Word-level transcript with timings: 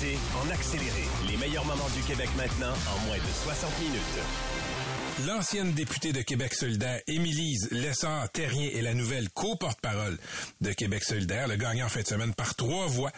En 0.00 0.48
accéléré. 0.50 1.02
Les 1.28 1.36
meilleurs 1.38 1.64
moments 1.64 1.88
du 1.96 2.00
Québec 2.04 2.28
maintenant 2.36 2.70
en 2.70 3.06
moins 3.06 3.16
de 3.16 3.32
60 3.42 3.80
minutes. 3.80 5.26
L'ancienne 5.26 5.72
députée 5.72 6.12
de 6.12 6.22
Québec 6.22 6.54
solidaire, 6.54 7.00
Émilise 7.08 7.68
Lessard-Terrien, 7.72 8.70
est 8.72 8.82
la 8.82 8.94
nouvelle 8.94 9.28
co-porte-parole 9.30 10.16
de 10.60 10.72
Québec 10.72 11.02
solidaire. 11.02 11.48
Le 11.48 11.56
gagnant 11.56 11.86
en 11.86 11.88
fin 11.88 12.02
de 12.02 12.06
semaine 12.06 12.32
par 12.32 12.54
trois 12.54 12.86
voix. 12.86 13.10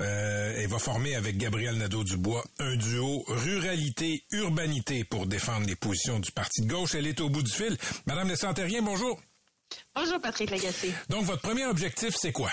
Euh, 0.00 0.54
elle 0.56 0.68
va 0.68 0.78
former 0.78 1.16
avec 1.16 1.36
Gabriel 1.36 1.74
Nadeau-Dubois 1.78 2.44
un 2.60 2.76
duo 2.76 3.24
ruralité-urbanité 3.26 5.02
pour 5.02 5.26
défendre 5.26 5.66
les 5.66 5.74
positions 5.74 6.20
du 6.20 6.30
Parti 6.30 6.62
de 6.62 6.68
gauche. 6.68 6.94
Elle 6.94 7.08
est 7.08 7.20
au 7.20 7.28
bout 7.28 7.42
du 7.42 7.50
fil. 7.52 7.76
Madame 8.06 8.28
Lessard-Terrien, 8.28 8.82
bonjour. 8.82 9.20
Bonjour 9.96 10.20
Patrick 10.20 10.50
Lagacé. 10.50 10.92
Donc, 11.08 11.24
votre 11.24 11.42
premier 11.42 11.66
objectif, 11.66 12.14
c'est 12.16 12.30
quoi? 12.30 12.52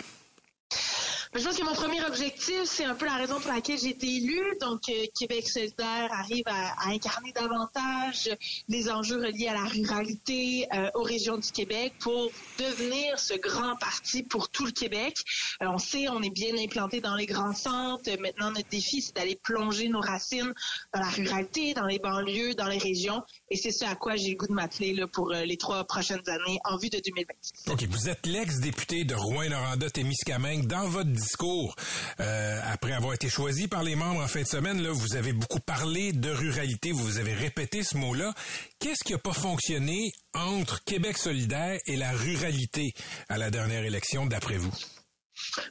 Je 1.36 1.44
pense 1.44 1.58
que 1.58 1.64
mon 1.64 1.74
premier 1.74 2.04
objectif, 2.06 2.64
c'est 2.64 2.86
un 2.86 2.96
peu 2.96 3.06
la 3.06 3.16
raison 3.16 3.40
pour 3.40 3.52
laquelle 3.52 3.78
j'ai 3.78 3.90
été 3.90 4.08
élue. 4.08 4.58
Donc, 4.62 4.82
euh, 4.90 5.06
Québec 5.14 5.48
solidaire 5.48 6.10
arrive 6.12 6.46
à, 6.46 6.90
incarner 6.90 7.32
davantage 7.34 8.30
les 8.70 8.90
enjeux 8.90 9.18
reliés 9.18 9.48
à 9.48 9.54
la 9.54 9.66
ruralité, 9.66 10.68
euh, 10.74 10.90
aux 10.96 11.04
régions 11.04 11.38
du 11.38 11.52
Québec 11.52 11.94
pour 12.00 12.32
devenir 12.58 13.20
ce 13.20 13.34
grand 13.34 13.76
parti 13.76 14.24
pour 14.24 14.50
tout 14.50 14.66
le 14.66 14.72
Québec. 14.72 15.18
On 15.62 15.78
sait, 15.78 16.08
on 16.10 16.22
est 16.22 16.30
bien 16.30 16.58
implanté 16.58 17.02
dans 17.02 17.16
les 17.16 17.26
grands 17.26 17.54
centres. 17.54 18.10
Maintenant, 18.20 18.52
notre 18.52 18.70
défi, 18.70 19.02
c'est 19.02 19.16
d'aller 19.16 19.40
plonger 19.44 19.90
nos 19.90 20.02
racines 20.02 20.54
dans 20.94 21.02
la 21.02 21.10
ruralité, 21.10 21.74
dans 21.74 21.86
les 21.86 22.00
banlieues, 22.00 22.54
dans 22.56 22.68
les 22.68 22.78
régions. 22.78 23.22
Et 23.50 23.56
c'est 23.56 23.72
ce 23.72 23.86
à 23.86 23.96
quoi 23.96 24.16
j'ai 24.16 24.32
le 24.32 24.36
goût 24.36 24.48
de 24.48 24.54
m'atteler 24.54 24.96
pour 25.14 25.32
euh, 25.32 25.44
les 25.44 25.58
trois 25.58 25.84
prochaines 25.86 26.28
années 26.28 26.60
en 26.66 26.78
vue 26.78 26.90
de 26.90 27.00
2026. 27.04 27.72
OK. 27.72 27.84
Vous 27.90 28.10
êtes 28.10 28.26
l'ex-député 28.26 29.04
de 29.04 29.16
Rouen-Noranda-Témiscamingue. 29.16 30.68
Dans 30.68 30.88
votre 30.88 31.10
discours, 31.10 31.76
euh, 32.20 32.60
après 32.66 32.94
avoir 32.94 33.14
été 33.14 33.30
choisi 33.30 33.68
par 33.68 33.84
les 33.84 33.96
membres 33.96 34.22
en 34.22 34.28
fin 34.28 34.42
de 34.42 34.48
semaine, 34.48 34.82
là, 34.82 34.92
vous 34.92 35.16
avez 35.16 35.34
beaucoup 35.34 35.60
parlé 35.60 36.14
de 36.14 36.30
ruralité, 36.30 36.92
vous 36.92 37.18
avez 37.18 37.34
répété 37.34 37.84
ce 37.84 37.98
mot-là. 37.98 38.34
Qu'est-ce 38.80 39.04
qui 39.04 39.14
n'a 39.14 39.20
pas 39.20 39.34
fonctionné 39.34 40.12
entre 40.34 40.84
Québec 40.84 41.18
solidaire 41.18 41.80
et 41.88 41.96
la 41.96 42.12
ruralité 42.12 42.94
à 43.30 43.38
la 43.38 43.50
dernière 43.50 43.84
élection, 43.84 44.26
d'après 44.26 44.58
vous? 44.58 44.72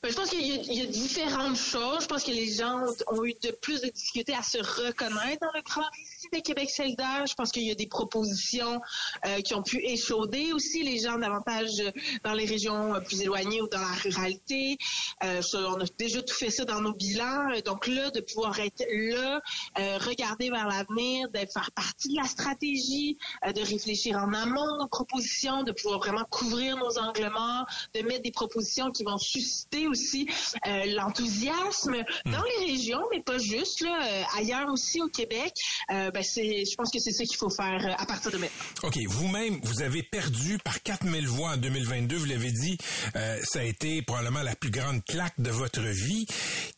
Je 0.04 0.14
pense 0.14 0.30
qu'il 0.30 0.46
y, 0.46 0.80
a 0.80 0.86
différentes 0.86 1.56
choses. 1.56 2.02
Je 2.02 2.06
pense 2.06 2.24
que 2.24 2.30
les 2.30 2.52
gens 2.52 2.84
ont 3.08 3.24
eu 3.24 3.34
de 3.42 3.50
plus 3.50 3.80
de 3.80 3.88
difficultés 3.88 4.34
à 4.34 4.42
se 4.42 4.58
reconnaître 4.58 5.40
dans 5.40 5.52
le 5.54 5.62
grand 5.62 5.86
de 6.32 6.40
Québec 6.40 6.70
solidaire. 6.70 7.24
Je 7.26 7.34
pense 7.34 7.52
qu'il 7.52 7.64
y 7.64 7.70
a 7.70 7.74
des 7.74 7.86
propositions 7.86 8.80
euh, 9.26 9.40
qui 9.40 9.54
ont 9.54 9.62
pu 9.62 9.78
échauder 9.84 10.52
aussi 10.52 10.82
les 10.82 10.98
gens 10.98 11.18
davantage 11.18 11.82
dans 12.24 12.32
les 12.32 12.44
régions 12.44 12.94
plus 13.04 13.22
éloignées 13.22 13.62
ou 13.62 13.68
dans 13.68 13.80
la 13.80 13.92
ruralité. 14.02 14.78
Euh, 15.24 15.40
on 15.54 15.80
a 15.80 15.84
déjà 15.98 16.22
tout 16.22 16.34
fait 16.34 16.50
ça 16.50 16.64
dans 16.64 16.80
nos 16.80 16.92
bilans. 16.92 17.48
Donc 17.64 17.86
là, 17.86 18.10
de 18.10 18.20
pouvoir 18.20 18.58
être 18.60 18.84
là, 18.90 19.40
euh, 19.78 19.98
regarder 19.98 20.50
vers 20.50 20.68
l'avenir, 20.68 21.28
de 21.30 21.38
faire 21.38 21.70
partie 21.74 22.08
de 22.08 22.16
la 22.16 22.28
stratégie, 22.28 23.18
euh, 23.46 23.52
de 23.52 23.60
réfléchir 23.60 24.16
en 24.16 24.32
amont 24.32 24.78
nos 24.78 24.88
propositions, 24.88 25.62
de 25.62 25.72
pouvoir 25.72 25.98
vraiment 25.98 26.24
couvrir 26.30 26.76
nos 26.76 26.98
angles 26.98 27.30
morts, 27.30 27.66
de 27.94 28.02
mettre 28.02 28.22
des 28.22 28.32
propositions 28.32 28.90
qui 28.90 29.04
vont 29.04 29.18
susciter 29.18 29.86
aussi 29.86 30.28
euh, 30.66 30.84
l'enthousiasme 30.86 31.96
Hmm. 32.24 32.32
dans 32.32 32.42
les 32.42 32.66
régions, 32.66 33.02
mais 33.10 33.20
pas 33.20 33.38
juste, 33.38 33.80
là, 33.80 33.98
euh, 34.02 34.22
ailleurs 34.36 34.70
aussi 34.70 35.00
au 35.00 35.08
Québec. 35.08 35.52
Euh, 35.90 36.10
ben 36.16 36.24
je 36.24 36.74
pense 36.76 36.90
que 36.90 36.98
c'est 36.98 37.12
ça 37.12 37.24
qu'il 37.24 37.36
faut 37.36 37.50
faire 37.50 37.84
euh, 37.84 37.92
à 37.98 38.06
partir 38.06 38.30
de 38.30 38.38
maintenant. 38.38 38.64
OK. 38.84 38.96
Vous-même, 39.06 39.60
vous 39.62 39.82
avez 39.82 40.02
perdu 40.02 40.56
par 40.64 40.82
4000 40.82 41.28
voix 41.28 41.50
en 41.50 41.56
2022. 41.58 42.16
Vous 42.16 42.24
l'avez 42.24 42.52
dit, 42.52 42.78
euh, 43.16 43.38
ça 43.44 43.60
a 43.60 43.62
été 43.64 44.00
probablement 44.00 44.42
la 44.42 44.56
plus 44.56 44.70
grande 44.70 45.04
claque 45.04 45.38
de 45.38 45.50
votre 45.50 45.82
vie. 45.82 46.26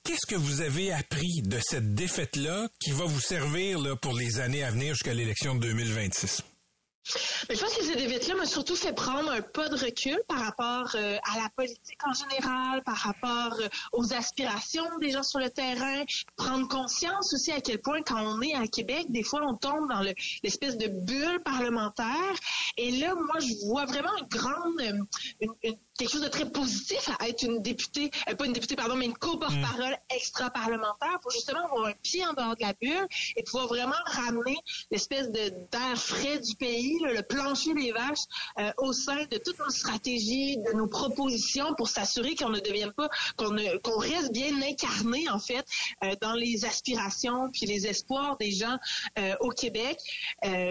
Qu'est-ce 0.02 0.26
que 0.26 0.34
vous 0.34 0.60
avez 0.60 0.92
appris 0.92 1.42
de 1.44 1.58
cette 1.62 1.94
défaite-là 1.94 2.68
qui 2.80 2.90
va 2.90 3.04
vous 3.04 3.20
servir 3.20 3.96
pour 4.00 4.14
les 4.14 4.40
années 4.40 4.64
à 4.64 4.72
venir 4.72 4.94
jusqu'à 4.94 5.14
l'élection 5.14 5.54
de 5.54 5.60
2026? 5.60 6.42
Mais 7.48 7.54
je 7.54 7.60
pense 7.60 7.74
que 7.74 7.84
ces 7.84 7.96
défaites-là 7.96 8.34
m'a 8.34 8.46
surtout 8.46 8.76
fait 8.76 8.92
prendre 8.92 9.30
un 9.30 9.40
pas 9.40 9.68
de 9.68 9.76
recul 9.76 10.20
par 10.28 10.40
rapport 10.40 10.90
euh, 10.94 11.16
à 11.32 11.40
la 11.42 11.48
politique 11.56 11.98
en 12.06 12.12
général, 12.12 12.82
par 12.84 12.96
rapport 12.96 13.58
euh, 13.60 13.68
aux 13.92 14.12
aspirations 14.12 14.84
des 15.00 15.10
gens 15.10 15.22
sur 15.22 15.38
le 15.38 15.48
terrain, 15.50 16.04
prendre 16.36 16.68
conscience 16.68 17.32
aussi 17.32 17.52
à 17.52 17.60
quel 17.60 17.80
point 17.80 18.02
quand 18.02 18.20
on 18.22 18.40
est 18.42 18.54
à 18.54 18.66
Québec, 18.66 19.06
des 19.10 19.22
fois 19.22 19.40
on 19.46 19.54
tombe 19.54 19.88
dans 19.88 20.02
le- 20.02 20.14
l'espèce 20.42 20.76
de 20.76 20.88
bulle 20.88 21.40
parlementaire. 21.44 22.34
Et 22.76 22.92
là, 22.92 23.14
moi, 23.14 23.38
je 23.40 23.66
vois 23.66 23.84
vraiment 23.86 24.14
une 24.18 24.28
grande, 24.28 24.80
euh, 24.82 25.72
quelque 25.98 26.10
chose 26.12 26.22
de 26.22 26.28
très 26.28 26.48
positif 26.48 27.10
à 27.18 27.28
être 27.28 27.42
une 27.42 27.60
députée, 27.60 28.10
euh, 28.28 28.34
pas 28.34 28.46
une 28.46 28.52
députée, 28.52 28.76
pardon, 28.76 28.94
mais 28.96 29.06
une 29.06 29.16
co-porte-parole 29.18 29.96
extra-parlementaire 30.14 31.18
pour 31.20 31.30
justement 31.32 31.64
avoir 31.64 31.86
un 31.86 31.92
pied 32.02 32.24
en 32.26 32.32
dehors 32.32 32.56
de 32.56 32.62
la 32.62 32.72
bulle 32.80 33.06
et 33.36 33.42
pouvoir 33.42 33.66
vraiment 33.66 33.96
ramener 34.06 34.56
l'espèce 34.90 35.30
de 35.30 35.48
d'air 35.72 35.96
frais 35.96 36.38
du 36.38 36.54
pays, 36.56 36.98
là, 37.02 37.12
le 37.12 37.22
plancher 37.22 37.74
des 37.74 37.92
vaches, 37.92 38.24
euh, 38.58 38.70
au 38.78 38.92
sein 38.92 39.24
de 39.30 39.38
toutes 39.38 39.58
nos 39.58 39.70
stratégies, 39.70 40.56
de 40.58 40.76
nos 40.76 40.86
propositions 40.86 41.74
pour 41.76 41.88
s'assurer 41.88 42.34
qu'on 42.34 42.50
ne 42.50 42.60
devienne 42.60 42.92
pas, 42.92 43.08
qu'on 43.36 43.50
ne- 43.50 43.76
qu'on 43.78 43.98
reste 43.98 44.32
bien 44.32 44.54
incarné 44.62 45.28
en 45.28 45.38
fait 45.40 45.64
euh, 46.04 46.14
dans 46.20 46.34
les 46.34 46.64
aspirations 46.64 47.50
puis 47.52 47.66
les 47.66 47.86
espoirs 47.86 48.36
des 48.38 48.52
gens 48.52 48.76
au 49.40 49.48
Québec. 49.50 49.98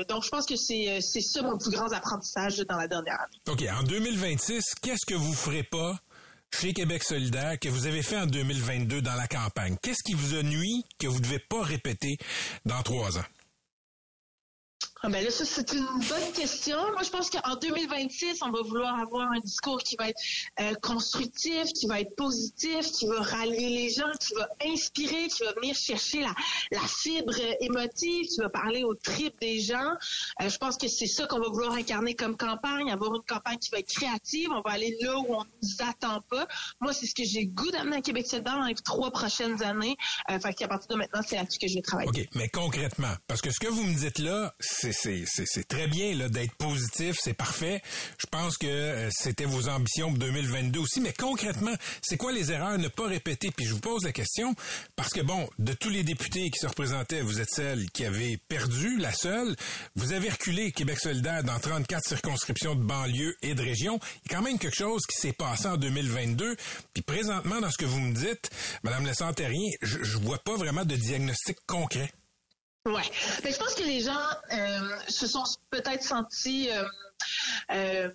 Donc 0.08 0.24
je 0.24 0.30
pense 0.30 0.46
que 0.46 0.56
c'est 0.56 1.00
c'est 1.02 1.22
ça 1.22 1.42
mon 1.42 1.58
plus 1.58 1.72
grand 1.72 1.92
apprentissage 1.92 2.58
dans 2.70 2.78
la 2.78 2.88
dernière 2.88 3.20
année. 3.22 3.40
OK. 3.50 3.64
En 3.80 3.84
2026, 3.84 4.64
qu'est-ce 4.82 5.06
que 5.06 5.16
vous 5.18 5.34
ferez 5.34 5.64
pas 5.64 6.00
chez 6.60 6.74
Québec 6.74 7.04
solidaire 7.04 7.60
que 7.60 7.70
vous 7.70 7.88
avez 7.88 8.02
fait 8.02 8.18
en 8.18 8.26
2022 8.26 9.02
dans 9.02 9.16
la 9.16 9.28
campagne? 9.28 9.76
Qu'est-ce 9.82 10.04
qui 10.04 10.14
vous 10.14 10.36
a 10.36 10.44
nuit 10.44 10.84
que 11.00 11.08
vous 11.08 11.18
ne 11.18 11.24
devez 11.24 11.40
pas 11.40 11.62
répéter 11.62 12.18
dans 12.66 12.82
trois 12.84 13.18
ans? 13.18 13.26
Ah 15.04 15.10
ben 15.10 15.24
là, 15.24 15.30
ça, 15.30 15.46
c'est 15.46 15.74
une 15.74 15.86
bonne 15.86 16.32
question. 16.34 16.78
Moi, 16.94 17.04
je 17.04 17.10
pense 17.10 17.30
qu'en 17.30 17.56
2026, 17.56 18.40
on 18.42 18.50
va 18.50 18.62
vouloir 18.62 19.00
avoir 19.00 19.32
un 19.32 19.40
discours 19.40 19.78
qui 19.84 19.96
va 19.96 20.10
être 20.10 20.20
euh, 20.60 20.74
constructif, 20.82 21.66
qui 21.74 21.86
va 21.86 22.02
être 22.02 22.16
positif, 22.16 22.92
qui 22.92 23.06
va 23.08 23.22
rallier 23.22 23.70
les 23.70 23.90
gens, 23.90 24.12
qui 24.20 24.34
va 24.34 24.48
inspirer, 24.66 25.28
qui 25.28 25.44
va 25.44 25.54
venir 25.54 25.76
chercher 25.76 26.22
la, 26.22 26.34
la 26.72 26.82
fibre 26.88 27.36
émotive, 27.62 28.26
qui 28.26 28.40
va 28.40 28.50
parler 28.50 28.84
au 28.84 28.96
trip 28.96 29.40
des 29.40 29.60
gens. 29.60 29.94
Euh, 30.42 30.50
je 30.50 30.58
pense 30.58 30.78
que 30.78 30.88
c'est 30.88 31.08
ça 31.08 31.28
qu'on 31.28 31.40
va 31.40 31.48
vouloir 31.48 31.74
incarner 31.74 32.16
comme 32.16 32.36
campagne, 32.36 32.92
avoir 32.92 33.14
une 33.16 33.24
campagne 33.24 33.58
qui 33.60 33.70
va 33.70 33.80
être 33.80 33.94
créative. 33.94 34.50
On 34.52 34.62
va 34.62 34.72
aller 34.72 34.98
là 35.02 35.18
où 35.18 35.36
on 35.36 35.44
nous 35.44 35.88
attend 35.88 36.22
pas. 36.30 36.48
Moi, 36.82 36.94
c'est 36.94 37.06
ce 37.06 37.14
que 37.14 37.24
j'ai 37.24 37.46
goût 37.46 37.70
d'amener 37.72 37.98
à 37.98 38.02
Québec 38.02 38.26
solidaire 38.28 38.58
dans 38.58 38.66
les 38.66 38.76
trois 38.76 39.12
prochaines 39.12 39.62
années. 39.64 39.96
Euh, 40.32 40.40
qu'à 40.58 40.68
partir 40.68 40.88
de 40.90 40.96
maintenant, 40.96 41.22
c'est 41.26 41.36
là-dessus 41.36 41.60
que 41.60 41.68
je 41.68 41.76
vais 41.76 41.82
travailler. 41.82 42.10
OK, 42.10 42.28
mais 42.36 42.50
concrètement, 42.50 43.14
parce 43.28 43.42
que 43.42 43.52
ce 43.52 43.60
que 43.60 43.68
vous 43.68 43.84
me 43.84 43.94
dites 43.94 44.20
là, 44.20 44.54
c'est 44.60 44.87
c'est 44.92 45.68
très 45.68 45.88
bien 45.88 46.28
d'être 46.30 46.54
positif, 46.56 47.18
c'est 47.22 47.34
parfait. 47.34 47.82
Je 48.18 48.26
pense 48.28 48.58
que 48.58 48.68
euh, 48.68 49.10
c'était 49.12 49.46
vos 49.46 49.70
ambitions 49.70 50.10
pour 50.10 50.20
2022 50.20 50.80
aussi, 50.80 51.02
mais 51.02 51.14
concrètement, 51.14 51.74
c'est 52.02 52.18
quoi 52.18 52.32
les 52.32 52.52
erreurs 52.52 52.70
à 52.70 52.78
ne 52.78 52.88
pas 52.88 53.08
répéter? 53.08 53.52
Puis 53.52 53.66
je 53.66 53.74
vous 53.74 53.80
pose 53.80 54.04
la 54.04 54.12
question 54.12 54.56
parce 54.96 55.14
que 55.14 55.22
bon, 55.22 55.48
de 55.60 55.74
tous 55.74 55.90
les 55.90 56.04
députés 56.04 56.50
qui 56.50 56.60
se 56.60 56.68
représentaient, 56.68 57.22
vous 57.22 57.40
êtes 57.42 57.50
celle 57.50 57.90
qui 57.92 58.06
avait 58.06 58.38
perdu, 58.48 58.98
la 58.98 59.12
seule. 59.12 59.56
Vous 59.96 60.14
avez 60.14 60.30
reculé 60.30 60.72
Québec 60.72 61.00
solidaire 61.00 61.44
dans 61.44 61.60
34 61.60 62.08
circonscriptions 62.08 62.76
de 62.76 62.84
banlieue 62.84 63.36
et 63.42 63.56
de 63.56 63.62
région. 63.62 64.00
Il 64.26 64.32
y 64.32 64.36
a 64.36 64.38
quand 64.38 64.44
même 64.44 64.60
quelque 64.60 64.78
chose 64.78 65.02
qui 65.06 65.20
s'est 65.20 65.34
passé 65.34 65.68
en 65.68 65.78
2022. 65.78 66.56
Puis 66.94 67.04
présentement, 67.04 67.62
dans 67.62 67.72
ce 67.72 67.78
que 67.78 67.86
vous 67.86 68.00
me 68.00 68.14
dites, 68.14 68.50
Madame 68.84 69.06
Lessant-Terrien, 69.06 69.72
je, 69.82 70.04
je 70.04 70.18
vois 70.18 70.40
pas 70.40 70.56
vraiment 70.56 70.86
de 70.86 70.96
diagnostic 70.96 71.58
concret. 71.66 72.12
Ouais. 72.88 73.04
Mais 73.44 73.52
je 73.52 73.58
pense 73.58 73.74
que 73.74 73.84
les 73.84 74.02
gens 74.02 74.18
euh, 74.54 74.98
se 75.10 75.28
sont 75.28 75.44
peut-être 75.70 76.04
sentis 76.04 76.70
euh, 76.72 76.84
euh, 77.72 78.10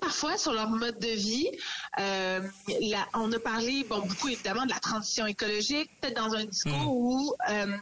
parfois 0.00 0.36
sur 0.38 0.52
leur 0.52 0.68
mode 0.70 0.98
de 0.98 1.08
vie. 1.08 1.50
Euh, 1.98 2.40
la- 2.80 3.08
on 3.14 3.30
a 3.32 3.38
parlé, 3.38 3.84
bon, 3.84 4.00
beaucoup 4.00 4.28
évidemment 4.28 4.64
de 4.64 4.70
la 4.70 4.80
transition 4.80 5.26
écologique, 5.26 5.90
peut-être 6.00 6.16
dans 6.16 6.34
un 6.34 6.44
discours 6.44 6.88
où 6.96 7.34
euh, 7.50 7.76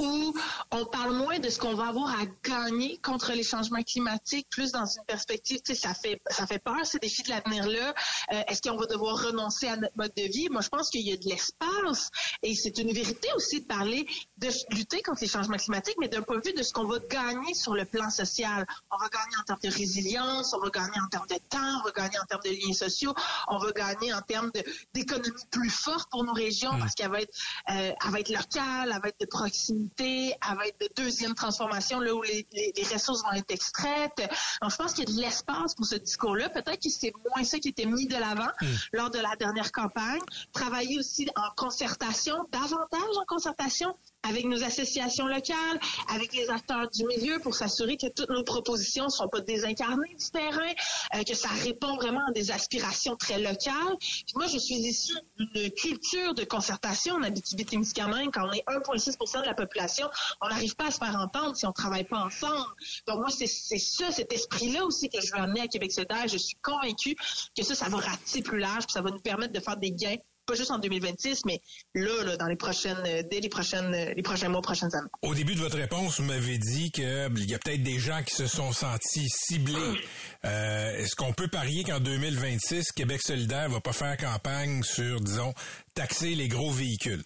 où 0.00 0.34
on 0.70 0.84
parle 0.86 1.14
moins 1.14 1.38
de 1.38 1.48
ce 1.48 1.58
qu'on 1.58 1.74
va 1.74 1.88
avoir 1.88 2.10
à 2.10 2.24
gagner 2.42 2.98
contre 2.98 3.32
les 3.32 3.42
changements 3.42 3.82
climatiques, 3.82 4.48
plus 4.50 4.72
dans 4.72 4.86
une 4.86 5.04
perspective, 5.06 5.60
tu 5.64 5.74
sais, 5.74 5.80
ça 5.80 5.94
fait, 5.94 6.20
ça 6.30 6.46
fait 6.46 6.58
peur, 6.58 6.84
ces 6.84 6.98
défis 6.98 7.22
de 7.22 7.28
l'avenir-là. 7.28 7.94
Euh, 8.32 8.42
est-ce 8.48 8.62
qu'on 8.62 8.76
va 8.76 8.86
devoir 8.86 9.22
renoncer 9.22 9.68
à 9.68 9.76
notre 9.76 9.96
mode 9.96 10.12
de 10.16 10.22
vie? 10.22 10.48
Moi, 10.48 10.62
je 10.62 10.68
pense 10.68 10.90
qu'il 10.90 11.06
y 11.06 11.12
a 11.12 11.16
de 11.16 11.28
l'espace 11.28 12.10
et 12.42 12.54
c'est 12.54 12.78
une 12.78 12.92
vérité 12.92 13.28
aussi 13.36 13.60
de 13.60 13.66
parler 13.66 14.06
de 14.38 14.48
lutter 14.74 15.02
contre 15.02 15.20
les 15.20 15.28
changements 15.28 15.56
climatiques, 15.56 15.96
mais 16.00 16.08
d'un 16.08 16.22
point 16.22 16.38
de 16.38 16.46
vue 16.46 16.54
de 16.54 16.62
ce 16.62 16.72
qu'on 16.72 16.84
va 16.86 16.98
gagner 17.10 17.54
sur 17.54 17.74
le 17.74 17.84
plan 17.84 18.10
social. 18.10 18.66
On 18.90 18.96
va 18.96 19.08
gagner 19.08 19.36
en 19.38 19.44
termes 19.44 19.60
de 19.62 19.70
résilience, 19.70 20.54
on 20.54 20.60
va 20.60 20.70
gagner 20.70 21.00
en 21.04 21.08
termes 21.08 21.26
de 21.28 21.38
temps, 21.48 21.80
on 21.80 21.84
va 21.84 21.90
gagner 21.90 22.18
en 22.18 22.24
termes 22.24 22.42
de 22.44 22.50
liens 22.50 22.72
sociaux, 22.72 23.14
on 23.48 23.58
va 23.58 23.72
gagner 23.72 24.14
en 24.14 24.22
termes 24.22 24.50
d'économie 24.94 25.30
plus 25.50 25.70
forte 25.70 26.10
pour 26.10 26.24
nos 26.24 26.32
régions 26.32 26.78
parce 26.78 26.94
qu'elle 26.94 27.10
va 27.10 27.20
être, 27.20 27.34
euh, 27.70 27.92
elle 28.04 28.10
va 28.10 28.20
être 28.20 28.30
locale, 28.30 28.92
elle 28.94 29.02
va 29.02 29.08
être 29.08 29.20
de 29.20 29.26
proximité, 29.26 29.89
être 29.98 30.80
de 30.80 30.88
deuxième 31.02 31.34
transformation 31.34 32.00
là 32.00 32.14
où 32.14 32.22
les, 32.22 32.46
les, 32.52 32.72
les 32.76 32.84
ressources 32.84 33.22
vont 33.22 33.32
être 33.32 33.50
extraites. 33.50 34.22
Donc, 34.62 34.70
je 34.70 34.76
pense 34.76 34.92
qu'il 34.92 35.08
y 35.08 35.12
a 35.12 35.16
de 35.16 35.20
l'espace 35.20 35.74
pour 35.74 35.86
ce 35.86 35.96
discours-là. 35.96 36.48
Peut-être 36.50 36.82
que 36.82 36.90
c'est 36.90 37.12
moins 37.28 37.44
ça 37.44 37.58
qui 37.58 37.68
était 37.68 37.86
mis 37.86 38.06
de 38.06 38.16
l'avant 38.16 38.50
lors 38.92 39.10
de 39.10 39.18
la 39.18 39.34
dernière 39.36 39.72
campagne. 39.72 40.20
Travailler 40.52 40.98
aussi 40.98 41.28
en 41.36 41.54
concertation, 41.56 42.36
davantage 42.50 43.16
en 43.20 43.24
concertation 43.26 43.94
avec 44.28 44.44
nos 44.44 44.62
associations 44.62 45.26
locales, 45.26 45.80
avec 46.14 46.32
les 46.34 46.48
acteurs 46.50 46.88
du 46.90 47.04
milieu 47.06 47.38
pour 47.40 47.54
s'assurer 47.54 47.96
que 47.96 48.08
toutes 48.08 48.30
nos 48.30 48.44
propositions 48.44 49.04
ne 49.04 49.10
sont 49.10 49.28
pas 49.28 49.40
désincarnées 49.40 50.14
du 50.14 50.30
terrain, 50.30 50.72
euh, 51.14 51.22
que 51.22 51.34
ça 51.34 51.48
répond 51.48 51.96
vraiment 51.96 52.24
à 52.28 52.32
des 52.32 52.50
aspirations 52.50 53.16
très 53.16 53.38
locales. 53.38 53.96
Puis 54.00 54.34
moi, 54.34 54.46
je 54.46 54.58
suis 54.58 54.74
issue 54.74 55.16
d'une 55.38 55.70
culture 55.70 56.34
de 56.34 56.44
concertation 56.44 57.14
en 57.14 57.22
Abitibi-Témiscamingue. 57.22 58.30
Quand 58.32 58.48
on 58.48 58.52
est 58.52 58.64
1,6% 58.68 59.40
de 59.40 59.46
la 59.46 59.54
population, 59.54 60.08
on 60.40 60.48
n'arrive 60.48 60.76
pas 60.76 60.86
à 60.86 60.90
se 60.90 60.98
faire 60.98 61.16
entendre 61.16 61.56
si 61.56 61.66
on 61.66 61.72
travaille 61.72 62.04
pas 62.04 62.18
ensemble. 62.18 62.66
Donc 63.06 63.18
moi, 63.18 63.28
c'est 63.30 63.46
ça, 63.46 64.10
cet 64.10 64.32
esprit-là 64.32 64.84
aussi 64.84 65.08
que 65.08 65.20
je 65.20 65.32
veux 65.32 65.38
amener 65.38 65.62
à 65.62 65.66
Québec 65.66 65.92
solidaire. 65.92 66.28
Je 66.28 66.38
suis 66.38 66.56
convaincue 66.62 67.16
que 67.56 67.62
ça, 67.62 67.74
ça 67.74 67.88
va 67.88 67.98
ratisser 67.98 68.42
plus 68.42 68.58
large, 68.58 68.84
puis 68.86 68.92
ça 68.92 69.02
va 69.02 69.10
nous 69.10 69.20
permettre 69.20 69.52
de 69.52 69.60
faire 69.60 69.76
des 69.76 69.92
gains 69.92 70.16
pas 70.50 70.56
juste 70.56 70.70
en 70.72 70.78
2026, 70.78 71.44
mais 71.44 71.60
là, 71.94 72.24
là 72.24 72.36
dans 72.36 72.46
les 72.46 72.56
prochaines, 72.56 73.02
euh, 73.06 73.22
dès 73.30 73.40
les 73.40 73.48
prochaines, 73.48 73.94
euh, 73.94 74.14
les 74.14 74.22
prochains 74.22 74.48
mois, 74.48 74.60
prochaines 74.60 74.92
années. 74.96 75.08
Au 75.22 75.34
début 75.34 75.54
de 75.54 75.60
votre 75.60 75.76
réponse, 75.76 76.18
vous 76.18 76.26
m'avez 76.26 76.58
dit 76.58 76.90
qu'il 76.90 77.04
y 77.04 77.54
a 77.54 77.58
peut-être 77.58 77.82
des 77.84 78.00
gens 78.00 78.22
qui 78.24 78.34
se 78.34 78.48
sont 78.48 78.72
sentis 78.72 79.28
ciblés. 79.28 80.00
Euh, 80.44 80.98
Est-ce 80.98 81.14
qu'on 81.14 81.32
peut 81.32 81.46
parier 81.46 81.84
qu'en 81.84 82.00
2026, 82.00 82.90
Québec 82.92 83.20
solidaire 83.22 83.70
va 83.70 83.80
pas 83.80 83.92
faire 83.92 84.16
campagne 84.16 84.82
sur, 84.82 85.20
disons, 85.20 85.54
taxer 85.94 86.34
les 86.34 86.48
gros 86.48 86.72
véhicules? 86.72 87.22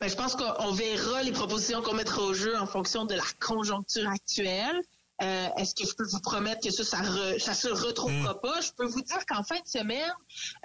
Ben, 0.00 0.08
je 0.08 0.14
pense 0.14 0.36
qu'on 0.36 0.72
verra 0.72 1.24
les 1.24 1.32
propositions 1.32 1.82
qu'on 1.82 1.94
mettra 1.94 2.22
au 2.22 2.32
jeu 2.32 2.56
en 2.56 2.66
fonction 2.66 3.06
de 3.06 3.14
la 3.14 3.24
conjoncture 3.40 4.08
actuelle. 4.08 4.80
Euh, 5.22 5.48
Est-ce 5.56 5.74
que 5.74 5.86
je 5.88 5.94
peux 5.94 6.04
vous 6.04 6.20
promettre 6.20 6.60
que 6.66 6.72
ça, 6.72 6.84
ça, 6.84 6.98
re, 6.98 7.40
ça 7.40 7.54
se 7.54 7.68
retrouvera 7.68 8.40
pas? 8.40 8.60
Je 8.60 8.72
peux 8.76 8.86
vous 8.86 9.02
dire 9.02 9.24
qu'en 9.26 9.42
fin 9.44 9.56
de 9.60 9.68
semaine, 9.68 10.12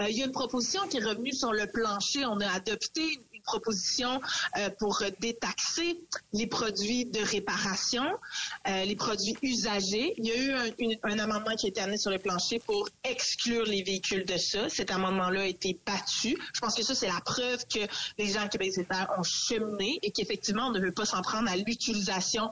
euh, 0.01 0.09
il 0.09 0.17
y 0.17 0.23
a 0.23 0.25
une 0.25 0.31
proposition 0.31 0.87
qui 0.87 0.97
est 0.97 1.03
revenue 1.03 1.33
sur 1.33 1.53
le 1.53 1.67
plancher. 1.67 2.25
On 2.25 2.39
a 2.39 2.49
adopté 2.49 3.19
une, 3.47 3.67
une 3.67 3.77
proposition 3.77 4.21
euh, 4.57 4.69
pour 4.79 5.03
détaxer 5.19 5.99
les 6.33 6.47
produits 6.47 7.05
de 7.05 7.19
réparation, 7.19 8.05
euh, 8.67 8.83
les 8.85 8.95
produits 8.95 9.35
usagés. 9.41 10.13
Il 10.17 10.25
y 10.25 10.31
a 10.31 10.37
eu 10.37 10.95
un, 11.03 11.19
amendement 11.19 11.55
qui 11.55 11.65
a 11.65 11.69
été 11.69 11.81
amené 11.81 11.97
sur 11.97 12.11
le 12.11 12.19
plancher 12.19 12.59
pour 12.59 12.89
exclure 13.03 13.65
les 13.65 13.83
véhicules 13.83 14.25
de 14.25 14.37
ça. 14.37 14.69
Cet 14.69 14.91
amendement-là 14.91 15.41
a 15.41 15.45
été 15.45 15.79
battu. 15.85 16.37
Je 16.53 16.59
pense 16.59 16.75
que 16.75 16.83
ça, 16.83 16.93
c'est 16.93 17.07
la 17.07 17.21
preuve 17.21 17.65
que 17.67 17.79
les 18.17 18.27
gens 18.27 18.41
à 18.41 18.47
Québec 18.47 18.73
ont 19.17 19.23
cheminé 19.23 19.99
et 20.01 20.11
qu'effectivement, 20.11 20.67
on 20.67 20.71
ne 20.71 20.79
veut 20.79 20.91
pas 20.91 21.05
s'en 21.05 21.21
prendre 21.21 21.49
à 21.49 21.55
l'utilisation 21.55 22.51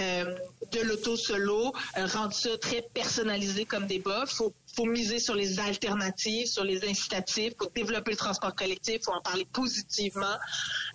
euh, 0.00 0.34
de 0.72 0.80
l'auto 0.80 1.16
solo, 1.16 1.72
euh, 1.98 2.06
rendre 2.06 2.32
ça 2.32 2.56
très 2.58 2.82
personnalisé 2.82 3.64
comme 3.64 3.86
débat. 3.86 4.24
Faut 4.26 4.52
faut 4.76 4.84
miser 4.84 5.18
sur 5.18 5.34
les 5.34 5.58
alternatives, 5.58 6.46
sur 6.46 6.64
les 6.64 6.86
incitatifs, 6.88 7.54
faut 7.58 7.70
développer 7.74 8.10
le 8.10 8.16
transport 8.16 8.54
collectif, 8.54 8.98
faut 9.04 9.12
en 9.12 9.22
parler 9.22 9.46
positivement. 9.52 10.36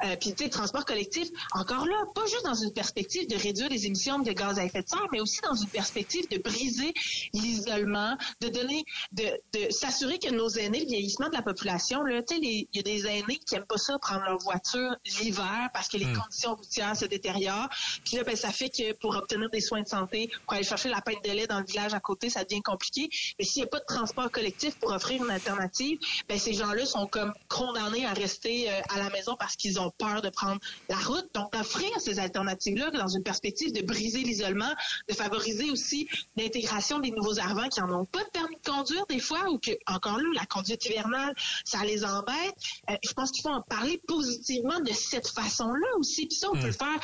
Euh, 0.03 0.15
puis 0.19 0.33
tu 0.33 0.43
sais, 0.43 0.49
transport 0.49 0.85
collectif, 0.85 1.29
encore 1.53 1.85
là, 1.85 1.95
pas 2.13 2.25
juste 2.27 2.45
dans 2.45 2.53
une 2.53 2.73
perspective 2.73 3.27
de 3.27 3.35
réduire 3.35 3.69
les 3.69 3.87
émissions 3.87 4.19
de 4.19 4.31
gaz 4.31 4.59
à 4.59 4.65
effet 4.65 4.83
de 4.83 4.87
serre, 4.87 5.07
mais 5.11 5.19
aussi 5.19 5.41
dans 5.41 5.55
une 5.55 5.69
perspective 5.69 6.29
de 6.29 6.37
briser 6.37 6.93
l'isolement, 7.33 8.15
de 8.41 8.49
donner, 8.49 8.83
de, 9.13 9.23
de 9.53 9.71
s'assurer 9.71 10.19
que 10.19 10.29
nos 10.29 10.49
aînés, 10.49 10.81
le 10.81 10.87
vieillissement 10.87 11.29
de 11.29 11.35
la 11.35 11.41
population, 11.41 12.03
là, 12.03 12.21
tu 12.21 12.35
sais, 12.35 12.41
il 12.41 12.67
y 12.73 12.79
a 12.79 12.83
des 12.83 13.07
aînés 13.07 13.39
qui 13.45 13.55
aiment 13.55 13.65
pas 13.65 13.77
ça 13.77 13.97
prendre 13.97 14.23
leur 14.25 14.37
voiture 14.37 14.95
l'hiver 15.19 15.69
parce 15.73 15.87
que 15.87 15.97
les 15.97 16.11
Mm. 16.11 16.17
conditions 16.17 16.55
routières 16.55 16.95
se 16.95 17.05
détériorent. 17.05 17.69
Puis 18.05 18.17
là, 18.17 18.23
ben, 18.23 18.35
ça 18.35 18.51
fait 18.51 18.69
que 18.69 18.93
pour 18.93 19.15
obtenir 19.15 19.49
des 19.49 19.61
soins 19.61 19.81
de 19.81 19.87
santé, 19.87 20.29
pour 20.45 20.53
aller 20.53 20.63
chercher 20.63 20.89
la 20.89 21.01
pinte 21.01 21.23
de 21.23 21.31
lait 21.31 21.47
dans 21.47 21.59
le 21.59 21.65
village 21.65 21.93
à 21.93 21.99
côté, 21.99 22.29
ça 22.29 22.43
devient 22.43 22.61
compliqué. 22.61 23.09
Mais 23.39 23.45
s'il 23.45 23.63
pas 23.71 23.79
de 23.79 23.85
transport 23.85 24.29
collectif 24.29 24.77
pour 24.79 24.91
offrir 24.91 25.23
une 25.23 25.31
alternative, 25.31 25.97
ben, 26.27 26.37
ces 26.37 26.53
gens-là 26.53 26.85
sont 26.85 27.07
comme 27.07 27.33
condamnés 27.47 28.05
à 28.05 28.13
rester 28.13 28.69
euh, 28.69 28.81
à 28.93 28.99
la 28.99 29.09
maison 29.09 29.35
parce 29.39 29.55
qu'ils 29.55 29.79
ont 29.79 29.91
peur 29.97 30.21
de 30.21 30.29
prendre 30.29 30.59
la 30.89 30.97
route. 30.97 31.27
Donc, 31.33 31.51
d'offrir 31.53 31.89
ces 31.99 32.19
alternatives-là 32.19 32.91
dans 32.91 33.07
une 33.07 33.23
perspective 33.23 33.71
de 33.71 33.81
briser 33.81 34.19
l'isolement, 34.19 34.71
de 35.09 35.13
favoriser 35.13 35.71
aussi 35.71 36.07
l'intégration 36.35 36.99
des 36.99 37.11
nouveaux 37.11 37.39
arrivants 37.39 37.69
qui 37.69 37.81
en 37.81 37.91
ont 37.91 38.05
pas 38.05 38.23
de 38.23 38.29
permis 38.29 38.57
conduire 38.71 39.05
des 39.07 39.19
fois 39.19 39.49
ou 39.49 39.59
que, 39.59 39.71
encore 39.87 40.17
là, 40.17 40.29
la 40.35 40.45
conduite 40.45 40.85
hivernale, 40.85 41.33
ça 41.65 41.83
les 41.83 42.03
embête. 42.03 42.55
Euh, 42.89 42.95
je 43.03 43.13
pense 43.13 43.31
qu'il 43.31 43.41
faut 43.41 43.49
en 43.49 43.61
parler 43.61 44.01
positivement 44.07 44.79
de 44.79 44.93
cette 44.93 45.27
façon-là 45.27 45.87
aussi. 45.97 46.27
Puis 46.27 46.37
ça, 46.37 46.49
on 46.51 46.59
peut 46.59 46.67
le 46.67 46.71
faire 46.71 46.99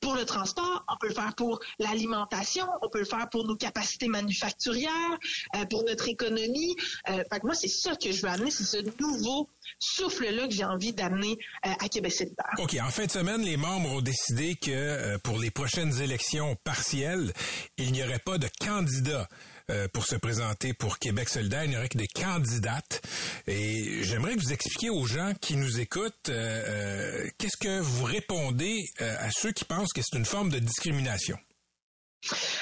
pour 0.00 0.14
le 0.14 0.24
transport, 0.24 0.84
on 0.88 0.96
peut 0.96 1.08
le 1.08 1.14
faire 1.14 1.34
pour 1.34 1.60
l'alimentation, 1.78 2.66
on 2.82 2.88
peut 2.88 3.00
le 3.00 3.04
faire 3.04 3.28
pour 3.30 3.46
nos 3.46 3.56
capacités 3.56 4.08
manufacturières, 4.08 5.18
euh, 5.56 5.66
pour 5.66 5.84
notre 5.84 6.08
économie. 6.08 6.74
Euh, 7.08 7.22
fait 7.30 7.40
que 7.40 7.46
moi, 7.46 7.54
c'est 7.54 7.68
ça 7.68 7.94
que 7.96 8.10
je 8.10 8.22
veux 8.22 8.28
amener, 8.28 8.50
c'est 8.50 8.64
ce 8.64 8.78
nouveau 8.98 9.48
souffle-là 9.78 10.48
que 10.48 10.54
j'ai 10.54 10.64
envie 10.64 10.92
d'amener 10.92 11.38
euh, 11.66 11.70
à 11.80 11.88
Québec 11.88 12.12
solidaire. 12.12 12.54
OK. 12.58 12.76
En 12.82 12.90
fin 12.90 13.06
de 13.06 13.10
semaine, 13.10 13.42
les 13.42 13.56
membres 13.56 13.90
ont 13.92 14.00
décidé 14.00 14.54
que 14.54 14.70
euh, 14.70 15.18
pour 15.18 15.38
les 15.38 15.50
prochaines 15.50 16.00
élections 16.00 16.56
partielles, 16.64 17.32
il 17.76 17.92
n'y 17.92 18.02
aurait 18.02 18.18
pas 18.18 18.38
de 18.38 18.48
candidat 18.64 19.28
euh, 19.70 19.88
pour 19.88 20.04
se 20.04 20.16
présenter 20.16 20.74
pour 20.74 20.98
Québec 20.98 21.28
solidaire. 21.28 21.64
Il 21.64 21.70
n'y 21.70 21.76
aurait 21.76 21.88
que 21.88 21.98
des 21.98 22.08
candidates. 22.08 23.02
Et 23.46 24.02
j'aimerais 24.02 24.36
que 24.36 24.40
vous 24.40 24.52
expliquiez 24.52 24.90
aux 24.90 25.06
gens 25.06 25.32
qui 25.40 25.56
nous 25.56 25.80
écoutent 25.80 26.28
euh, 26.28 26.62
euh, 26.68 27.28
qu'est-ce 27.38 27.56
que 27.56 27.80
vous 27.80 28.04
répondez 28.04 28.84
euh, 29.00 29.16
à 29.18 29.30
ceux 29.30 29.52
qui 29.52 29.64
pensent 29.64 29.92
que 29.92 30.00
c'est 30.02 30.18
une 30.18 30.24
forme 30.24 30.50
de 30.50 30.58
discrimination? 30.58 31.38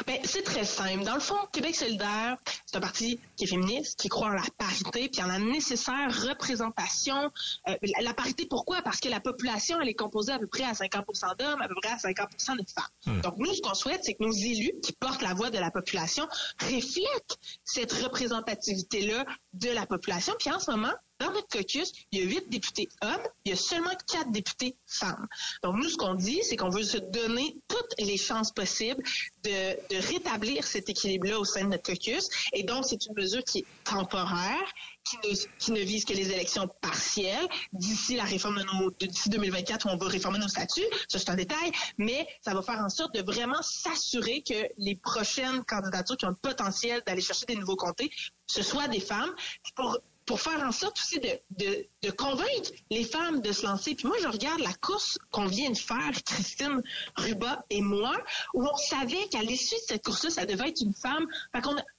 Ben, 0.07 0.19
c'est 0.25 0.43
très 0.43 0.65
simple. 0.65 1.05
Dans 1.05 1.15
le 1.15 1.21
fond, 1.21 1.37
Québec 1.53 1.75
solidaire, 1.75 2.37
c'est 2.65 2.77
un 2.77 2.81
parti 2.81 3.21
qui 3.37 3.45
est 3.45 3.47
féministe, 3.49 3.99
qui 3.99 4.09
croit 4.09 4.29
en 4.29 4.33
la 4.33 4.43
parité, 4.57 5.09
puis 5.09 5.23
en 5.23 5.27
la 5.27 5.39
nécessaire 5.39 6.09
représentation. 6.29 7.31
Euh, 7.69 7.75
la, 7.83 8.03
la 8.03 8.15
parité, 8.15 8.47
pourquoi? 8.47 8.83
Parce 8.83 9.01
que 9.01 9.09
la 9.09 9.21
population, 9.21 9.81
elle 9.81 9.89
est 9.89 9.95
composée 9.95 10.33
à 10.33 10.39
peu 10.39 10.47
près 10.47 10.65
à 10.65 10.73
50% 10.73 11.37
d'hommes, 11.39 11.61
à 11.61 11.69
peu 11.69 11.75
près 11.83 11.91
à 11.91 11.97
50% 11.97 12.57
de 12.57 12.65
femmes. 12.71 13.21
Donc, 13.21 13.35
nous, 13.39 13.53
ce 13.53 13.61
qu'on 13.61 13.75
souhaite, 13.75 14.05
c'est 14.05 14.15
que 14.15 14.23
nos 14.23 14.33
élus, 14.33 14.73
qui 14.83 14.93
portent 14.93 15.23
la 15.23 15.35
voix 15.35 15.51
de 15.51 15.59
la 15.59 15.71
population, 15.71 16.27
reflètent 16.61 17.39
cette 17.65 17.93
représentativité-là 17.93 19.25
de 19.55 19.71
la 19.71 19.87
population. 19.87 20.35
Puis 20.39 20.51
en 20.51 20.61
ce 20.61 20.71
moment, 20.71 20.93
dans 21.21 21.33
notre 21.33 21.49
caucus, 21.49 21.93
il 22.13 22.21
y 22.21 22.23
a 22.23 22.27
huit 22.27 22.49
députés 22.49 22.89
hommes, 23.03 23.27
il 23.45 23.51
y 23.51 23.53
a 23.53 23.57
seulement 23.57 23.93
quatre 24.07 24.31
députés 24.31 24.77
femmes. 24.87 25.27
Donc, 25.63 25.77
nous, 25.77 25.89
ce 25.89 25.97
qu'on 25.97 26.15
dit, 26.15 26.41
c'est 26.43 26.57
qu'on 26.57 26.69
veut 26.69 26.85
se 26.85 26.99
donner 26.99 27.57
toutes 27.67 27.95
les 27.99 28.17
chances 28.17 28.53
possibles 28.53 29.03
de, 29.45 29.99
rétablir 30.09 30.67
cet 30.67 30.89
équilibre-là 30.89 31.39
au 31.39 31.45
sein 31.45 31.65
de 31.65 31.71
notre 31.71 31.83
caucus. 31.83 32.29
Et 32.53 32.63
donc, 32.63 32.85
c'est 32.85 33.07
une 33.07 33.15
mesure 33.15 33.43
qui 33.45 33.59
est 33.59 33.67
temporaire, 33.85 34.73
qui 35.05 35.73
ne, 35.73 35.81
vise 35.81 36.05
que 36.05 36.13
les 36.13 36.31
élections 36.31 36.69
partielles 36.81 37.49
d'ici 37.73 38.17
la 38.17 38.25
réforme 38.25 38.63
de 39.01 39.07
d'ici 39.07 39.29
2024 39.31 39.87
où 39.87 39.89
on 39.91 39.97
va 39.97 40.07
réformer 40.07 40.39
nos 40.39 40.49
statuts. 40.49 40.83
Ça, 41.09 41.19
c'est 41.19 41.31
un 41.31 41.37
détail. 41.37 41.73
Mais 41.97 42.27
ça 42.43 42.55
va 42.55 42.63
faire 42.63 42.79
en 42.79 42.89
sorte 42.89 43.15
de 43.15 43.23
vraiment 43.23 43.63
s'assurer 43.63 44.43
que 44.43 44.69
les 44.77 44.97
prochaines 44.97 45.65
candidatures 45.65 46.17
qui 46.17 46.27
ont 46.27 46.31
le 46.31 46.35
potentiel 46.37 47.03
d'aller 47.07 47.23
chercher 47.23 47.47
des 47.47 47.57
nouveaux 47.57 47.77
comtés, 47.77 48.11
ce 48.47 48.63
soit 48.63 48.89
des 48.89 49.01
femmes. 49.01 49.35
Pour 49.75 49.99
pour 50.29 50.41
faire 50.43 50.63
en 50.63 50.73
sorte 50.73 50.99
aussi 50.99 51.19
de, 51.21 52.11
convaincre 52.11 52.71
les 52.91 53.03
femmes 53.03 53.41
de 53.41 53.51
se 53.51 53.65
lancer. 53.67 53.95
Puis 53.95 54.07
moi, 54.07 54.17
je 54.23 54.29
regarde 54.29 54.61
la 54.61 54.75
course 54.75 55.19
qu'on 55.31 55.47
vient 55.47 55.71
de 55.71 55.77
faire, 55.77 56.11
Christine 56.27 56.83
Ruba 57.17 57.65
et 57.71 57.81
moi, 57.81 58.15
où 58.55 58.63
on 58.63 58.77
savait 58.77 59.27
qu'à 59.31 59.43
l'issue 59.43 59.75
de 59.75 59.81
cette 59.89 60.05
course-là, 60.05 60.31
ça 60.31 60.45
devait 60.45 60.69
être 60.69 60.83
une 60.83 60.95
femme. 60.95 61.27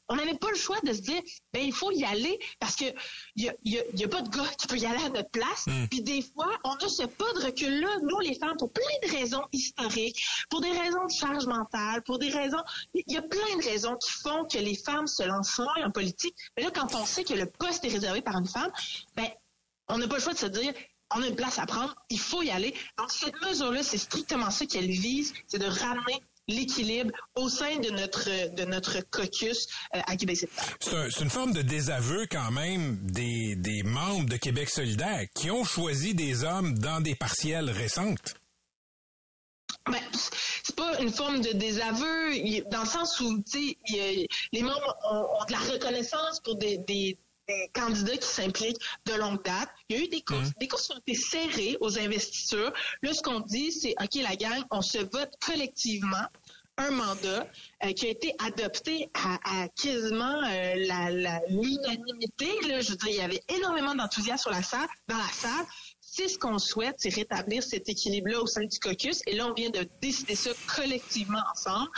On 0.09 0.15
n'avait 0.15 0.35
pas 0.37 0.49
le 0.49 0.57
choix 0.57 0.79
de 0.81 0.91
se 0.93 1.01
dire, 1.01 1.21
ben 1.53 1.63
il 1.63 1.73
faut 1.73 1.91
y 1.91 2.03
aller 2.03 2.39
parce 2.59 2.75
que 2.75 2.85
il 3.35 3.43
y 3.45 3.49
a, 3.49 3.53
y 3.63 3.77
a- 3.77 3.83
y 3.95 4.03
a 4.03 4.07
pas 4.07 4.21
de 4.21 4.29
gars 4.29 4.49
qui 4.57 4.67
peut 4.67 4.77
y 4.77 4.85
aller 4.85 5.03
à 5.03 5.09
notre 5.09 5.29
place. 5.29 5.65
Puis 5.89 6.01
des 6.01 6.21
fois, 6.21 6.49
on 6.63 6.73
a 6.73 6.89
ce 6.89 7.03
pas 7.03 7.31
de 7.33 7.45
recul-là, 7.45 7.89
nous 8.03 8.19
les 8.19 8.35
femmes, 8.37 8.57
pour 8.57 8.71
plein 8.71 8.83
de 9.07 9.11
raisons 9.15 9.43
historiques, 9.53 10.21
pour 10.49 10.61
des 10.61 10.71
raisons 10.71 11.05
de 11.05 11.11
charge 11.11 11.45
mentale, 11.45 12.01
pour 12.03 12.19
des 12.19 12.29
raisons, 12.29 12.61
il 12.93 13.03
y 13.07 13.17
a 13.17 13.21
plein 13.21 13.57
de 13.57 13.63
raisons 13.63 13.95
qui 13.97 14.11
font 14.11 14.45
que 14.45 14.57
les 14.57 14.75
femmes 14.75 15.07
se 15.07 15.23
lancent 15.23 15.59
moins 15.59 15.85
en 15.85 15.91
politique. 15.91 16.35
Mais 16.57 16.63
là, 16.63 16.71
quand 16.71 16.93
on 16.95 17.05
sait 17.05 17.23
que 17.23 17.33
le 17.33 17.45
poste 17.45 17.85
est 17.85 17.89
réservé 17.89 18.21
par 18.21 18.37
une 18.37 18.47
femme, 18.47 18.71
ben 19.15 19.27
on 19.87 19.97
n'a 19.97 20.07
pas 20.07 20.15
le 20.15 20.21
choix 20.21 20.33
de 20.33 20.37
se 20.39 20.45
dire 20.47 20.73
on 21.15 21.23
a 21.23 21.27
une 21.27 21.35
place 21.35 21.57
à 21.57 21.65
prendre, 21.65 21.95
il 22.11 22.19
faut 22.19 22.43
y 22.43 22.51
aller. 22.51 22.71
Donc, 22.99 23.11
cette 23.11 23.33
mesure-là, 23.41 23.81
c'est 23.81 23.97
strictement 23.97 24.51
ça 24.51 24.67
qu'elle 24.67 24.91
vise, 24.91 25.33
c'est 25.47 25.57
de 25.57 25.65
ramener 25.65 26.21
l'équilibre 26.49 27.11
au 27.35 27.47
sein 27.47 27.77
de 27.77 27.89
notre 27.91 28.53
de 28.55 28.65
notre 28.65 28.99
caucus 29.09 29.67
euh, 29.95 30.01
à 30.07 30.17
Québec 30.17 30.37
C'est 30.79 30.93
un, 30.93 31.07
une 31.21 31.29
forme 31.29 31.53
de 31.53 31.61
désaveu 31.61 32.27
quand 32.29 32.51
même 32.51 32.97
des, 33.03 33.55
des 33.55 33.83
membres 33.83 34.27
de 34.27 34.37
Québec 34.37 34.69
solidaire 34.69 35.25
qui 35.35 35.51
ont 35.51 35.63
choisi 35.63 36.13
des 36.13 36.43
hommes 36.43 36.77
dans 36.79 37.01
des 37.01 37.15
partiels 37.15 37.69
récentes. 37.69 38.35
Ben, 39.85 40.01
c'est 40.63 40.75
pas 40.75 40.99
une 40.99 41.11
forme 41.11 41.41
de 41.41 41.51
désaveu 41.51 42.63
dans 42.69 42.81
le 42.81 42.87
sens 42.87 43.19
où 43.21 43.41
tu 43.43 43.77
sais 43.85 44.27
les 44.51 44.61
membres 44.61 44.97
ont, 45.09 45.45
de 45.45 45.51
la 45.51 45.59
reconnaissance 45.59 46.39
pour 46.41 46.55
des, 46.57 46.77
des 46.79 47.17
candidats 47.73 48.17
qui 48.17 48.27
s'impliquent 48.27 48.81
de 49.05 49.13
longue 49.13 49.43
date. 49.43 49.69
Il 49.89 49.97
y 49.97 49.99
a 49.99 50.03
eu 50.03 50.07
des 50.07 50.21
courses. 50.21 50.49
Mmh. 50.49 50.59
Des 50.59 50.67
courses 50.67 50.89
ont 50.91 50.99
été 50.99 51.15
serrées 51.15 51.77
aux 51.81 51.97
investitures. 51.99 52.71
Là, 53.01 53.13
ce 53.13 53.21
qu'on 53.21 53.39
dit, 53.39 53.71
c'est, 53.71 53.95
OK, 54.01 54.15
la 54.15 54.35
gang, 54.35 54.63
on 54.71 54.81
se 54.81 54.99
vote 54.99 55.31
collectivement 55.45 56.25
un 56.79 56.91
mandat 56.91 57.45
euh, 57.83 57.93
qui 57.93 58.07
a 58.07 58.09
été 58.09 58.33
adopté 58.39 59.09
à, 59.13 59.67
quasiment 59.81 60.41
euh, 60.43 60.75
l'unanimité. 61.49 62.47
Je 62.63 62.91
veux 62.91 62.97
dire, 62.97 63.09
il 63.09 63.15
y 63.15 63.21
avait 63.21 63.43
énormément 63.49 63.93
d'enthousiasme 63.93 64.43
sur 64.43 64.51
la 64.51 64.63
salle, 64.63 64.87
dans 65.07 65.17
la 65.17 65.31
salle. 65.31 65.65
C'est 66.01 66.27
ce 66.27 66.39
qu'on 66.39 66.57
souhaite, 66.57 66.95
c'est 66.97 67.13
rétablir 67.13 67.61
cet 67.61 67.87
équilibre-là 67.87 68.41
au 68.41 68.47
sein 68.47 68.65
du 68.65 68.79
caucus. 68.79 69.21
Et 69.27 69.35
là, 69.35 69.45
on 69.45 69.53
vient 69.53 69.69
de 69.69 69.87
décider 70.01 70.33
ça 70.33 70.49
collectivement 70.75 71.41
ensemble. 71.53 71.89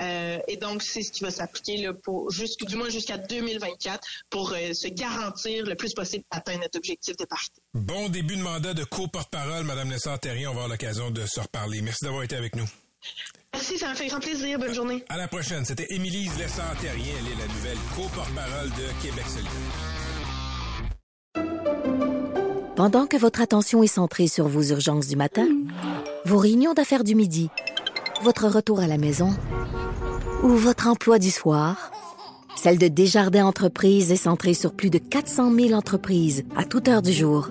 Euh, 0.00 0.38
et 0.48 0.56
donc, 0.56 0.82
c'est 0.82 1.02
ce 1.02 1.12
qui 1.12 1.22
va 1.22 1.30
s'appliquer 1.30 1.88
pour 2.02 2.30
du 2.32 2.76
moins 2.76 2.88
jusqu'à 2.88 3.16
2024 3.16 4.06
pour 4.28 4.50
se 4.50 4.88
garantir 4.88 5.64
le 5.66 5.76
plus 5.76 5.94
possible 5.94 6.24
d'atteindre 6.32 6.62
notre 6.62 6.78
objectif 6.78 7.16
de 7.16 7.24
parti. 7.24 7.60
Bon 7.74 8.08
début 8.08 8.36
de 8.36 8.42
mandat 8.42 8.74
de 8.74 8.82
co-porte-parole, 8.82 9.64
Madame 9.64 9.90
Lessard-Terrien. 9.90 10.50
On 10.50 10.54
va 10.54 10.62
avoir 10.62 10.68
l'occasion 10.68 11.10
de 11.10 11.24
se 11.26 11.38
reparler. 11.38 11.80
Merci 11.80 12.04
d'avoir 12.04 12.24
été 12.24 12.34
avec 12.34 12.56
nous. 12.56 12.66
Merci, 13.54 13.78
ça 13.78 13.90
me 13.90 13.94
fait 13.94 14.06
grand 14.06 14.20
plaisir. 14.20 14.58
Bonne 14.58 14.74
journée. 14.74 15.04
À 15.08 15.16
la 15.16 15.26
prochaine. 15.28 15.64
C'était 15.64 15.86
Émilie 15.90 16.30
Lessard-Terrien. 16.38 17.14
Elle 17.18 17.26
est 17.32 17.38
la 17.40 17.48
nouvelle 17.52 17.78
co-porte-parole 17.96 18.68
de 18.70 19.02
Québec 19.02 19.24
solidaire. 19.26 19.52
Pendant 22.76 23.06
que 23.06 23.16
votre 23.16 23.40
attention 23.40 23.82
est 23.82 23.88
centrée 23.88 24.28
sur 24.28 24.46
vos 24.48 24.62
urgences 24.62 25.08
du 25.08 25.16
matin, 25.16 25.48
vos 26.24 26.38
réunions 26.38 26.72
d'affaires 26.74 27.04
du 27.04 27.14
midi, 27.14 27.50
votre 28.22 28.46
retour 28.46 28.80
à 28.80 28.86
la 28.86 28.96
maison 28.98 29.30
ou 30.42 30.48
votre 30.50 30.86
emploi 30.86 31.18
du 31.18 31.30
soir, 31.30 31.90
celle 32.56 32.78
de 32.78 32.88
Desjardins 32.88 33.44
Entreprises 33.46 34.12
est 34.12 34.16
centrée 34.16 34.54
sur 34.54 34.72
plus 34.72 34.90
de 34.90 34.98
400 34.98 35.52
000 35.54 35.72
entreprises 35.72 36.44
à 36.56 36.64
toute 36.64 36.88
heure 36.88 37.02
du 37.02 37.12
jour. 37.12 37.50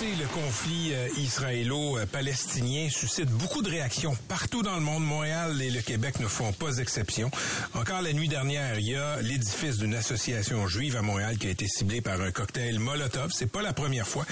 le 0.00 0.26
conflit 0.26 0.92
euh, 0.92 1.08
israélo-palestinien 1.18 2.88
suscite 2.90 3.28
beaucoup 3.28 3.62
de 3.62 3.70
réactions 3.70 4.16
partout 4.28 4.62
dans 4.62 4.74
le 4.74 4.80
monde. 4.80 5.04
Montréal 5.04 5.62
et 5.62 5.70
le 5.70 5.80
Québec 5.82 6.18
ne 6.18 6.26
font 6.26 6.52
pas 6.52 6.78
exception. 6.78 7.30
Encore 7.74 8.02
la 8.02 8.12
nuit 8.12 8.28
dernière, 8.28 8.78
il 8.78 8.88
y 8.88 8.96
a 8.96 9.20
l'édifice 9.22 9.78
d'une 9.78 9.94
association 9.94 10.66
juive 10.66 10.96
à 10.96 11.02
Montréal 11.02 11.38
qui 11.38 11.46
a 11.46 11.50
été 11.50 11.68
ciblé 11.68 12.00
par 12.00 12.20
un 12.20 12.32
cocktail 12.32 12.78
Molotov. 12.78 13.30
C'est 13.32 13.50
pas 13.50 13.62
la 13.62 13.72
première 13.72 14.08
fois. 14.08 14.26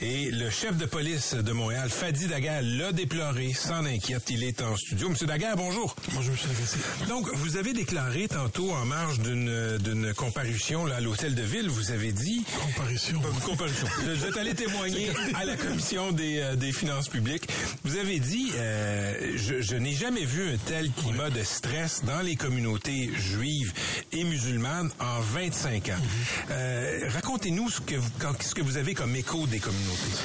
Et 0.00 0.30
le 0.30 0.50
chef 0.50 0.76
de 0.76 0.86
police 0.86 1.34
de 1.34 1.52
Montréal, 1.52 1.90
Fadi 1.90 2.28
Daguerre, 2.28 2.62
l'a 2.62 2.92
déploré. 2.92 3.52
S'en 3.54 3.84
inquiète, 3.86 4.30
il 4.30 4.44
est 4.44 4.62
en 4.62 4.76
studio. 4.76 5.08
Monsieur 5.08 5.26
Daguerre, 5.26 5.56
bonjour. 5.56 5.96
Bonjour, 6.12 6.32
Monsieur 6.32 6.48
Lagacé. 6.48 6.78
Donc, 7.08 7.28
vous 7.34 7.56
avez 7.56 7.72
déclaré 7.72 8.28
tantôt 8.28 8.72
en 8.72 8.84
marge 8.84 9.18
d'une 9.20 9.78
d'une 9.78 10.14
comparution 10.14 10.84
là, 10.86 10.96
à 10.96 11.00
l'hôtel 11.00 11.34
de 11.34 11.42
ville, 11.42 11.68
vous 11.68 11.90
avez 11.90 12.12
dit... 12.12 12.44
Comparution. 12.60 13.20
Euh, 13.24 13.40
comparution. 13.44 13.86
Vous 14.04 14.24
êtes 14.24 14.36
allé 14.36 14.54
témoigner 14.54 15.08
à 15.34 15.44
la 15.44 15.56
commission 15.56 16.12
des, 16.12 16.38
euh, 16.38 16.56
des 16.56 16.72
finances 16.72 17.08
publiques. 17.08 17.48
Vous 17.84 17.96
avez 17.96 18.18
dit, 18.18 18.50
euh, 18.56 19.32
je, 19.36 19.60
je 19.60 19.76
n'ai 19.76 19.92
jamais 19.92 20.24
vu 20.24 20.54
un 20.54 20.56
tel 20.56 20.90
climat 20.92 21.30
de 21.30 21.42
stress 21.42 22.02
dans 22.04 22.20
les 22.20 22.36
communautés 22.36 23.10
juives 23.14 23.72
et 24.12 24.24
musulmanes 24.24 24.90
en 25.00 25.20
25 25.20 25.88
ans. 25.88 25.92
Mm-hmm. 25.92 26.50
euh, 26.50 27.08
Racontez-nous 27.14 27.70
ce 27.70 27.80
que, 27.80 27.96
vous, 27.96 28.10
ce 28.40 28.54
que 28.54 28.62
vous 28.62 28.76
avez 28.76 28.94
comme 28.94 29.14
écho 29.16 29.46
des 29.46 29.58
communautés. 29.60 30.18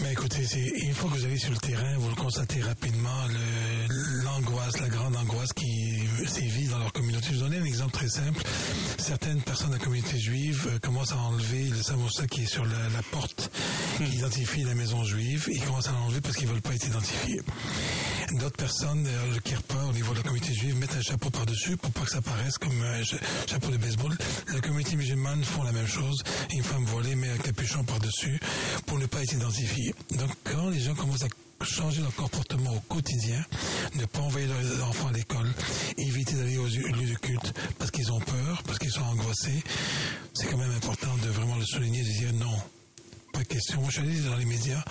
Mais 0.00 0.12
écoutez, 0.12 0.46
une 0.76 0.94
fois 0.94 1.10
que 1.10 1.16
vous 1.16 1.24
allez 1.24 1.38
sur 1.38 1.50
le 1.50 1.56
terrain, 1.56 1.96
vous 1.98 2.08
le 2.08 2.14
constatez 2.14 2.60
rapidement, 2.60 3.26
l'angoisse, 4.24 4.78
la 4.80 4.88
grande 4.88 5.16
angoisse 5.16 5.52
qui 5.52 6.04
sévit 6.24 6.68
dans 6.68 6.78
leur 6.78 6.92
communauté. 6.92 7.26
Je 7.26 7.30
vais 7.32 7.38
vous 7.38 7.44
donner 7.44 7.58
un 7.58 7.64
exemple 7.64 7.92
très 7.92 8.08
simple. 8.08 8.40
Certaines 9.08 9.40
personnes 9.40 9.70
de 9.70 9.76
la 9.76 9.78
communauté 9.82 10.18
juive 10.18 10.68
euh, 10.70 10.78
commencent 10.80 11.12
à 11.12 11.16
enlever 11.16 11.70
le 11.70 11.82
samosa 11.82 12.26
qui 12.26 12.42
est 12.42 12.46
sur 12.46 12.66
la, 12.66 12.90
la 12.92 13.02
porte 13.10 13.50
qui 13.96 14.02
hmm. 14.02 14.18
identifie 14.18 14.64
la 14.64 14.74
maison 14.74 15.02
juive. 15.02 15.48
Ils 15.50 15.64
commencent 15.64 15.88
à 15.88 15.92
l'enlever 15.92 16.20
parce 16.20 16.36
qu'ils 16.36 16.46
veulent 16.46 16.60
pas 16.60 16.74
être 16.74 16.86
identifiés. 16.86 17.40
D'autres 18.32 18.58
personnes, 18.58 19.06
euh, 19.06 19.32
le 19.32 19.40
kirpa 19.40 19.78
au 19.88 19.94
niveau 19.94 20.12
de 20.12 20.18
la 20.18 20.24
communauté 20.24 20.52
juive, 20.52 20.76
mettent 20.76 20.94
un 20.94 21.00
chapeau 21.00 21.30
par-dessus 21.30 21.78
pour 21.78 21.90
pas 21.92 22.02
que 22.02 22.10
ça 22.10 22.20
paraisse 22.20 22.58
comme 22.58 22.82
un 22.82 23.02
chapeau 23.02 23.70
de 23.70 23.78
baseball. 23.78 24.14
La 24.52 24.60
communauté 24.60 24.94
musulmane 24.94 25.42
font 25.42 25.62
la 25.62 25.72
même 25.72 25.88
chose. 25.88 26.22
Une 26.52 26.62
femme 26.62 26.84
voilée 26.84 27.14
met 27.14 27.30
un 27.30 27.38
capuchon 27.38 27.84
par-dessus 27.84 28.38
pour 28.84 28.98
ne 28.98 29.06
pas 29.06 29.22
être 29.22 29.32
identifiée. 29.32 29.94
Donc 30.18 30.32
quand 30.44 30.68
les 30.68 30.80
gens 30.80 30.94
commencent 30.94 31.24
à 31.24 31.28
changer 31.64 32.02
leur 32.02 32.14
comportement 32.14 32.72
au 32.74 32.80
quotidien, 32.80 33.44
ne 33.94 34.04
pas 34.04 34.20
envoyer 34.20 34.46
leurs 34.46 34.88
enfants 34.88 35.08
à 35.08 35.12
l'école, 35.12 35.52
éviter 35.96 36.34
d'aller 36.34 36.58
aux 36.58 36.66
lieux 36.66 37.10
de 37.10 37.18
culte 37.18 37.52
parce 37.78 37.90
qu'ils 37.90 38.12
ont 38.12 38.20
peur, 38.20 38.62
parce 38.64 38.78
qu'ils 38.78 38.90
sont 38.90 39.02
angoissés, 39.02 39.62
c'est 40.34 40.46
quand 40.46 40.58
même 40.58 40.72
important 40.72 41.14
de 41.22 41.28
vraiment 41.30 41.56
le 41.56 41.64
souligner, 41.64 42.02
de 42.02 42.08
dire 42.08 42.32
non, 42.34 42.56
pas 43.32 43.44
question. 43.44 43.80
Moi, 43.80 43.90
je 43.90 44.00
suis 44.00 44.08
allé 44.08 44.20
dans 44.20 44.36
les 44.36 44.44
médias 44.44 44.82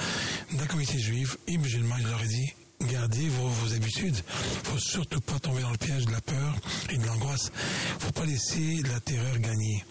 d'un 0.54 0.66
comité 0.66 1.00
juif 1.00 1.38
et 1.48 1.58
musulman, 1.58 1.96
je 2.02 2.08
leur 2.08 2.24
ai 2.24 2.28
dit, 2.28 2.54
gardez 2.82 3.30
vos, 3.30 3.48
vos 3.48 3.74
habitudes. 3.74 4.18
faut 4.64 4.80
surtout 4.80 5.22
pas 5.22 5.40
tomber 5.40 5.62
dans 5.62 5.72
le 5.72 5.78
piège 5.78 6.06
de 6.06 6.12
la 6.12 6.22
peur 6.22 6.56
et 6.90 6.98
de 6.98 7.06
l'angoisse. 7.06 7.52
faut 8.00 8.12
pas 8.12 8.26
laisser 8.26 8.82
la 8.84 9.00
terreur 9.00 9.40
gagner. 9.40 9.84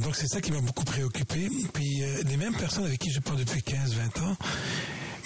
Donc 0.00 0.16
c'est 0.16 0.28
ça 0.28 0.40
qui 0.40 0.52
m'a 0.52 0.60
beaucoup 0.60 0.84
préoccupé. 0.84 1.48
Puis 1.72 2.02
euh, 2.02 2.22
les 2.26 2.36
mêmes 2.36 2.54
personnes 2.54 2.84
avec 2.84 2.98
qui 2.98 3.10
je 3.10 3.20
parle 3.20 3.38
depuis 3.38 3.60
15-20 3.60 4.22
ans, 4.22 4.36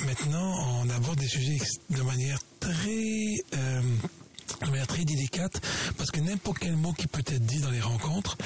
maintenant 0.06 0.82
on 0.82 0.90
aborde 0.90 1.18
des 1.18 1.28
sujets 1.28 1.58
de 1.90 2.02
manière 2.02 2.38
très... 2.60 3.34
Euh, 3.56 3.82
de 4.60 4.70
manière 4.70 4.86
très 4.86 5.04
délicate, 5.04 5.60
parce 5.96 6.10
que 6.10 6.20
n'importe 6.20 6.58
quel 6.60 6.76
mot 6.76 6.92
qui 6.92 7.06
peut 7.06 7.20
être 7.20 7.44
dit 7.44 7.60
dans 7.60 7.70
les 7.70 7.80
rencontres 7.80 8.36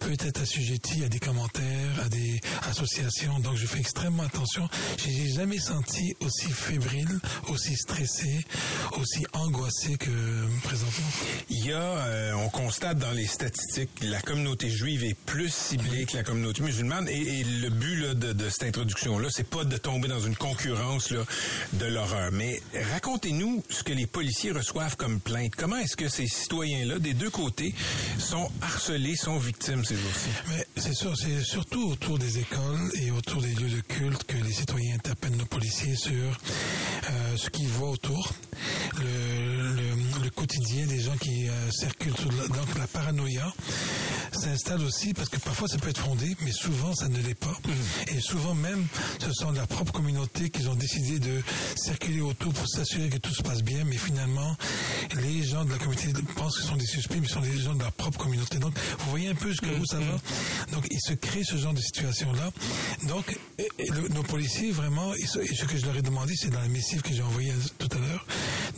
peut 0.00 0.16
être 0.18 0.40
assujetti 0.40 1.04
à 1.04 1.08
des 1.08 1.18
commentaires, 1.18 2.00
à 2.04 2.08
des 2.08 2.40
associations. 2.68 3.38
Donc 3.40 3.56
je 3.56 3.66
fais 3.66 3.78
extrêmement 3.78 4.24
attention. 4.24 4.68
J'ai 4.98 5.28
jamais 5.28 5.58
senti 5.58 6.14
aussi 6.20 6.50
fébrile, 6.50 7.20
aussi 7.48 7.74
stressé, 7.76 8.44
aussi 8.98 9.24
angoissé 9.32 9.96
que 9.96 10.10
présentement. 10.62 11.06
Il 11.50 11.66
y 11.66 11.72
a, 11.72 11.80
euh, 11.80 12.32
on 12.34 12.48
constate 12.48 12.98
dans 12.98 13.12
les 13.12 13.26
statistiques, 13.26 13.90
la 14.02 14.20
communauté 14.20 14.70
juive 14.70 15.04
est 15.04 15.16
plus 15.26 15.52
ciblée 15.52 16.06
que 16.06 16.16
la 16.16 16.22
communauté 16.22 16.62
musulmane. 16.62 17.08
Et, 17.08 17.40
et 17.40 17.44
le 17.44 17.70
but 17.70 17.96
là, 17.96 18.14
de, 18.14 18.32
de, 18.32 18.48
cette 18.48 18.64
introduction-là, 18.64 19.28
c'est 19.30 19.48
pas 19.48 19.64
de 19.64 19.76
tomber 19.76 20.08
dans 20.08 20.20
une 20.20 20.36
concurrence 20.36 21.10
là, 21.10 21.24
de 21.74 21.86
l'horreur. 21.86 22.30
Mais 22.32 22.62
racontez-nous 22.92 23.64
ce 23.70 23.82
que 23.82 23.92
les 23.92 24.06
policiers 24.06 24.52
reçoivent 24.52 24.96
comme 24.96 25.20
plainte 25.20 25.53
Comment 25.56 25.76
est-ce 25.76 25.96
que 25.96 26.08
ces 26.08 26.26
citoyens-là, 26.26 26.98
des 26.98 27.14
deux 27.14 27.30
côtés, 27.30 27.74
sont 28.18 28.50
harcelés, 28.60 29.16
sont 29.16 29.38
victimes 29.38 29.84
ces 29.84 29.96
jours-ci? 29.96 30.28
Mais 30.48 30.66
c'est 30.76 30.94
sûr, 30.94 31.16
c'est 31.16 31.42
surtout 31.42 31.90
autour 31.90 32.18
des 32.18 32.38
écoles 32.38 32.90
et 32.94 33.10
autour 33.10 33.40
des 33.40 33.54
lieux 33.54 33.70
de 33.70 33.80
culte 33.80 34.24
que 34.24 34.36
les 34.36 34.52
citoyens 34.52 34.96
interpellent 34.96 35.36
nos 35.36 35.44
policiers 35.46 35.96
sur 35.96 36.12
euh, 36.12 37.36
ce 37.36 37.50
qu'ils 37.50 37.68
voient 37.68 37.90
autour, 37.90 38.32
le, 40.24 40.30
quotidien 40.30 40.86
des 40.86 41.00
gens 41.00 41.16
qui 41.16 41.48
euh, 41.48 41.70
circulent. 41.70 42.12
donc 42.12 42.78
la 42.78 42.86
paranoïa 42.86 43.52
s'installe 44.32 44.82
aussi 44.82 45.14
parce 45.14 45.28
que 45.28 45.38
parfois 45.38 45.68
ça 45.68 45.78
peut 45.78 45.90
être 45.90 46.00
fondé, 46.00 46.36
mais 46.42 46.52
souvent 46.52 46.94
ça 46.94 47.08
ne 47.08 47.18
l'est 47.18 47.34
pas. 47.34 47.56
Mmh. 47.64 48.16
Et 48.16 48.20
souvent 48.20 48.54
même, 48.54 48.86
ce 49.20 49.32
sont 49.32 49.52
leur 49.52 49.66
propre 49.66 49.92
communauté 49.92 50.50
qui 50.50 50.66
ont 50.66 50.74
décidé 50.74 51.18
de 51.18 51.42
circuler 51.76 52.20
autour 52.20 52.52
pour 52.52 52.68
s'assurer 52.68 53.08
que 53.08 53.18
tout 53.18 53.34
se 53.34 53.42
passe 53.42 53.62
bien, 53.62 53.84
mais 53.84 53.96
finalement, 53.96 54.56
les 55.22 55.42
gens 55.44 55.64
de 55.64 55.70
la 55.70 55.78
communauté 55.78 56.12
pensent 56.36 56.58
qu'ils 56.58 56.68
sont 56.68 56.76
des 56.76 56.86
suspects, 56.86 57.16
mais 57.20 57.26
ils 57.26 57.32
sont 57.32 57.40
des 57.40 57.58
gens 57.58 57.74
de 57.74 57.80
leur 57.80 57.92
propre 57.92 58.18
communauté. 58.18 58.58
Donc, 58.58 58.74
vous 59.00 59.10
voyez 59.10 59.28
un 59.28 59.34
peu 59.34 59.50
jusqu'à 59.50 59.72
où 59.72 59.86
ça 59.86 59.98
va? 59.98 60.16
Donc, 60.72 60.86
il 60.90 61.00
se 61.00 61.14
crée 61.14 61.44
ce 61.44 61.56
genre 61.56 61.74
de 61.74 61.80
situation-là. 61.80 62.50
Donc, 63.04 63.38
nos 64.10 64.22
policiers, 64.22 64.72
vraiment, 64.72 65.12
ce 65.14 65.64
que 65.64 65.76
je 65.76 65.86
leur 65.86 65.96
ai 65.96 66.02
demandé, 66.02 66.34
c'est 66.36 66.50
dans 66.50 66.60
la 66.60 66.68
missive 66.68 67.02
que 67.02 67.12
j'ai 67.12 67.22
envoyée 67.22 67.52
tout 67.78 67.88
à 67.92 67.98
l'heure, 67.98 68.26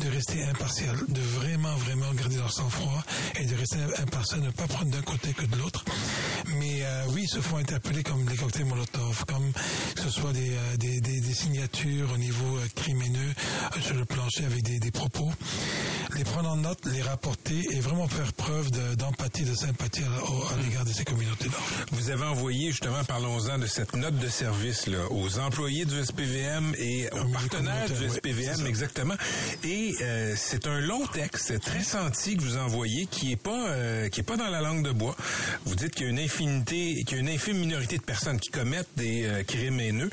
de 0.01 0.07
de 0.07 0.11
rester 0.15 0.43
impartial, 0.45 0.97
de 1.09 1.21
vraiment, 1.37 1.75
vraiment 1.77 2.13
garder 2.15 2.37
leur 2.37 2.53
sang-froid 2.53 3.03
et 3.39 3.45
de 3.45 3.55
rester 3.55 3.79
impartial, 3.99 4.41
ne 4.41 4.51
pas 4.51 4.67
prendre 4.67 4.91
d'un 4.91 5.03
côté 5.03 5.33
que 5.33 5.45
de 5.45 5.57
l'autre. 5.57 5.85
Mais 6.59 6.83
euh, 6.83 7.05
oui, 7.11 7.23
ils 7.25 7.29
se 7.29 7.41
font 7.41 7.59
interpeller 7.59 8.03
comme 8.03 8.25
des 8.25 8.37
cocktails 8.37 8.65
Molotov, 8.65 9.25
comme 9.27 9.53
que 9.95 10.03
ce 10.03 10.11
soit 10.11 10.33
des, 10.33 10.51
euh, 10.51 10.77
des, 10.77 11.01
des, 11.01 11.35
signatures 11.35 12.11
au 12.13 12.19
niveau 12.19 12.57
euh, 12.57 12.67
crimineux 12.75 13.33
sur 13.81 13.95
le 13.95 14.05
plancher 14.05 14.45
avec 14.45 14.63
des, 14.63 14.79
des 14.79 14.91
propos. 14.91 15.31
Les 16.17 16.25
prendre 16.25 16.49
en 16.51 16.57
note, 16.57 16.79
les 16.87 17.03
rapporter 17.03 17.61
et 17.73 17.81
vraiment 17.81 18.09
faire 18.09 18.33
preuve 18.33 18.71
de- 18.71 18.95
d'empathie, 18.95 19.45
de, 19.45 19.55
sympathie 19.55 20.03
à, 20.03 20.55
à 20.55 20.63
l'égard 20.63 20.85
de 20.87 20.93
ces 20.93 21.05
communautés-là. 21.05 21.57
Vous 21.93 22.09
avez 22.11 22.25
envoyé, 22.25 22.71
justement, 22.71 23.05
parlons-en 23.05 23.59
de 23.59 23.67
cette 23.67 23.95
note 23.95 24.19
de 24.19 24.29
service 24.29 24.87
là, 24.87 24.99
aux 25.11 25.39
employés 25.39 25.85
du 25.85 26.03
SPVM 26.03 26.75
et 26.79 27.09
aux 27.13 27.29
partenaires 27.33 27.87
du 27.91 28.07
oui, 28.07 28.11
SPVM, 28.11 28.67
exactement. 28.67 29.15
Et 29.63 29.95
euh, 30.01 30.35
c'est 30.39 30.67
un 30.67 30.81
long 30.81 31.07
texte 31.07 31.61
très 31.61 31.83
senti 31.83 32.37
que 32.37 32.43
vous 32.43 32.57
envoyez 32.57 33.05
qui 33.07 33.33
est 33.33 33.37
pas 33.37 33.69
euh, 33.69 34.09
qui 34.09 34.21
est 34.21 34.25
pas 34.25 34.39
dans 34.39 34.49
la 34.49 34.63
langue 34.63 34.85
de 34.85 34.93
bois. 34.93 35.17
Vous 35.67 35.75
dites 35.75 35.95
qu'il 35.95 36.05
y 36.07 36.09
a 36.09 36.11
une 36.13 36.19
infinité, 36.19 37.05
qu'il 37.05 37.17
y 37.17 37.21
a 37.21 37.23
une 37.23 37.29
infime 37.29 37.59
minorité 37.59 37.99
de 37.99 38.03
personnes 38.03 38.41
qui 38.41 38.51
commettent 38.51 38.89
des 38.97 39.25
euh, 39.27 39.43
crimes 39.43 39.81
haineux, 39.81 40.11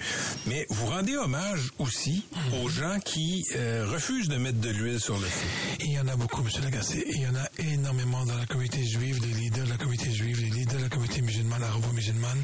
mais 0.48 0.66
vous 0.70 0.86
rendez 0.88 1.16
hommage 1.16 1.72
aussi 1.80 2.26
Mhm. 2.34 2.62
aux 2.62 2.68
gens 2.70 3.00
qui 3.00 3.46
euh, 3.56 3.86
refusent 3.90 4.28
de 4.28 4.36
mettre 4.38 4.60
de 4.60 4.70
l'huile 4.70 5.00
sur 5.00 5.18
le 5.18 5.26
feu. 5.26 5.48
Il 5.94 5.98
y 5.98 6.00
en 6.00 6.08
a 6.08 6.16
beaucoup, 6.16 6.42
M. 6.42 6.50
Lagacé. 6.64 7.06
Il 7.08 7.22
y 7.22 7.28
en 7.28 7.36
a 7.36 7.48
énormément 7.72 8.26
dans 8.26 8.36
la 8.36 8.48
communauté 8.48 8.84
juive, 8.84 9.20
les 9.22 9.40
leaders 9.42 9.66
de 9.66 9.70
la 9.70 9.78
communauté 9.78 10.12
juive, 10.12 10.42
les 10.42 10.50
leaders 10.50 10.80
de 10.80 10.84
la 10.86 10.90
communauté 10.90 11.22
musulmane, 11.22 11.62
arabo-musulmane. 11.62 12.42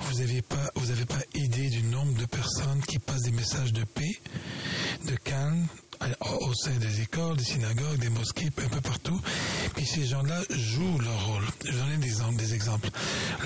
Vous 0.00 0.18
n'avez 0.18 0.42
pas, 0.42 0.70
vous 0.74 0.90
avez 0.90 1.06
pas 1.06 1.20
idée 1.34 1.70
du 1.70 1.84
nombre 1.84 2.18
de 2.18 2.26
personnes 2.26 2.82
qui 2.88 2.98
passent 2.98 3.22
des 3.22 3.30
messages 3.30 3.72
de 3.72 3.84
paix, 3.84 4.18
de 5.06 5.14
calme, 5.14 5.68
au 6.20 6.54
sein 6.54 6.76
des 6.76 7.00
écoles, 7.02 7.36
des 7.36 7.44
synagogues, 7.44 7.98
des 7.98 8.08
mosquées, 8.08 8.46
un 8.46 8.68
peu 8.68 8.80
partout. 8.80 9.20
Puis 9.76 9.86
ces 9.86 10.06
gens-là 10.06 10.40
jouent 10.50 10.98
leur 10.98 11.26
rôle. 11.26 11.44
Je 11.64 11.72
donne 11.72 12.00
des 12.00 12.10
des 12.36 12.54
exemples. 12.54 12.88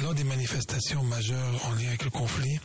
Lors 0.02 0.14
des 0.14 0.25
manifestations 0.25 1.02
majeures 1.04 1.66
en 1.66 1.73
lien 1.73 1.88
avec 1.88 2.04
le 2.04 2.11
conflit, 2.11 2.58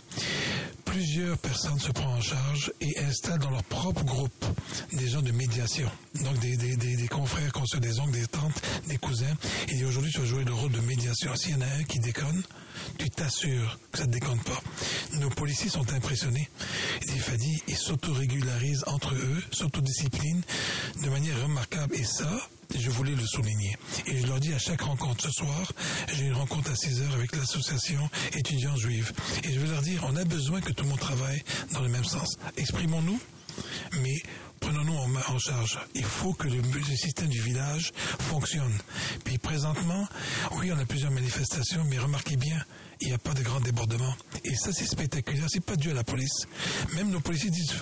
plusieurs 0.85 1.37
personnes 1.37 1.79
se 1.79 1.91
prennent 1.91 2.07
en 2.07 2.21
charge 2.21 2.71
et 2.81 2.99
installent 2.99 3.39
dans 3.39 3.51
leur 3.51 3.63
propre 3.63 4.03
groupe 4.03 4.45
des 4.93 5.07
gens 5.07 5.21
de 5.21 5.31
médiation. 5.31 5.89
Donc 6.23 6.39
des, 6.39 6.57
des, 6.57 6.75
des, 6.75 6.95
des 6.95 7.07
confrères, 7.07 7.51
consoeurs, 7.51 7.81
des 7.81 7.99
oncles, 7.99 8.11
des 8.11 8.27
tantes, 8.27 8.61
des 8.87 8.97
cousins. 8.97 9.35
Et 9.69 9.85
aujourd'hui, 9.85 10.11
tu 10.11 10.19
vas 10.19 10.25
jouer 10.25 10.43
le 10.43 10.53
rôle 10.53 10.71
de 10.71 10.81
médiation. 10.81 11.35
S'il 11.35 11.51
y 11.51 11.55
en 11.55 11.61
a 11.61 11.65
un 11.79 11.83
qui 11.83 11.99
déconne, 11.99 12.41
tu 12.97 13.09
t'assures 13.09 13.77
que 13.91 13.99
ça 13.99 14.05
ne 14.05 14.11
déconne 14.11 14.39
pas. 14.39 14.61
Nos 15.13 15.29
policiers 15.29 15.69
sont 15.69 15.91
impressionnés. 15.93 16.49
Il 17.01 17.13
dit, 17.13 17.19
Fadi, 17.19 17.63
ils 17.67 17.77
s'autorégularisent 17.77 18.83
entre 18.87 19.13
eux, 19.15 19.43
s'autodisciplinent 19.51 20.43
de 21.03 21.09
manière 21.09 21.41
remarquable. 21.41 21.95
Et 21.95 22.03
ça, 22.03 22.29
je 22.77 22.89
voulais 22.89 23.15
le 23.15 23.25
souligner. 23.25 23.75
Et 24.05 24.19
je 24.19 24.27
leur 24.27 24.39
dis 24.39 24.53
à 24.53 24.59
chaque 24.59 24.81
rencontre 24.81 25.25
ce 25.25 25.31
soir, 25.31 25.71
j'ai 26.13 26.25
une 26.25 26.33
rencontre 26.33 26.71
à 26.71 26.75
6 26.75 27.01
heures 27.01 27.13
avec 27.13 27.35
l'association 27.35 28.09
étudiants 28.37 28.75
juive. 28.75 29.11
Et 29.43 29.51
je 29.51 29.59
veux 29.59 29.71
leur 29.71 29.81
dire, 29.81 30.05
on 30.07 30.15
a 30.15 30.23
besoin 30.23 30.61
que 30.61 30.71
tout 30.71 30.83
le 30.83 30.89
monde 30.89 30.99
travaille 30.99 31.43
dans 31.73 31.81
le 31.81 31.89
même 31.89 32.05
sens. 32.05 32.37
Exprimons-nous, 32.57 33.19
mais 34.01 34.15
prenons-nous 34.59 34.95
en, 34.95 35.39
charge. 35.39 35.79
Il 35.95 36.03
faut 36.03 36.33
que 36.33 36.47
le, 36.47 36.61
système 36.95 37.27
du 37.27 37.41
village 37.41 37.91
fonctionne. 38.19 38.73
Puis 39.23 39.37
présentement, 39.37 40.07
oui, 40.53 40.71
on 40.73 40.79
a 40.79 40.85
plusieurs 40.85 41.11
manifestations, 41.11 41.83
mais 41.85 41.97
remarquez 41.97 42.35
bien, 42.35 42.63
il 43.01 43.07
n'y 43.07 43.13
a 43.13 43.17
pas 43.17 43.33
de 43.33 43.41
grand 43.41 43.61
débordement. 43.61 44.13
Et 44.43 44.55
ça, 44.55 44.71
c'est 44.73 44.85
spectaculaire. 44.85 45.45
C'est 45.49 45.63
pas 45.63 45.75
dû 45.75 45.91
à 45.91 45.93
la 45.93 46.03
police. 46.03 46.45
Même 46.95 47.09
nos 47.09 47.21
policiers 47.21 47.49
disent, 47.49 47.73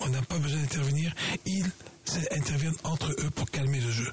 on 0.00 0.08
n'a 0.08 0.22
pas 0.22 0.38
besoin 0.38 0.60
d'intervenir. 0.60 1.12
Ils 1.46 1.70
interviennent 2.30 2.76
entre 2.84 3.10
eux 3.10 3.30
pour 3.34 3.50
calmer 3.50 3.80
le 3.80 3.90
jeu. 3.90 4.10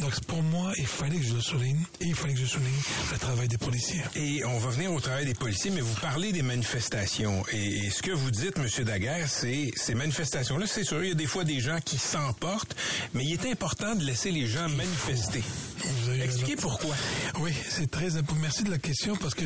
Donc 0.00 0.18
pour 0.24 0.42
moi, 0.42 0.72
il 0.78 0.86
fallait 0.86 1.18
que 1.18 1.24
je 1.26 1.34
le 1.34 1.40
souligne 1.40 1.80
et 2.00 2.06
il 2.06 2.14
fallait 2.14 2.34
que 2.34 2.40
je 2.40 2.46
souligne 2.46 2.80
le 3.12 3.18
travail 3.18 3.48
des 3.48 3.58
policiers. 3.58 4.02
Et 4.16 4.44
on 4.44 4.58
va 4.58 4.70
venir 4.70 4.92
au 4.92 5.00
travail 5.00 5.24
des 5.26 5.34
policiers, 5.34 5.70
mais 5.70 5.80
vous 5.80 5.94
parlez 6.00 6.32
des 6.32 6.42
manifestations. 6.42 7.44
Et, 7.52 7.86
et 7.86 7.90
ce 7.90 8.02
que 8.02 8.10
vous 8.10 8.30
dites, 8.30 8.56
M. 8.56 8.84
Daguerre, 8.84 9.28
c'est 9.28 9.70
ces 9.76 9.94
manifestations-là, 9.94 10.66
c'est 10.66 10.84
sûr, 10.84 11.02
il 11.02 11.08
y 11.08 11.12
a 11.12 11.14
des 11.14 11.26
fois 11.26 11.44
des 11.44 11.60
gens 11.60 11.78
qui 11.84 11.98
s'emportent, 11.98 12.74
mais 13.14 13.24
il 13.24 13.32
est 13.32 13.50
important 13.50 13.94
de 13.94 14.04
laisser 14.04 14.30
les 14.30 14.46
gens 14.46 14.68
manifester. 14.68 15.42
Expliquez 16.22 16.56
pourquoi. 16.56 16.94
Oui, 17.40 17.52
c'est 17.68 17.90
très 17.90 18.16
important. 18.16 18.40
Merci 18.40 18.64
de 18.64 18.70
la 18.70 18.78
question 18.78 19.16
parce 19.16 19.34
que 19.34 19.44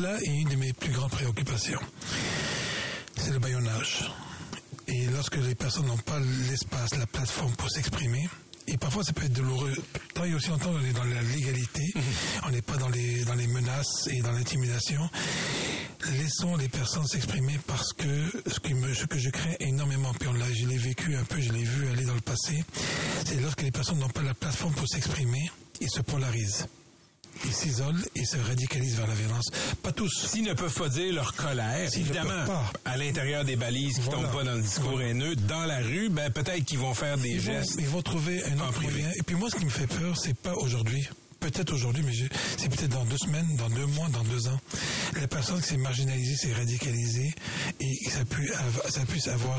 là 0.00 0.16
est 0.22 0.26
une 0.26 0.48
de 0.48 0.56
mes 0.56 0.72
plus 0.72 0.90
grandes 0.90 1.10
préoccupations. 1.10 1.80
C'est 3.16 3.32
le 3.32 3.38
baillonnage. 3.38 4.10
Et 4.92 5.06
lorsque 5.06 5.36
les 5.36 5.54
personnes 5.54 5.86
n'ont 5.86 5.96
pas 5.96 6.18
l'espace, 6.48 6.96
la 6.96 7.06
plateforme 7.06 7.52
pour 7.52 7.70
s'exprimer, 7.70 8.28
et 8.66 8.76
parfois 8.76 9.04
ça 9.04 9.12
peut 9.12 9.24
être 9.24 9.32
douloureux. 9.32 9.74
Tant 10.14 10.24
et 10.24 10.34
aussi 10.34 10.48
longtemps 10.48 10.72
on 10.72 10.84
est 10.84 10.92
dans 10.92 11.04
la 11.04 11.22
légalité, 11.22 11.82
on 12.46 12.50
n'est 12.50 12.62
pas 12.62 12.76
dans 12.76 12.88
les, 12.88 13.24
dans 13.24 13.34
les 13.34 13.46
menaces 13.46 14.08
et 14.08 14.20
dans 14.20 14.32
l'intimidation. 14.32 15.08
Laissons 16.12 16.56
les 16.56 16.68
personnes 16.68 17.06
s'exprimer 17.06 17.58
parce 17.66 17.92
que 17.92 18.30
ce, 18.46 18.58
qui 18.58 18.74
me, 18.74 18.92
ce 18.94 19.04
que 19.06 19.18
je 19.18 19.30
crains 19.30 19.54
énormément, 19.60 20.12
puis 20.18 20.28
on 20.28 20.32
l'a, 20.32 20.52
je 20.52 20.66
l'ai 20.66 20.78
vécu 20.78 21.14
un 21.14 21.24
peu, 21.24 21.40
je 21.40 21.52
l'ai 21.52 21.62
vu 21.62 21.88
aller 21.88 22.04
dans 22.04 22.14
le 22.14 22.20
passé, 22.20 22.64
c'est 23.26 23.40
lorsque 23.40 23.62
les 23.62 23.70
personnes 23.70 23.98
n'ont 23.98 24.08
pas 24.08 24.22
la 24.22 24.34
plateforme 24.34 24.74
pour 24.74 24.88
s'exprimer, 24.88 25.50
ils 25.80 25.90
se 25.90 26.00
polarisent. 26.00 26.66
Ils 27.44 27.52
s'isolent 27.54 28.04
et 28.14 28.24
se 28.24 28.36
radicalisent 28.36 28.96
vers 28.96 29.06
la 29.06 29.14
violence. 29.14 29.48
Pas 29.82 29.92
tous. 29.92 30.26
S'ils 30.28 30.44
ne 30.44 30.52
peuvent 30.52 30.72
pas 30.74 30.88
dire 30.88 31.12
leur 31.14 31.34
colère, 31.34 31.88
évidemment, 31.96 32.44
à 32.84 32.96
l'intérieur 32.96 33.44
des 33.44 33.56
balises 33.56 33.94
qui 33.96 34.02
Voilà. 34.02 34.22
tombent 34.22 34.32
pas 34.32 34.44
dans 34.44 34.54
le 34.54 34.62
discours 34.62 34.90
Voilà. 34.92 35.08
haineux, 35.08 35.36
dans 35.36 35.64
la 35.64 35.78
rue, 35.78 36.08
ben 36.10 36.30
peut-être 36.30 36.64
qu'ils 36.64 36.78
vont 36.78 36.94
faire 36.94 37.16
des 37.16 37.30
Ils 37.30 37.40
vont, 37.40 37.52
gestes. 37.52 37.76
ils 37.78 37.86
vont 37.88 38.02
trouver 38.02 38.44
un 38.44 38.60
autre 38.60 38.72
privé. 38.72 38.92
moyen. 39.02 39.10
Et 39.18 39.22
puis 39.22 39.36
moi, 39.36 39.48
ce 39.50 39.56
qui 39.56 39.64
me 39.64 39.70
fait 39.70 39.86
peur, 39.86 40.16
c'est 40.18 40.36
pas 40.36 40.54
aujourd'hui. 40.54 41.08
Peut-être 41.40 41.72
aujourd'hui, 41.72 42.02
mais 42.04 42.12
c'est 42.58 42.68
peut-être 42.68 42.90
dans 42.90 43.04
deux 43.04 43.16
semaines, 43.16 43.56
dans 43.56 43.70
deux 43.70 43.86
mois, 43.86 44.08
dans 44.10 44.22
deux 44.24 44.46
ans. 44.48 44.60
La 45.18 45.26
personne 45.26 45.60
qui 45.62 45.68
s'est 45.68 45.76
marginalisée, 45.78 46.36
s'est 46.36 46.52
radicalisée, 46.52 47.32
et 47.80 48.10
ça, 48.10 48.24
pu, 48.26 48.52
av- 48.52 48.90
ça 48.90 49.00
puisse 49.06 49.26
avoir, 49.26 49.58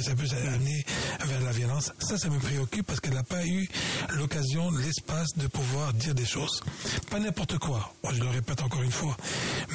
ça 0.00 0.14
puisse 0.16 0.32
amener 0.32 0.84
vers 1.26 1.40
la 1.42 1.52
violence. 1.52 1.92
Ça, 2.00 2.18
ça 2.18 2.28
me 2.28 2.38
préoccupe 2.38 2.84
parce 2.86 2.98
qu'elle 3.00 3.14
n'a 3.14 3.22
pas 3.22 3.46
eu 3.46 3.68
l'occasion, 4.10 4.70
l'espace 4.72 5.28
de 5.36 5.46
pouvoir 5.46 5.94
dire 5.94 6.14
des 6.14 6.26
choses. 6.26 6.60
Pas 7.10 7.20
n'importe 7.20 7.58
quoi. 7.58 7.94
Je 8.12 8.20
le 8.20 8.28
répète 8.28 8.60
encore 8.62 8.82
une 8.82 8.90
fois. 8.92 9.16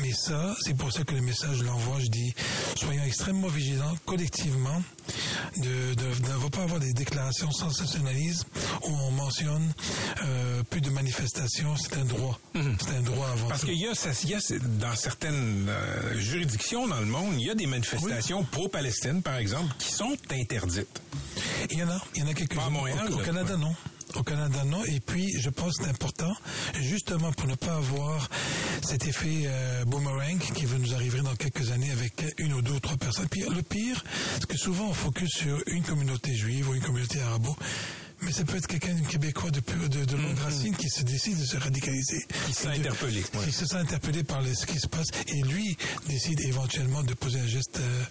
Mais 0.02 0.12
ça, 0.12 0.56
c'est 0.62 0.76
pour 0.76 0.92
ça 0.92 1.04
que 1.04 1.14
le 1.16 1.22
message, 1.22 1.64
l'envoie. 1.64 2.00
Je 2.02 2.08
dis, 2.08 2.34
soyons 2.76 3.04
extrêmement 3.04 3.48
vigilants, 3.48 3.96
collectivement, 4.06 4.84
de, 5.58 5.96
ne 6.46 6.50
pas 6.50 6.64
avoir 6.64 6.80
des 6.80 6.94
déclarations 6.94 7.52
sensationnalistes 7.52 8.46
où 8.84 8.90
on 8.92 9.12
mentionne 9.12 9.74
euh, 10.24 10.64
plus 10.64 10.82
de 10.82 10.90
manifestations. 10.90 11.76
C'est 11.78 11.98
un 11.98 12.06
droit. 12.06 12.40
C'est 12.54 12.96
un 12.96 13.02
droit 13.02 13.28
avant 13.30 13.48
Parce 13.48 13.62
tout. 13.62 13.68
qu'il 13.68 13.80
y 13.80 13.88
a, 13.88 13.96
ça- 13.96 14.10
il 14.24 14.30
y 14.30 14.36
a 14.36 14.40
dans 14.80 14.96
certaines 14.96 15.68
euh, 15.70 16.20
juridictions 16.20 16.88
dans 16.88 17.00
le 17.00 17.06
monde, 17.06 17.34
il 17.40 17.46
y 17.48 17.50
a 17.50 17.56
des 17.56 17.68
manifestations 17.68 18.44
pro-Palestine, 18.44 19.22
par 19.22 19.36
exemple, 19.38 19.74
qui 19.80 19.92
sont 19.92 20.16
interdites. 20.32 21.02
Il 21.72 21.80
y 21.80 21.84
en 21.84 21.90
a, 21.90 22.02
il 22.16 22.22
y 22.22 22.24
en 22.24 22.28
a 22.28 22.70
Montréal, 22.70 23.12
Au, 23.12 23.18
Canada, 23.18 23.54
ouais. 23.54 23.60
non. 23.60 23.76
Au 24.16 24.24
Canada, 24.24 24.64
non. 24.66 24.84
Et 24.86 25.00
puis, 25.00 25.34
je 25.42 25.50
pense 25.50 25.78
que 25.78 25.84
c'est 25.84 25.90
important, 25.90 26.32
justement 26.80 27.32
pour 27.34 27.48
ne 27.48 27.56
pas 27.56 27.76
avoir 27.76 28.30
cet 28.82 29.06
effet 29.08 29.44
euh, 29.46 29.84
boomerang 29.86 30.38
qui 30.38 30.66
va 30.66 30.78
nous 30.78 30.85
arriver 30.85 30.85
dans 31.36 31.50
quelques 31.50 31.72
années 31.72 31.92
avec 31.92 32.14
une 32.38 32.54
ou 32.54 32.62
deux 32.62 32.74
ou 32.74 32.80
trois 32.80 32.98
personnes. 32.98 33.28
Puis 33.30 33.42
le 33.42 33.62
pire, 33.62 34.04
c'est 34.36 34.48
que 34.48 34.58
souvent 34.58 34.90
on 34.90 34.94
focus 34.94 35.30
sur 35.30 35.62
une 35.68 35.84
communauté 35.84 36.34
juive 36.34 36.70
ou 36.70 36.76
une 36.76 36.82
communauté 36.82 37.20
arabo. 37.22 37.56
Mais 38.22 38.32
ça 38.32 38.46
peut 38.46 38.56
être 38.56 38.68
quelqu'un, 38.68 38.96
un 38.96 39.02
Québécois 39.02 39.52
de, 39.52 39.60
de, 39.88 40.06
de 40.06 40.16
longue 40.16 40.38
racine 40.40 40.76
qui 40.76 40.90
se 40.90 41.04
décide 41.04 41.38
de 41.38 41.46
se 41.46 41.58
radicaliser. 41.58 42.26
Qui 42.48 42.54
se 42.54 42.62
sent 42.62 42.68
interpellé, 42.70 43.20
ouais. 43.20 43.46
Qui 43.46 43.52
se 43.52 43.66
sent 43.66 43.76
interpellé 43.76 44.24
par 44.24 44.42
ce 44.46 44.66
qui 44.66 44.80
se 44.80 44.88
passe. 44.88 45.08
Et 45.28 45.42
lui 45.42 45.78
décide 46.08 46.40
éventuellement 46.42 47.04
de 47.04 47.14
poser 47.14 47.40
un 47.40 47.48
geste 47.48 47.78
euh, 47.78 48.04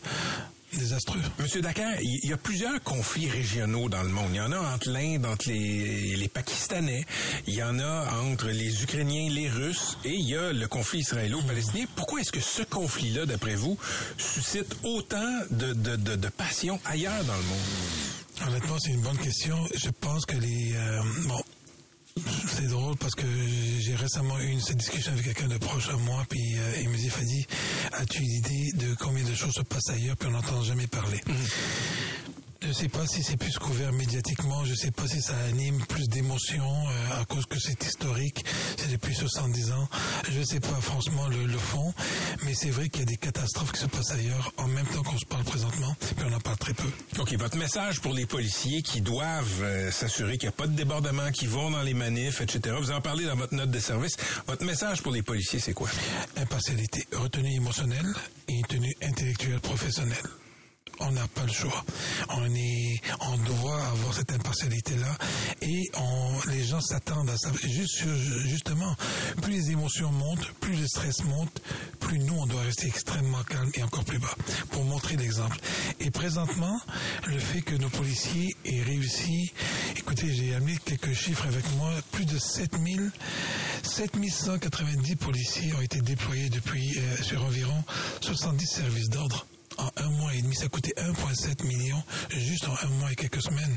désastreux. 0.77 1.21
Monsieur 1.39 1.61
Dakar, 1.61 1.93
il 2.01 2.29
y 2.29 2.33
a 2.33 2.37
plusieurs 2.37 2.83
conflits 2.83 3.29
régionaux 3.29 3.89
dans 3.89 4.03
le 4.03 4.09
monde. 4.09 4.29
Il 4.31 4.37
y 4.37 4.41
en 4.41 4.53
a 4.53 4.59
entre 4.59 4.91
l'Inde, 4.91 5.27
entre 5.27 5.49
les, 5.49 6.17
les 6.17 6.29
Pakistanais, 6.29 7.05
il 7.47 7.55
y 7.55 7.63
en 7.63 7.79
a 7.79 8.21
entre 8.23 8.49
les 8.49 8.83
Ukrainiens, 8.83 9.31
les 9.31 9.49
Russes, 9.49 9.97
et 10.05 10.15
il 10.15 10.29
y 10.29 10.37
a 10.37 10.53
le 10.53 10.69
conflit 10.69 11.01
israélo-palestinien. 11.01 11.87
Pourquoi 11.97 12.21
est-ce 12.21 12.33
que 12.33 12.41
ce 12.41 12.63
conflit-là, 12.63 13.27
d'après 13.27 13.55
vous, 13.55 13.79
suscite 14.19 14.77
autant 14.83 15.33
de, 15.51 15.73
de, 15.73 15.97
de, 15.97 16.17
de 16.17 16.29
passion 16.29 16.81
ailleurs 16.85 17.25
dans 17.25 17.37
le 17.37 17.43
monde? 17.43 18.49
Honnêtement, 18.49 18.77
c'est 18.81 18.91
une 18.91 19.01
bonne 19.01 19.19
question. 19.19 19.57
Je 19.75 19.91
pense 19.91 20.27
que 20.27 20.37
les... 20.37 20.75
euh, 20.75 21.01
bon, 21.29 21.43
c'est 22.47 22.69
drôle 22.69 22.97
parce 22.97 23.15
que 23.15 23.27
j'ai 23.81 23.95
récemment 23.95 24.39
eu 24.39 24.49
une, 24.49 24.61
cette 24.61 24.77
discussion 24.77 25.13
avec 25.13 25.25
quelqu'un 25.25 25.49
de 25.49 25.59
proche 25.59 25.89
à 25.89 25.97
moi, 25.97 26.25
puis 26.29 26.57
euh, 26.57 26.81
il 26.83 26.89
me 26.89 26.97
dit, 26.97 27.09
Fadi, 27.09 27.47
as-tu 27.93 28.23
une 28.23 28.31
idée 28.31 28.73
de 28.75 28.95
combien 28.95 29.25
de 29.25 29.35
choses 29.35 29.53
se 29.53 29.63
passent 29.63 29.91
ailleurs, 29.91 30.17
puis 30.17 30.29
on 30.29 30.33
n'entend 30.33 30.63
jamais 30.63 30.87
parler? 30.87 31.21
Je 32.67 32.73
sais 32.73 32.89
pas 32.89 33.07
si 33.07 33.23
c'est 33.23 33.37
plus 33.37 33.59
couvert 33.59 33.93
médiatiquement, 33.93 34.65
je 34.65 34.75
sais 34.75 34.91
pas 34.91 35.07
si 35.07 35.21
ça 35.21 35.35
anime 35.49 35.85
plus 35.87 36.09
d'émotions 36.09 36.89
euh, 36.89 37.21
à 37.21 37.25
cause 37.27 37.45
que 37.45 37.59
c'est 37.59 37.83
historique, 37.85 38.43
c'est 38.79 38.91
depuis 38.91 39.15
70 39.15 39.73
ans. 39.73 39.89
Je 40.31 40.43
sais 40.43 40.61
pas 40.61 40.81
franchement 40.81 41.29
le, 41.29 41.45
le 41.45 41.59
fond, 41.59 41.93
mais 42.45 42.55
c'est 42.55 42.71
vrai 42.71 42.89
qu'il 42.89 43.01
y 43.01 43.03
a 43.03 43.07
des 43.07 43.19
catastrophes 43.19 43.73
qui 43.73 43.81
se 43.81 43.87
passent 43.87 44.13
ailleurs 44.13 44.53
en 44.57 44.67
même 44.67 44.87
temps 44.87 45.03
qu'on 45.03 45.19
se 45.19 45.27
parle 45.27 45.45
présentement, 45.45 45.95
mais 46.17 46.25
on 46.31 46.33
en 46.33 46.41
parle 46.41 46.57
très 46.57 46.73
peu. 46.73 46.89
OK, 47.19 47.35
votre 47.35 47.59
message 47.59 48.01
pour 48.01 48.15
les 48.15 48.25
policiers 48.25 48.81
qui 48.83 49.03
doivent 49.03 49.63
euh, 49.63 49.91
s'assurer 49.91 50.39
qu'il 50.39 50.49
n'y 50.49 50.55
a 50.55 50.57
pas 50.57 50.67
de 50.67 50.73
débordement, 50.75 51.31
qui 51.33 51.47
vont 51.47 51.71
dans 51.71 51.83
les 51.83 51.95
manifs, 51.95 52.41
etc. 52.41 52.77
Vous 52.81 52.93
en 52.93 53.03
parlez 53.03 53.27
dans 53.27 53.37
votre 53.37 53.55
note 53.55 53.71
de 53.71 53.81
service. 53.81 54.17
Votre 54.47 54.65
message 54.65 55.03
pour 55.03 55.13
les 55.13 55.23
policiers, 55.23 55.61
c'est 55.61 55.75
quoi? 55.75 55.91
Impartialité, 56.37 57.07
retenue 57.13 57.55
émotionnelle 57.55 58.15
et 58.49 58.55
une 58.55 58.67
tenue 58.67 58.95
intellectuelle 59.03 59.61
professionnelle. 59.61 60.25
On 61.01 61.11
n'a 61.11 61.27
pas 61.29 61.45
le 61.45 61.53
choix. 61.53 61.85
On 62.31 62.55
est, 62.55 63.01
on 63.21 63.37
doit 63.39 63.87
avoir 63.87 64.15
cette 64.15 64.33
impartialité-là 64.33 65.17
et 65.63 65.83
on, 65.97 66.51
les 66.51 66.65
gens 66.65 66.81
s'attendent 66.81 67.31
à 67.31 67.37
ça. 67.37 67.51
Juste, 67.63 68.05
justement, 68.47 68.95
plus 69.43 69.53
les 69.53 69.71
émotions 69.73 70.11
montent, 70.13 70.53
plus 70.61 70.77
le 70.77 70.87
stress 70.87 71.25
monte, 71.25 71.61
plus 72.01 72.19
nous, 72.19 72.35
on 72.35 72.47
doit 72.47 72.63
rester 72.63 72.87
extrêmement 72.87 73.43
calme 73.43 73.71
et 73.75 73.83
encore 73.83 74.05
plus 74.05 74.19
bas 74.19 74.35
pour 74.71 74.85
montrer 74.85 75.17
l'exemple. 75.17 75.59
Et 76.01 76.11
présentement, 76.11 76.81
le 77.27 77.39
fait 77.39 77.63
que 77.63 77.75
nos 77.75 77.91
policiers 77.91 78.55
aient 78.65 78.83
réussi, 78.83 79.53
écoutez, 79.97 80.33
j'ai 80.33 80.55
amené 80.55 80.79
quelques 80.85 81.13
chiffres 81.13 81.47
avec 81.47 81.65
moi, 81.77 81.91
plus 82.13 82.25
de 82.25 82.39
7000, 82.39 83.11
7190 83.83 85.17
policiers 85.17 85.73
ont 85.75 85.81
été 85.81 86.01
déployés 86.01 86.49
depuis, 86.51 86.99
euh, 86.99 87.23
sur 87.23 87.45
environ 87.45 87.85
70 88.21 88.67
services 88.67 89.09
d'ordre 89.09 89.47
en 89.79 89.91
un 89.97 90.11
mois 90.11 90.35
et 90.35 90.43
demi. 90.43 90.55
Ça 90.55 90.67
a 90.67 90.69
coûté 90.69 90.93
1,7 90.97 91.67
million 91.67 92.03
juste 92.31 92.69
en 92.69 92.75
un 92.87 92.91
mois 93.01 93.13
et 93.13 93.17
quelques 93.17 93.43
semaines. 93.43 93.77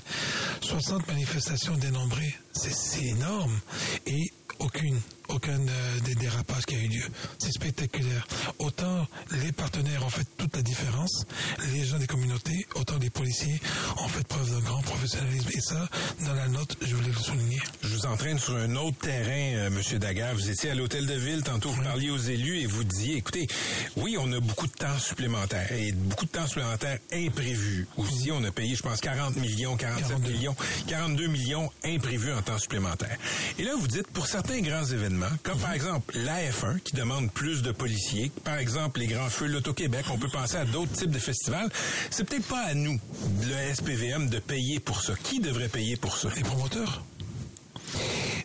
60 0.61 1.07
manifestations 1.07 1.75
dénombrées, 1.77 2.35
c'est 2.53 3.03
énorme. 3.03 3.59
Et 4.05 4.31
aucune, 4.59 4.99
aucun 5.29 5.59
euh, 5.59 5.99
des 6.05 6.15
dérapages 6.15 6.65
qui 6.65 6.75
a 6.75 6.79
eu 6.79 6.87
lieu. 6.87 7.05
C'est 7.37 7.51
spectaculaire. 7.51 8.27
Autant 8.59 9.07
les 9.31 9.51
partenaires 9.51 10.05
ont 10.05 10.09
fait 10.09 10.25
toute 10.37 10.55
la 10.55 10.61
différence, 10.61 11.25
les 11.73 11.85
gens 11.85 11.97
des 11.97 12.07
communautés, 12.07 12.65
autant 12.75 12.97
les 12.99 13.09
policiers 13.09 13.59
ont 13.97 14.07
fait 14.07 14.25
preuve 14.27 14.49
d'un 14.51 14.59
grand 14.59 14.81
professionnalisme. 14.81 15.49
Et 15.53 15.61
ça, 15.61 15.87
dans 16.25 16.33
la 16.33 16.47
note, 16.47 16.77
je 16.81 16.95
voulais 16.95 17.09
le 17.09 17.21
souligner. 17.21 17.59
Je 17.83 17.89
vous 17.89 18.05
entraîne 18.05 18.39
sur 18.39 18.55
un 18.55 18.75
autre 18.75 18.97
terrain, 18.97 19.57
euh, 19.57 19.69
Monsieur 19.69 19.99
Daguerre. 19.99 20.33
Vous 20.33 20.49
étiez 20.49 20.71
à 20.71 20.75
l'hôtel 20.75 21.05
de 21.05 21.13
ville, 21.13 21.43
tantôt 21.43 21.69
vous 21.69 21.83
parliez 21.83 22.09
aux 22.09 22.17
élus 22.17 22.59
et 22.59 22.65
vous 22.65 22.83
disiez, 22.83 23.17
écoutez, 23.17 23.47
oui, 23.95 24.17
on 24.19 24.31
a 24.31 24.39
beaucoup 24.39 24.67
de 24.67 24.71
temps 24.71 24.99
supplémentaire 24.99 25.71
et 25.71 25.91
beaucoup 25.91 26.25
de 26.25 26.31
temps 26.31 26.47
supplémentaire 26.47 26.99
imprévu. 27.11 27.87
Aussi, 27.97 28.31
on 28.31 28.43
a 28.43 28.51
payé, 28.51 28.75
je 28.75 28.83
pense, 28.83 29.01
40 29.01 29.35
millions, 29.37 29.75
47 29.75 30.07
42. 30.09 30.31
millions, 30.31 30.55
42 30.87 31.27
millions 31.27 31.71
imprévus 31.83 32.33
en 32.33 32.41
temps 32.41 32.59
supplémentaire. 32.59 33.17
Et 33.57 33.63
là, 33.63 33.71
vous 33.77 33.87
dites, 33.87 34.07
pour 34.07 34.27
certains 34.27 34.61
grands 34.61 34.85
événements, 34.85 35.16
comme 35.43 35.57
par 35.59 35.73
exemple 35.73 36.17
l'AF1 36.17 36.79
qui 36.79 36.95
demande 36.95 37.31
plus 37.31 37.61
de 37.61 37.71
policiers, 37.71 38.31
par 38.43 38.57
exemple 38.57 38.99
les 38.99 39.07
grands 39.07 39.29
feux 39.29 39.47
l'Auto-Québec, 39.47 40.05
on 40.11 40.17
peut 40.17 40.29
penser 40.29 40.57
à 40.57 40.65
d'autres 40.65 40.91
types 40.91 41.11
de 41.11 41.19
festivals, 41.19 41.69
c'est 42.09 42.23
peut-être 42.23 42.47
pas 42.47 42.61
à 42.61 42.73
nous, 42.73 42.99
le 43.41 43.73
SPVM, 43.73 44.29
de 44.29 44.39
payer 44.39 44.79
pour 44.79 45.01
ça. 45.01 45.13
Qui 45.23 45.39
devrait 45.39 45.69
payer 45.69 45.95
pour 45.95 46.17
ça? 46.17 46.29
Les 46.35 46.43
promoteurs. 46.43 47.03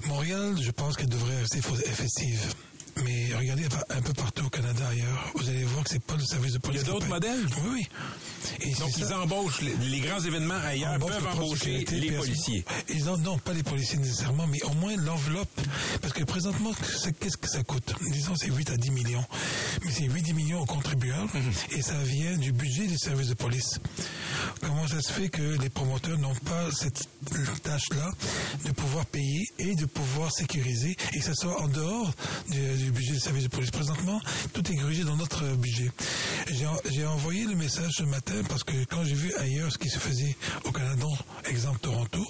Montréal, 0.07 0.57
je 0.61 0.71
pense 0.71 0.97
qu'elle 0.97 1.09
devrait 1.09 1.39
rester 1.41 1.59
effective. 1.59 2.55
Mais 3.05 3.35
regardez 3.37 3.65
un 3.91 4.01
peu 4.03 4.13
partout 4.13 4.45
au 4.47 4.51
Canada 4.51 4.85
ailleurs, 4.91 5.33
vous 5.35 5.49
allez 5.49 5.65
voir 5.65 5.85
que 5.85 5.91
c'est 5.91 6.03
pas 6.03 6.15
le 6.17 6.25
service 6.25 6.53
de 6.53 6.59
police. 6.59 6.83
Il 6.83 6.87
y 6.87 6.91
a 6.91 6.93
d'autres 6.93 7.07
modèles? 7.09 7.47
Oui, 7.65 7.71
oui. 7.75 7.89
Et 8.61 8.75
Donc, 8.75 8.91
ils 8.99 9.05
ça. 9.07 9.21
embauchent, 9.21 9.61
les, 9.63 9.75
les 9.89 10.01
grands 10.01 10.21
événements 10.21 10.59
ailleurs 10.65 10.99
peuvent 10.99 11.27
embaucher 11.33 11.85
les 11.91 12.13
policiers. 12.13 12.65
Ils 12.89 13.09
ont, 13.09 13.17
non, 13.19 13.39
pas 13.39 13.53
les 13.53 13.63
policiers 13.63 13.99
nécessairement, 13.99 14.47
mais 14.47 14.63
au 14.65 14.75
moins 14.75 14.95
l'enveloppe. 14.97 15.61
Parce 16.01 16.13
que 16.13 16.25
présentement, 16.25 16.73
qu'est-ce 17.21 17.37
que 17.37 17.49
ça 17.49 17.63
coûte? 17.63 17.95
Disons, 18.13 18.35
c'est 18.37 18.51
8 18.51 18.71
à 18.71 18.77
10 18.77 18.91
millions. 18.91 19.25
Mais 19.85 19.91
c'est 19.91 20.05
8 20.05 20.23
10 20.23 20.35
millions 20.35 20.61
aux 20.61 20.67
contribuables 20.67 21.31
Mhm. 21.35 21.53
et 21.79 21.83
ça 21.83 21.95
vient 22.05 22.37
du 22.37 22.53
budget 22.53 22.87
des 22.87 22.99
services 22.99 23.29
de 23.29 23.35
police. 23.35 23.79
Comment 24.61 24.87
ça 24.87 25.01
se 25.01 25.13
fait 25.13 25.29
que 25.29 25.43
les 25.61 25.69
promoteurs 25.71 26.19
n'ont 26.19 26.35
pas 26.35 26.71
cette 26.73 27.09
tâche-là 27.63 28.11
de 28.65 28.73
pouvoir 28.73 29.07
payer 29.07 29.45
et 29.59 29.75
de 29.75 29.87
pouvoir 29.87 30.33
sécuriser 30.33 30.97
et 31.13 31.19
que 31.19 31.25
ce 31.25 31.35
soit 31.35 31.61
en 31.63 31.69
dehors 31.69 32.13
du, 32.51 32.82
du 32.83 32.91
budget 32.91 33.13
des 33.13 33.21
services 33.21 33.45
de 33.45 33.49
police 33.49 33.71
Présentement, 33.71 34.21
tout 34.53 34.71
est 34.71 34.75
grugé 34.75 35.05
dans 35.05 35.17
notre 35.17 35.45
budget. 35.57 35.91
J'ai 36.91 37.07
envoyé 37.07 37.45
le 37.47 37.55
message 37.55 37.93
ce 37.97 38.03
matin 38.03 38.35
parce 38.49 38.65
que 38.65 38.85
quand 38.85 39.05
j'ai 39.05 39.15
vu 39.15 39.33
ailleurs 39.37 39.73
ce 39.73 39.79
qui 39.79 39.89
se 39.89 39.99
faisait 39.99 40.37
au 40.65 40.73
Canada, 40.73 41.07
exemple 41.49 41.79
Toronto, 41.81 42.25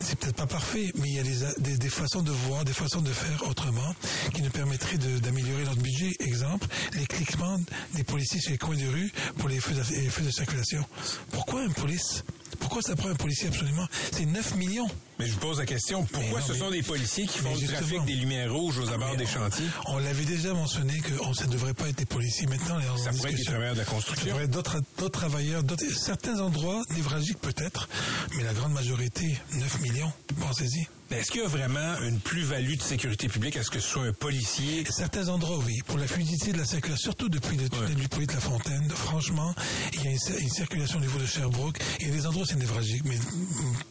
c'est 0.00 0.18
peut-être 0.18 0.36
pas 0.36 0.46
parfait, 0.46 0.92
mais 0.96 1.08
il 1.08 1.14
y 1.14 1.18
a 1.18 1.22
des, 1.58 1.78
des, 1.78 1.88
façons 1.88 2.22
de 2.22 2.30
voir, 2.30 2.64
des 2.64 2.72
façons 2.72 3.00
de 3.00 3.10
faire 3.10 3.48
autrement 3.48 3.94
qui 4.34 4.42
nous 4.42 4.50
permettraient 4.50 4.98
d'améliorer 4.98 5.64
notre 5.64 5.80
budget. 5.80 6.12
Exemple, 6.20 6.66
les 6.94 7.06
cliquements 7.06 7.58
des 7.94 8.04
policiers 8.04 8.40
sur 8.40 8.52
les 8.52 8.58
coins 8.58 8.76
de 8.76 8.86
rue 8.86 9.10
pour 9.38 9.48
les 9.48 9.60
feux 9.60 9.74
de, 9.74 9.82
les 9.94 10.10
feux 10.10 10.24
de 10.24 10.30
circulation. 10.30 10.84
Pourquoi 11.30 11.62
un 11.62 11.70
police 11.70 12.22
Pourquoi 12.60 12.82
ça 12.82 12.96
prend 12.96 13.08
un 13.08 13.14
policier 13.14 13.48
absolument? 13.48 13.86
C'est 14.12 14.26
9 14.26 14.56
millions. 14.56 14.88
Mais 15.18 15.26
je 15.26 15.32
vous 15.32 15.38
pose 15.38 15.58
la 15.60 15.66
question, 15.66 16.04
pourquoi 16.06 16.40
non, 16.40 16.46
ce 16.46 16.54
sont 16.54 16.70
des 16.70 16.82
policiers 16.82 17.26
qui 17.26 17.38
font 17.38 17.54
le 17.54 17.66
trafic 17.68 18.04
des 18.04 18.14
lumières 18.14 18.52
rouges 18.52 18.78
aux 18.78 18.88
abords 18.90 19.16
des 19.16 19.26
chantiers? 19.26 19.66
On 19.86 19.98
l'avait 19.98 20.24
déjà 20.24 20.52
mentionné 20.54 20.98
que 21.00 21.12
on, 21.22 21.32
ça 21.34 21.46
ne 21.46 21.52
devrait 21.52 21.74
pas 21.74 21.88
être 21.88 21.98
des 21.98 22.04
policiers. 22.06 22.46
Maintenant, 22.48 22.78
les 22.78 22.84
Ça 23.02 23.10
pourrait 23.12 23.30
être 23.30 23.36
des 23.38 23.44
travailleurs 23.44 23.74
de 23.74 23.78
la 23.78 23.84
Ça 23.84 23.90
construction. 23.92 24.26
devrait 24.26 24.44
être 24.44 24.50
d'autres 24.50 24.76
d'autres 24.98 25.18
travailleurs, 25.20 25.62
d'autres- 25.62 25.84
certains 25.96 26.40
endroits 26.40 26.82
névralgiques 26.90 27.38
peut-être, 27.40 27.88
mais 28.36 28.42
la 28.42 28.54
grande 28.54 28.72
majorité, 28.72 29.38
9 29.54 29.80
millions, 29.80 30.12
pensez-y. 30.40 30.86
Mais 31.14 31.20
Est-ce 31.20 31.30
qu'il 31.30 31.42
y 31.42 31.44
a 31.44 31.48
vraiment 31.48 31.96
une 32.02 32.18
plus-value 32.18 32.74
de 32.74 32.82
sécurité 32.82 33.28
publique 33.28 33.56
à 33.56 33.62
ce 33.62 33.70
que 33.70 33.78
ce 33.78 33.88
soit 33.88 34.02
un 34.04 34.12
policier? 34.12 34.84
Certains 34.90 35.28
endroits, 35.28 35.58
oui. 35.64 35.78
Pour 35.86 35.96
la 35.98 36.06
fluidité 36.08 36.52
de 36.52 36.58
la 36.58 36.64
circulation, 36.64 37.02
surtout 37.04 37.28
depuis 37.28 37.56
le 37.56 37.68
tunnel 37.68 37.94
du 37.94 38.08
Polyte 38.08 38.34
La 38.34 38.40
Fontaine, 38.40 38.88
franchement, 38.90 39.54
il 39.92 40.04
y 40.04 40.08
a 40.08 40.10
une, 40.10 40.16
cir- 40.18 40.38
une 40.40 40.48
circulation 40.50 40.98
au 40.98 41.02
niveau 41.02 41.18
de 41.18 41.26
Sherbrooke. 41.26 41.78
Il 42.00 42.08
y 42.08 42.10
a 42.10 42.14
des 42.14 42.26
endroits 42.26 42.42
où 42.42 42.46
c'est 42.46 42.56
névralgique, 42.56 43.04
mais 43.04 43.18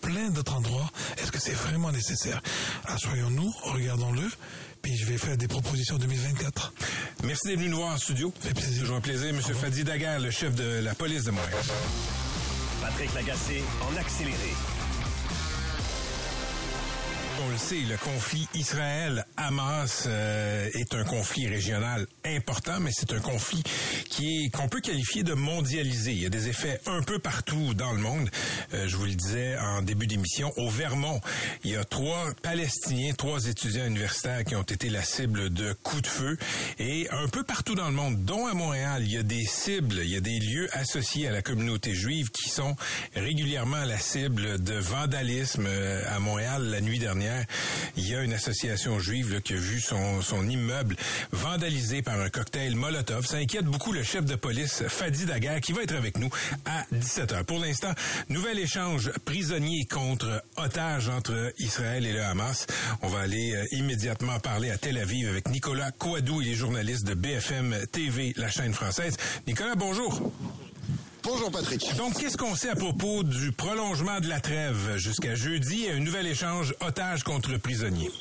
plein 0.01 0.29
d'autres 0.31 0.53
endroits, 0.53 0.89
est-ce 1.17 1.31
que 1.31 1.39
c'est 1.39 1.53
vraiment 1.53 1.91
nécessaire? 1.91 2.41
Assoyons-nous, 2.85 3.51
regardons-le, 3.63 4.29
puis 4.81 4.97
je 4.97 5.05
vais 5.05 5.17
faire 5.17 5.37
des 5.37 5.47
propositions 5.47 5.97
2024. 5.97 6.73
Merci 7.23 7.47
d'être 7.47 7.57
venu 7.59 7.69
nous 7.69 7.77
voir 7.77 7.93
en 7.93 7.97
studio. 7.97 8.33
Fait 8.41 8.53
plaisir. 8.53 8.81
Toujours 8.81 8.97
un 8.97 9.01
plaisir. 9.01 9.33
Monsieur 9.33 9.53
Fadi 9.53 9.83
Daguerre, 9.85 10.19
le 10.19 10.29
chef 10.31 10.53
de 10.55 10.81
la 10.83 10.93
police 10.93 11.23
de 11.23 11.31
Montréal. 11.31 11.63
Patrick 12.81 13.13
Lagacé 13.13 13.63
en 13.81 13.95
accéléré. 13.97 14.53
On 17.45 17.49
le 17.49 17.57
sait, 17.57 17.79
le 17.89 17.97
conflit 17.97 18.47
Israël-Hamas 18.53 20.05
euh, 20.07 20.69
est 20.75 20.93
un 20.93 21.03
conflit 21.03 21.47
régional 21.47 22.07
important, 22.23 22.79
mais 22.79 22.91
c'est 22.93 23.11
un 23.11 23.19
conflit 23.19 23.61
qui 24.09 24.45
est 24.45 24.49
qu'on 24.49 24.69
peut 24.69 24.79
qualifier 24.79 25.23
de 25.23 25.33
mondialisé. 25.33 26.11
Il 26.11 26.21
y 26.21 26.25
a 26.25 26.29
des 26.29 26.47
effets 26.47 26.79
un 26.85 27.01
peu 27.01 27.19
partout 27.19 27.73
dans 27.73 27.91
le 27.91 27.97
monde. 27.97 28.29
Euh, 28.73 28.87
je 28.87 28.95
vous 28.95 29.05
le 29.05 29.15
disais 29.15 29.57
en 29.57 29.81
début 29.81 30.07
d'émission, 30.07 30.53
au 30.55 30.69
Vermont, 30.69 31.19
il 31.65 31.71
y 31.71 31.75
a 31.75 31.83
trois 31.83 32.33
Palestiniens, 32.41 33.13
trois 33.13 33.45
étudiants 33.45 33.87
universitaires 33.87 34.45
qui 34.45 34.55
ont 34.55 34.63
été 34.63 34.89
la 34.89 35.03
cible 35.03 35.49
de 35.49 35.73
coups 35.73 36.03
de 36.03 36.07
feu, 36.07 36.37
et 36.79 37.09
un 37.11 37.27
peu 37.27 37.43
partout 37.43 37.75
dans 37.75 37.87
le 37.87 37.95
monde, 37.95 38.23
dont 38.23 38.47
à 38.47 38.53
Montréal, 38.53 39.03
il 39.05 39.11
y 39.11 39.17
a 39.17 39.23
des 39.23 39.43
cibles, 39.43 39.99
il 40.01 40.09
y 40.09 40.15
a 40.15 40.21
des 40.21 40.39
lieux 40.39 40.69
associés 40.71 41.27
à 41.27 41.31
la 41.31 41.41
communauté 41.41 41.93
juive 41.93 42.29
qui 42.31 42.49
sont 42.49 42.75
régulièrement 43.15 43.83
la 43.83 43.97
cible 43.97 44.63
de 44.63 44.75
vandalisme 44.75 45.65
euh, 45.67 46.03
à 46.09 46.19
Montréal 46.19 46.69
la 46.69 46.79
nuit 46.79 46.99
dernière. 46.99 47.32
Il 47.97 48.07
y 48.07 48.15
a 48.15 48.21
une 48.21 48.33
association 48.33 48.99
juive 48.99 49.33
là, 49.33 49.41
qui 49.41 49.53
a 49.53 49.57
vu 49.57 49.79
son, 49.79 50.21
son 50.21 50.47
immeuble 50.47 50.95
vandalisé 51.31 52.01
par 52.01 52.19
un 52.19 52.29
cocktail 52.29 52.75
Molotov. 52.75 53.25
Ça 53.25 53.37
inquiète 53.37 53.65
beaucoup 53.65 53.91
le 53.91 54.03
chef 54.03 54.25
de 54.25 54.35
police 54.35 54.83
Fadi 54.87 55.25
Daguerre 55.25 55.61
qui 55.61 55.73
va 55.73 55.83
être 55.83 55.95
avec 55.95 56.17
nous 56.17 56.29
à 56.65 56.83
17h. 56.93 57.43
Pour 57.43 57.59
l'instant, 57.59 57.93
nouvel 58.29 58.59
échange 58.59 59.11
prisonnier 59.25 59.85
contre 59.85 60.43
otage 60.57 61.09
entre 61.09 61.53
Israël 61.59 62.05
et 62.05 62.13
le 62.13 62.23
Hamas. 62.23 62.67
On 63.01 63.07
va 63.07 63.19
aller 63.19 63.53
euh, 63.53 63.65
immédiatement 63.71 64.39
parler 64.39 64.71
à 64.71 64.77
Tel 64.77 64.97
Aviv 64.97 65.29
avec 65.29 65.49
Nicolas 65.49 65.91
Kouadou, 65.91 66.41
il 66.41 66.49
est 66.49 66.55
journaliste 66.55 67.05
de 67.05 67.13
BFM 67.13 67.75
TV, 67.91 68.33
la 68.37 68.49
chaîne 68.49 68.73
française. 68.73 69.17
Nicolas, 69.47 69.75
bonjour. 69.75 70.31
Bonjour 71.23 71.49
Patrick. 71.51 71.95
Donc, 71.95 72.19
qu'est-ce 72.19 72.35
qu'on 72.35 72.53
sait 72.53 72.69
à 72.69 72.75
propos 72.75 73.23
du 73.23 73.53
prolongement 73.53 74.19
de 74.19 74.27
la 74.27 74.41
trêve 74.41 74.97
jusqu'à 74.97 75.35
jeudi 75.35 75.87
un 75.89 75.99
nouvel 75.99 76.27
échange 76.27 76.75
otage 76.85 77.23
contre 77.23 77.57
prisonnier? 77.57 78.11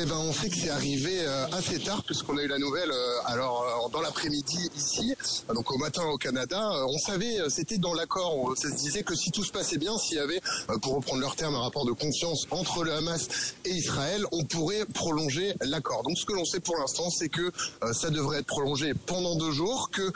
Eh 0.00 0.04
ben, 0.04 0.16
on 0.16 0.32
sait 0.32 0.48
que 0.48 0.54
c'est 0.54 0.70
arrivé 0.70 1.22
euh, 1.22 1.46
assez 1.50 1.80
tard 1.80 2.04
puisqu'on 2.04 2.36
a 2.38 2.42
eu 2.42 2.46
la 2.46 2.58
nouvelle 2.58 2.92
euh, 2.92 3.18
alors 3.24 3.64
euh, 3.64 3.88
dans 3.90 4.00
l'après-midi 4.00 4.70
ici, 4.76 5.12
donc 5.52 5.72
au 5.72 5.78
matin 5.78 6.04
au 6.04 6.16
Canada. 6.16 6.70
On 6.86 6.98
savait, 6.98 7.38
c'était 7.48 7.78
dans 7.78 7.94
l'accord, 7.94 8.52
ça 8.56 8.68
se 8.68 8.76
disait 8.76 9.02
que 9.02 9.16
si 9.16 9.32
tout 9.32 9.42
se 9.42 9.50
passait 9.50 9.78
bien, 9.78 9.98
s'il 9.98 10.18
y 10.18 10.20
avait, 10.20 10.40
pour 10.82 10.94
reprendre 10.94 11.20
leur 11.20 11.34
terme, 11.34 11.56
un 11.56 11.62
rapport 11.62 11.84
de 11.84 11.92
confiance 11.92 12.46
entre 12.50 12.84
le 12.84 12.92
Hamas 12.92 13.28
et 13.64 13.70
Israël, 13.70 14.24
on 14.30 14.44
pourrait 14.44 14.84
prolonger 14.94 15.54
l'accord. 15.62 16.04
Donc 16.04 16.16
ce 16.16 16.26
que 16.26 16.32
l'on 16.32 16.44
sait 16.44 16.60
pour 16.60 16.76
l'instant, 16.76 17.10
c'est 17.10 17.28
que 17.28 17.50
ça 17.92 18.10
devrait 18.10 18.40
être 18.40 18.46
prolongé 18.46 18.92
pendant 18.94 19.34
deux 19.34 19.52
jours, 19.52 19.90
que 19.90 20.12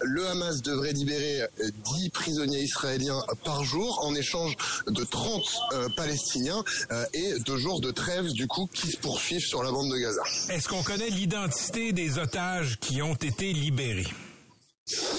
le 0.00 0.26
Hamas 0.28 0.62
devrait 0.62 0.92
libérer 0.92 1.42
euh, 1.42 1.70
10 1.98 2.10
prisonniers 2.10 2.62
israéliens 2.62 3.22
par 3.44 3.64
jour 3.64 4.04
en 4.04 4.14
échange 4.14 4.56
de 4.86 5.04
30 5.04 5.42
euh, 5.72 5.88
Palestiniens 5.96 6.64
et 7.12 7.38
deux 7.40 7.56
jours 7.56 7.80
de 7.80 7.90
trêve 7.90 8.32
du 8.32 8.46
coup 8.46 8.68
qui 8.72 8.90
se 8.90 8.96
poursuivent 8.96 9.17
Est-ce 10.50 10.68
qu'on 10.68 10.82
connaît 10.82 11.10
l'identité 11.10 11.92
des 11.92 12.18
otages 12.18 12.78
qui 12.80 13.02
ont 13.02 13.14
été 13.14 13.52
libérés? 13.52 14.06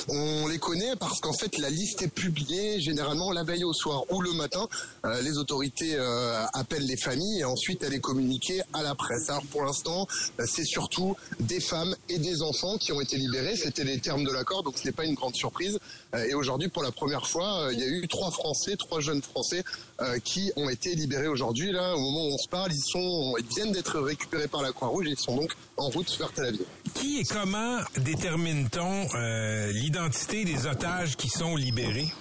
On 0.07 0.47
les 0.47 0.57
connaît 0.57 0.95
parce 0.95 1.19
qu'en 1.19 1.33
fait 1.33 1.57
la 1.57 1.69
liste 1.69 2.01
est 2.01 2.07
publiée 2.07 2.79
généralement 2.79 3.31
la 3.31 3.43
veille 3.43 3.63
au 3.63 3.73
soir 3.73 4.03
ou 4.09 4.21
le 4.21 4.33
matin. 4.33 4.67
Euh, 5.05 5.21
les 5.21 5.37
autorités 5.37 5.95
euh, 5.95 6.43
appellent 6.53 6.85
les 6.85 6.97
familles 6.97 7.39
et 7.39 7.45
ensuite 7.45 7.83
elle 7.83 7.93
est 7.93 7.99
communiquée 7.99 8.61
à 8.73 8.83
la 8.83 8.95
presse. 8.95 9.29
Alors 9.29 9.43
pour 9.45 9.63
l'instant, 9.63 10.07
euh, 10.39 10.45
c'est 10.47 10.65
surtout 10.65 11.15
des 11.39 11.59
femmes 11.59 11.95
et 12.09 12.17
des 12.17 12.41
enfants 12.41 12.77
qui 12.77 12.91
ont 12.91 13.01
été 13.01 13.17
libérés. 13.17 13.55
C'était 13.55 13.83
les 13.83 13.99
termes 13.99 14.23
de 14.23 14.31
l'accord, 14.31 14.63
donc 14.63 14.77
ce 14.77 14.85
n'est 14.85 14.91
pas 14.91 15.05
une 15.05 15.15
grande 15.15 15.35
surprise. 15.35 15.79
Et 16.27 16.33
aujourd'hui, 16.33 16.69
pour 16.69 16.81
la 16.81 16.91
première 16.91 17.27
fois, 17.27 17.69
il 17.71 17.79
y 17.79 17.83
a 17.83 17.87
eu 17.87 18.07
trois 18.07 18.31
Français, 18.31 18.75
trois 18.77 18.99
jeunes 18.99 19.21
Français 19.21 19.63
qui 20.23 20.51
ont 20.55 20.67
été 20.67 20.95
libérés 20.95 21.27
aujourd'hui. 21.27 21.71
Là, 21.71 21.95
au 21.95 21.99
moment 21.99 22.25
où 22.25 22.33
on 22.33 22.37
se 22.37 22.47
parle, 22.47 22.73
ils 22.73 22.81
sont, 22.81 23.35
viennent 23.55 23.71
d'être 23.71 23.99
récupérés 23.99 24.47
par 24.47 24.63
la 24.63 24.71
Croix-Rouge 24.71 25.05
ils 25.09 25.19
sont 25.19 25.35
donc 25.35 25.55
en 25.79 25.89
route 25.89 26.15
vers 26.17 26.31
Tel 26.31 26.45
Aviv. 26.45 26.65
Qui 26.93 27.19
et 27.19 27.23
comment 27.23 27.79
détermine-t-on 27.97 29.07
euh, 29.15 29.71
l'identité 29.71 30.45
des 30.45 30.67
otages 30.67 31.15
qui 31.15 31.29
sont 31.29 31.55
libérés? 31.55 32.11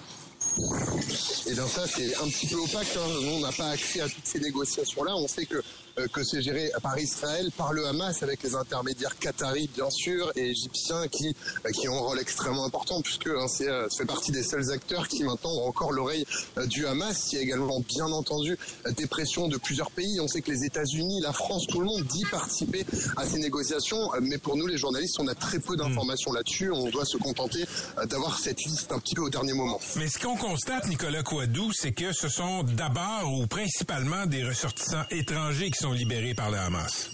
Et 1.47 1.53
bien 1.53 1.67
ça, 1.67 1.85
c'est 1.87 2.15
un 2.15 2.27
petit 2.27 2.47
peu 2.47 2.55
opaque. 2.55 2.87
Hein. 2.95 3.07
Nous, 3.21 3.31
on 3.31 3.39
n'a 3.41 3.51
pas 3.51 3.69
accès 3.69 4.01
à 4.01 4.09
toutes 4.09 4.25
ces 4.25 4.39
négociations-là. 4.39 5.15
On 5.15 5.27
sait 5.27 5.45
que, 5.45 5.61
que 6.07 6.23
c'est 6.23 6.41
géré 6.41 6.71
par 6.81 6.97
Israël, 6.97 7.51
par 7.57 7.73
le 7.73 7.85
Hamas, 7.85 8.23
avec 8.23 8.43
les 8.43 8.55
intermédiaires 8.55 9.17
qataris, 9.17 9.69
bien 9.73 9.89
sûr, 9.89 10.31
et 10.35 10.49
égyptiens 10.49 11.07
qui, 11.07 11.35
euh, 11.65 11.71
qui 11.71 11.87
ont 11.89 11.97
un 11.97 12.01
rôle 12.01 12.19
extrêmement 12.19 12.65
important, 12.65 13.01
puisque 13.01 13.27
hein, 13.27 13.47
c'est, 13.47 13.67
euh, 13.67 13.87
fait 13.89 14.05
partie 14.05 14.31
des 14.31 14.43
seuls 14.43 14.71
acteurs 14.71 15.07
qui 15.07 15.23
maintenant 15.23 15.51
ont 15.51 15.67
encore 15.67 15.91
l'oreille 15.91 16.25
euh, 16.57 16.65
du 16.65 16.85
Hamas. 16.85 17.31
Il 17.31 17.35
y 17.35 17.39
a 17.39 17.41
également, 17.41 17.79
bien 17.81 18.05
entendu, 18.05 18.57
euh, 18.85 18.91
des 18.91 19.07
pressions 19.07 19.47
de 19.47 19.57
plusieurs 19.57 19.91
pays. 19.91 20.19
On 20.19 20.27
sait 20.27 20.41
que 20.41 20.51
les 20.51 20.63
États-Unis, 20.65 21.21
la 21.21 21.33
France, 21.33 21.67
tout 21.67 21.79
le 21.79 21.85
monde 21.85 22.03
dit 22.03 22.25
participer 22.29 22.85
à 23.17 23.25
ces 23.25 23.39
négociations. 23.39 24.13
Euh, 24.13 24.19
Mais 24.21 24.37
pour 24.37 24.55
nous, 24.57 24.67
les 24.67 24.77
journalistes, 24.77 25.17
on 25.19 25.27
a 25.27 25.35
très 25.35 25.59
peu 25.59 25.75
d'informations 25.75 26.31
là-dessus. 26.31 26.71
On 26.71 26.89
doit 26.89 27.05
se 27.05 27.17
contenter 27.17 27.65
euh, 27.97 28.05
d'avoir 28.05 28.39
cette 28.39 28.63
liste 28.63 28.91
un 28.91 28.99
petit 28.99 29.15
peu 29.15 29.21
au 29.21 29.29
dernier 29.29 29.53
moment. 29.53 29.79
Mais 29.95 30.07
ce 30.07 30.19
qu'on 30.19 30.35
constate, 30.35 30.87
Nicolas 30.87 31.23
Coadou, 31.23 31.71
c'est 31.73 31.91
que 31.91 32.13
ce 32.13 32.29
sont 32.29 32.63
d'abord 32.63 33.33
ou 33.33 33.47
principalement 33.47 34.25
des 34.25 34.43
ressortissants 34.43 35.03
étrangers 35.11 35.71
qui 35.71 35.79
sont 35.79 35.88
libérés 35.93 36.33
par 36.33 36.49
le 36.51 36.57
Hamas. 36.57 37.11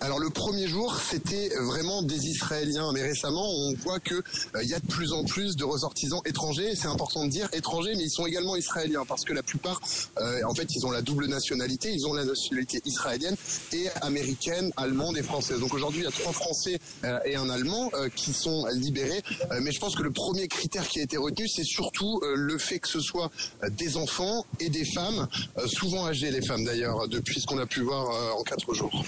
Alors 0.00 0.20
le 0.20 0.30
premier 0.30 0.68
jour, 0.68 0.96
c'était 1.00 1.50
vraiment 1.60 2.02
des 2.02 2.28
Israéliens, 2.28 2.92
mais 2.92 3.02
récemment, 3.02 3.50
on 3.50 3.74
voit 3.74 3.98
que 3.98 4.14
euh, 4.14 4.62
il 4.62 4.68
y 4.68 4.74
a 4.74 4.78
de 4.78 4.86
plus 4.86 5.12
en 5.12 5.24
plus 5.24 5.56
de 5.56 5.64
ressortissants 5.64 6.22
étrangers. 6.24 6.74
C'est 6.76 6.86
important 6.86 7.24
de 7.24 7.30
dire 7.30 7.48
étrangers, 7.52 7.94
mais 7.96 8.04
ils 8.04 8.10
sont 8.10 8.26
également 8.26 8.54
israéliens 8.54 9.04
parce 9.06 9.24
que 9.24 9.32
la 9.32 9.42
plupart, 9.42 9.80
euh, 10.18 10.40
en 10.44 10.54
fait, 10.54 10.68
ils 10.74 10.86
ont 10.86 10.90
la 10.90 11.02
double 11.02 11.26
nationalité. 11.26 11.92
Ils 11.92 12.06
ont 12.06 12.14
la 12.14 12.24
nationalité 12.24 12.80
israélienne 12.84 13.36
et 13.72 13.88
américaine, 14.02 14.70
allemande 14.76 15.18
et 15.18 15.22
française. 15.22 15.58
Donc 15.58 15.74
aujourd'hui, 15.74 16.02
il 16.02 16.04
y 16.04 16.08
a 16.08 16.12
trois 16.12 16.32
Français 16.32 16.78
euh, 17.04 17.18
et 17.24 17.36
un 17.36 17.50
Allemand 17.50 17.90
euh, 17.94 18.08
qui 18.14 18.32
sont 18.32 18.66
libérés. 18.72 19.22
Mais 19.60 19.72
je 19.72 19.80
pense 19.80 19.96
que 19.96 20.02
le 20.02 20.10
premier 20.12 20.46
critère 20.46 20.86
qui 20.86 21.00
a 21.00 21.02
été 21.02 21.16
retenu, 21.16 21.48
c'est 21.48 21.64
surtout 21.64 22.20
le 22.22 22.58
fait 22.58 22.78
que 22.78 22.88
ce 22.88 23.00
soit 23.00 23.30
des 23.70 23.96
enfants 23.96 24.44
et 24.60 24.68
des 24.68 24.84
femmes, 24.84 25.26
souvent 25.66 26.06
âgées 26.06 26.30
les 26.30 26.42
femmes 26.42 26.64
d'ailleurs, 26.64 27.08
depuis 27.08 27.40
ce 27.40 27.46
qu'on 27.46 27.58
a 27.58 27.66
pu 27.66 27.80
voir 27.80 28.36
en 28.36 28.42
quatre 28.42 28.74
jours. 28.74 29.04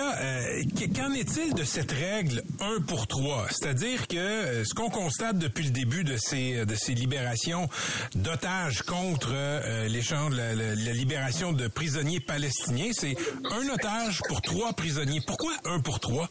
Euh, 0.00 0.62
qu- 0.76 0.88
qu'en 0.92 1.12
est-il 1.12 1.54
de 1.54 1.64
cette 1.64 1.92
règle 1.92 2.42
1 2.60 2.80
pour 2.86 3.06
3? 3.06 3.46
C'est-à-dire 3.50 4.06
que 4.08 4.16
euh, 4.16 4.64
ce 4.64 4.74
qu'on 4.74 4.88
constate 4.90 5.38
depuis 5.38 5.64
le 5.64 5.70
début 5.70 6.04
de 6.04 6.16
ces, 6.16 6.64
ces 6.76 6.94
libérations 6.94 7.68
d'otages 8.14 8.82
contre 8.82 9.30
euh, 9.32 9.88
l'échange, 9.88 10.34
la- 10.34 10.54
la 10.54 10.92
libération 10.92 11.52
de 11.52 11.68
prisonniers 11.68 12.20
palestiniens, 12.20 12.90
c'est 12.92 13.16
un 13.50 13.68
otage 13.68 14.20
pour 14.28 14.40
trois 14.42 14.72
prisonniers. 14.72 15.20
Pourquoi 15.26 15.52
un 15.64 15.80
pour 15.80 16.00
trois? 16.00 16.28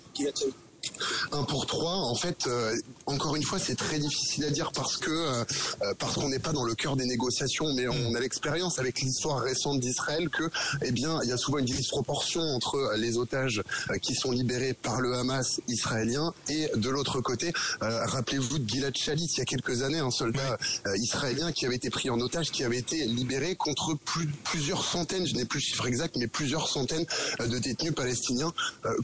Un 1.32 1.44
pour 1.44 1.66
trois, 1.66 1.96
en 1.96 2.16
fait, 2.16 2.48
euh, 2.48 2.76
encore 3.06 3.36
une 3.36 3.44
fois, 3.44 3.60
c'est 3.60 3.76
très 3.76 4.00
difficile 4.00 4.46
à 4.46 4.50
dire 4.50 4.72
parce 4.72 4.98
que 4.98 5.12
euh, 5.12 5.44
euh, 5.82 5.94
parce 5.98 6.16
qu'on 6.16 6.30
n'est 6.30 6.40
pas 6.40 6.54
dans 6.54 6.64
le 6.64 6.76
cœur 6.76 6.96
des 6.96 7.06
négociations, 7.06 7.74
mais 7.74 7.88
on 7.88 8.16
a 8.16 8.20
l'expérience 8.20 8.80
avec 8.80 9.02
l'histoire 9.02 9.40
récente 9.40 9.80
d'Israël 9.80 10.30
que, 10.30 10.50
eh 10.84 10.92
bien, 10.92 11.20
il 11.24 11.30
y 11.30 11.32
a 11.32 11.38
souvent 11.38 11.60
une 11.60 11.66
disproportion 11.66 12.42
entre 12.42 12.94
les 12.98 13.18
otages 13.18 13.62
qui 14.02 14.16
sont 14.16 14.32
libérés 14.32 14.74
par 14.74 15.02
le 15.02 15.16
Hamas 15.16 15.62
israélien 15.68 16.34
et 16.50 16.70
de 16.76 16.90
l'autre 16.90 17.22
côté, 17.22 17.54
euh, 17.82 18.06
rappelez-vous 18.06 18.60
de 18.60 18.68
Gilad 18.68 18.96
Shalit 18.96 19.30
il 19.34 19.38
y 19.38 19.42
a 19.42 19.46
quelques 19.46 19.84
années, 19.84 20.00
un 20.00 20.12
soldat 20.12 20.58
israélien 20.96 21.52
qui 21.52 21.66
avait 21.66 21.76
été 21.76 21.90
pris 21.90 22.10
en 22.10 22.20
otage, 22.20 22.52
qui 22.52 22.64
avait 22.64 22.78
été 22.78 23.06
libéré 23.06 23.56
contre 23.56 23.96
plus, 24.06 24.28
plusieurs 24.44 24.84
centaines, 24.84 25.26
je 25.26 25.36
n'ai 25.36 25.46
plus 25.46 25.60
le 25.60 25.64
chiffre 25.64 25.88
exact, 25.88 26.16
mais 26.18 26.28
plusieurs 26.28 26.68
centaines 26.68 27.06
de 27.40 27.60
détenus 27.60 27.94
palestiniens 27.94 28.54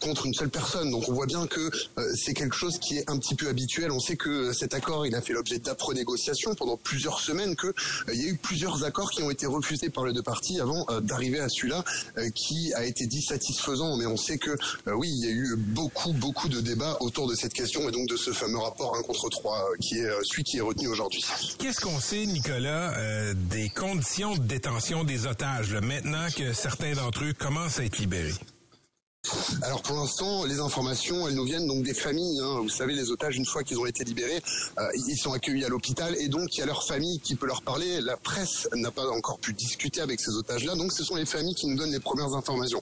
contre 0.01 0.25
une 0.25 0.33
seule 0.33 0.49
personne. 0.49 0.91
Donc 0.91 1.07
on 1.09 1.13
voit 1.13 1.25
bien 1.25 1.45
que 1.47 1.66
euh, 1.97 2.13
c'est 2.15 2.33
quelque 2.33 2.55
chose 2.55 2.79
qui 2.79 2.97
est 2.97 3.09
un 3.09 3.17
petit 3.17 3.35
peu 3.35 3.47
habituel. 3.47 3.91
On 3.91 3.99
sait 3.99 4.15
que 4.15 4.53
cet 4.53 4.73
accord, 4.73 5.05
il 5.05 5.15
a 5.15 5.21
fait 5.21 5.33
l'objet 5.33 5.59
d'âpres 5.59 5.93
négociations 5.93 6.55
pendant 6.55 6.77
plusieurs 6.77 7.19
semaines, 7.19 7.55
que 7.55 7.67
euh, 7.67 7.73
il 8.13 8.21
y 8.21 8.25
a 8.25 8.29
eu 8.29 8.37
plusieurs 8.37 8.83
accords 8.83 9.11
qui 9.11 9.21
ont 9.23 9.31
été 9.31 9.45
refusés 9.45 9.89
par 9.89 10.05
les 10.05 10.13
deux 10.13 10.21
parties 10.21 10.59
avant 10.59 10.85
euh, 10.89 11.01
d'arriver 11.01 11.39
à 11.39 11.49
celui-là, 11.49 11.83
qui 12.33 12.73
a 12.73 12.85
été 12.85 13.05
dit 13.07 13.21
satisfaisant. 13.21 13.97
Mais 13.97 14.05
on 14.05 14.17
sait 14.17 14.37
que 14.37 14.57
oui, 14.85 15.09
il 15.09 15.25
y 15.25 15.27
a 15.27 15.31
eu 15.31 15.55
beaucoup, 15.57 16.13
beaucoup 16.13 16.49
de 16.49 16.61
débats 16.61 16.97
autour 16.99 17.27
de 17.27 17.35
cette 17.35 17.53
question 17.53 17.87
et 17.87 17.91
donc 17.91 18.07
de 18.07 18.17
ce 18.17 18.31
fameux 18.31 18.57
rapport 18.57 18.95
1 18.97 19.03
contre 19.03 19.29
3 19.29 19.57
euh, 19.57 19.77
qui 19.79 19.99
est 19.99 20.09
celui 20.23 20.43
qui 20.43 20.57
est 20.57 20.61
retenu 20.61 20.87
aujourd'hui. 20.87 21.23
Qu'est-ce 21.57 21.81
qu'on 21.81 21.99
sait, 21.99 22.25
Nicolas, 22.25 22.93
des 23.33 23.69
conditions 23.69 24.35
de 24.35 24.43
détention 24.43 25.03
des 25.03 25.25
otages, 25.25 25.73
maintenant 25.73 26.27
que 26.35 26.53
certains 26.53 26.93
d'entre 26.93 27.23
eux 27.23 27.33
commencent 27.33 27.79
à 27.79 27.85
être 27.85 27.97
libérés? 27.97 28.33
Alors 29.61 29.81
pour 29.81 29.95
l'instant, 29.95 30.45
les 30.45 30.59
informations, 30.59 31.27
elles 31.27 31.35
nous 31.35 31.43
viennent 31.43 31.67
donc 31.67 31.83
des 31.83 31.93
familles. 31.93 32.39
hein. 32.41 32.59
Vous 32.61 32.69
savez, 32.69 32.93
les 32.93 33.09
otages, 33.11 33.35
une 33.37 33.45
fois 33.45 33.63
qu'ils 33.63 33.79
ont 33.79 33.85
été 33.85 34.03
libérés, 34.03 34.41
euh, 34.79 34.87
ils 35.07 35.17
sont 35.17 35.33
accueillis 35.33 35.65
à 35.65 35.69
l'hôpital 35.69 36.15
et 36.19 36.27
donc 36.27 36.55
il 36.55 36.59
y 36.59 36.63
a 36.63 36.65
leur 36.65 36.85
famille 36.85 37.19
qui 37.19 37.35
peut 37.35 37.47
leur 37.47 37.61
parler. 37.61 38.01
La 38.01 38.17
presse 38.17 38.67
n'a 38.75 38.91
pas 38.91 39.07
encore 39.09 39.39
pu 39.39 39.53
discuter 39.53 40.01
avec 40.01 40.19
ces 40.19 40.31
otages-là, 40.31 40.75
donc 40.75 40.91
ce 40.91 41.03
sont 41.03 41.15
les 41.15 41.25
familles 41.25 41.55
qui 41.55 41.67
nous 41.67 41.75
donnent 41.77 41.91
les 41.91 41.99
premières 41.99 42.33
informations. 42.33 42.81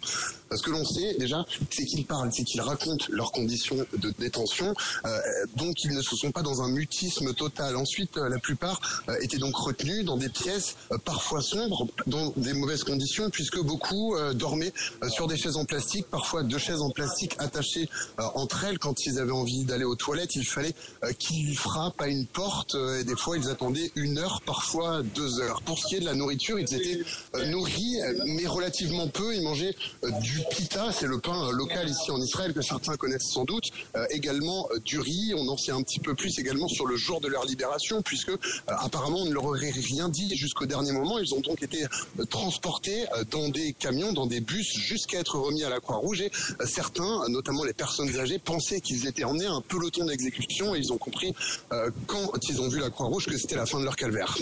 Ce 0.53 0.61
que 0.61 0.71
l'on 0.71 0.85
sait 0.85 1.15
déjà, 1.17 1.45
c'est 1.71 1.85
qu'ils 1.85 2.05
parlent, 2.05 2.31
c'est 2.31 2.43
qu'ils 2.43 2.61
racontent 2.61 3.05
leurs 3.09 3.31
conditions 3.31 3.77
de 3.97 4.13
détention, 4.19 4.73
euh, 5.05 5.19
donc 5.55 5.83
ils 5.83 5.91
ne 5.91 6.01
se 6.01 6.15
sont 6.15 6.31
pas 6.31 6.41
dans 6.41 6.61
un 6.61 6.69
mutisme 6.69 7.33
total. 7.33 7.75
Ensuite, 7.75 8.17
euh, 8.17 8.29
la 8.29 8.39
plupart 8.39 8.79
euh, 9.09 9.15
étaient 9.21 9.37
donc 9.37 9.55
retenus 9.55 10.05
dans 10.05 10.17
des 10.17 10.29
pièces 10.29 10.75
euh, 10.91 10.97
parfois 10.97 11.41
sombres, 11.41 11.87
dans 12.07 12.31
des 12.37 12.53
mauvaises 12.53 12.83
conditions, 12.83 13.29
puisque 13.29 13.59
beaucoup 13.59 14.15
euh, 14.15 14.33
dormaient 14.33 14.73
euh, 15.03 15.09
sur 15.09 15.27
des 15.27 15.37
chaises 15.37 15.57
en 15.57 15.65
plastique, 15.65 16.07
parfois 16.09 16.43
deux 16.43 16.57
chaises 16.57 16.81
en 16.81 16.89
plastique 16.91 17.35
attachées 17.39 17.89
entre 18.17 18.63
elles. 18.65 18.79
Quand 18.79 19.05
ils 19.05 19.19
avaient 19.19 19.31
envie 19.31 19.63
d'aller 19.65 19.83
aux 19.83 19.95
toilettes, 19.95 20.35
il 20.35 20.45
fallait 20.45 20.73
qu'ils 21.19 21.57
frappent 21.57 22.01
à 22.01 22.07
une 22.07 22.25
porte, 22.25 22.75
et 22.99 23.03
des 23.03 23.15
fois 23.15 23.37
ils 23.37 23.49
attendaient 23.49 23.91
une 23.95 24.17
heure, 24.17 24.41
parfois 24.45 25.01
deux 25.03 25.39
heures. 25.39 25.61
Pour 25.63 25.79
ce 25.79 25.87
qui 25.87 25.95
est 25.95 25.99
de 25.99 26.05
la 26.05 26.13
nourriture, 26.13 26.59
ils 26.59 26.73
étaient 26.73 27.01
nourris, 27.47 27.97
mais 28.25 28.45
relativement 28.45 29.07
peu. 29.07 29.35
Ils 29.35 29.41
mangeaient 29.43 29.75
du 30.21 30.41
pita, 30.51 30.91
c'est 30.91 31.07
le 31.07 31.19
pain 31.19 31.51
local 31.51 31.89
ici 31.89 32.11
en 32.11 32.21
Israël 32.21 32.53
que 32.53 32.61
certains 32.61 32.95
connaissent 32.95 33.31
sans 33.31 33.45
doute. 33.45 33.65
Euh, 33.95 34.05
également 34.09 34.67
euh, 34.71 34.79
du 34.79 34.99
riz. 34.99 35.33
On 35.35 35.47
en 35.47 35.57
sait 35.57 35.71
un 35.71 35.81
petit 35.81 35.99
peu 35.99 36.15
plus 36.15 36.37
également 36.39 36.67
sur 36.67 36.85
le 36.85 36.95
jour 36.95 37.21
de 37.21 37.27
leur 37.27 37.45
libération, 37.45 38.01
puisque 38.01 38.29
euh, 38.29 38.37
apparemment 38.67 39.19
on 39.21 39.25
ne 39.25 39.33
leur 39.33 39.45
aurait 39.45 39.71
rien 39.71 40.09
dit 40.09 40.35
jusqu'au 40.35 40.65
dernier 40.65 40.91
moment. 40.91 41.19
Ils 41.19 41.33
ont 41.33 41.41
donc 41.41 41.61
été 41.61 41.83
euh, 41.83 42.25
transportés 42.25 43.05
dans 43.31 43.49
des 43.49 43.73
camions, 43.73 44.13
dans 44.13 44.27
des 44.27 44.41
bus, 44.41 44.77
jusqu'à 44.77 45.19
être 45.19 45.37
remis 45.37 45.63
à 45.63 45.69
la 45.69 45.79
Croix-Rouge. 45.79 46.21
Et 46.21 46.31
certains, 46.65 47.27
notamment 47.29 47.63
les 47.63 47.73
personnes 47.73 48.17
âgées, 48.19 48.39
pensaient 48.39 48.81
qu'ils 48.81 49.07
étaient 49.07 49.23
emmenés 49.23 49.45
à 49.45 49.53
un 49.53 49.61
peloton 49.61 50.05
d'exécution 50.05 50.75
et 50.75 50.79
ils 50.79 50.91
ont 50.91 50.97
compris 50.97 51.33
euh, 51.71 51.89
quand 52.07 52.31
ils 52.49 52.61
ont 52.61 52.67
vu 52.67 52.79
la 52.79 52.89
Croix-Rouge 52.89 53.25
que 53.25 53.37
c'était 53.37 53.55
la 53.55 53.65
fin 53.65 53.79
de 53.79 53.85
leur 53.85 53.95
calvaire. 53.95 54.37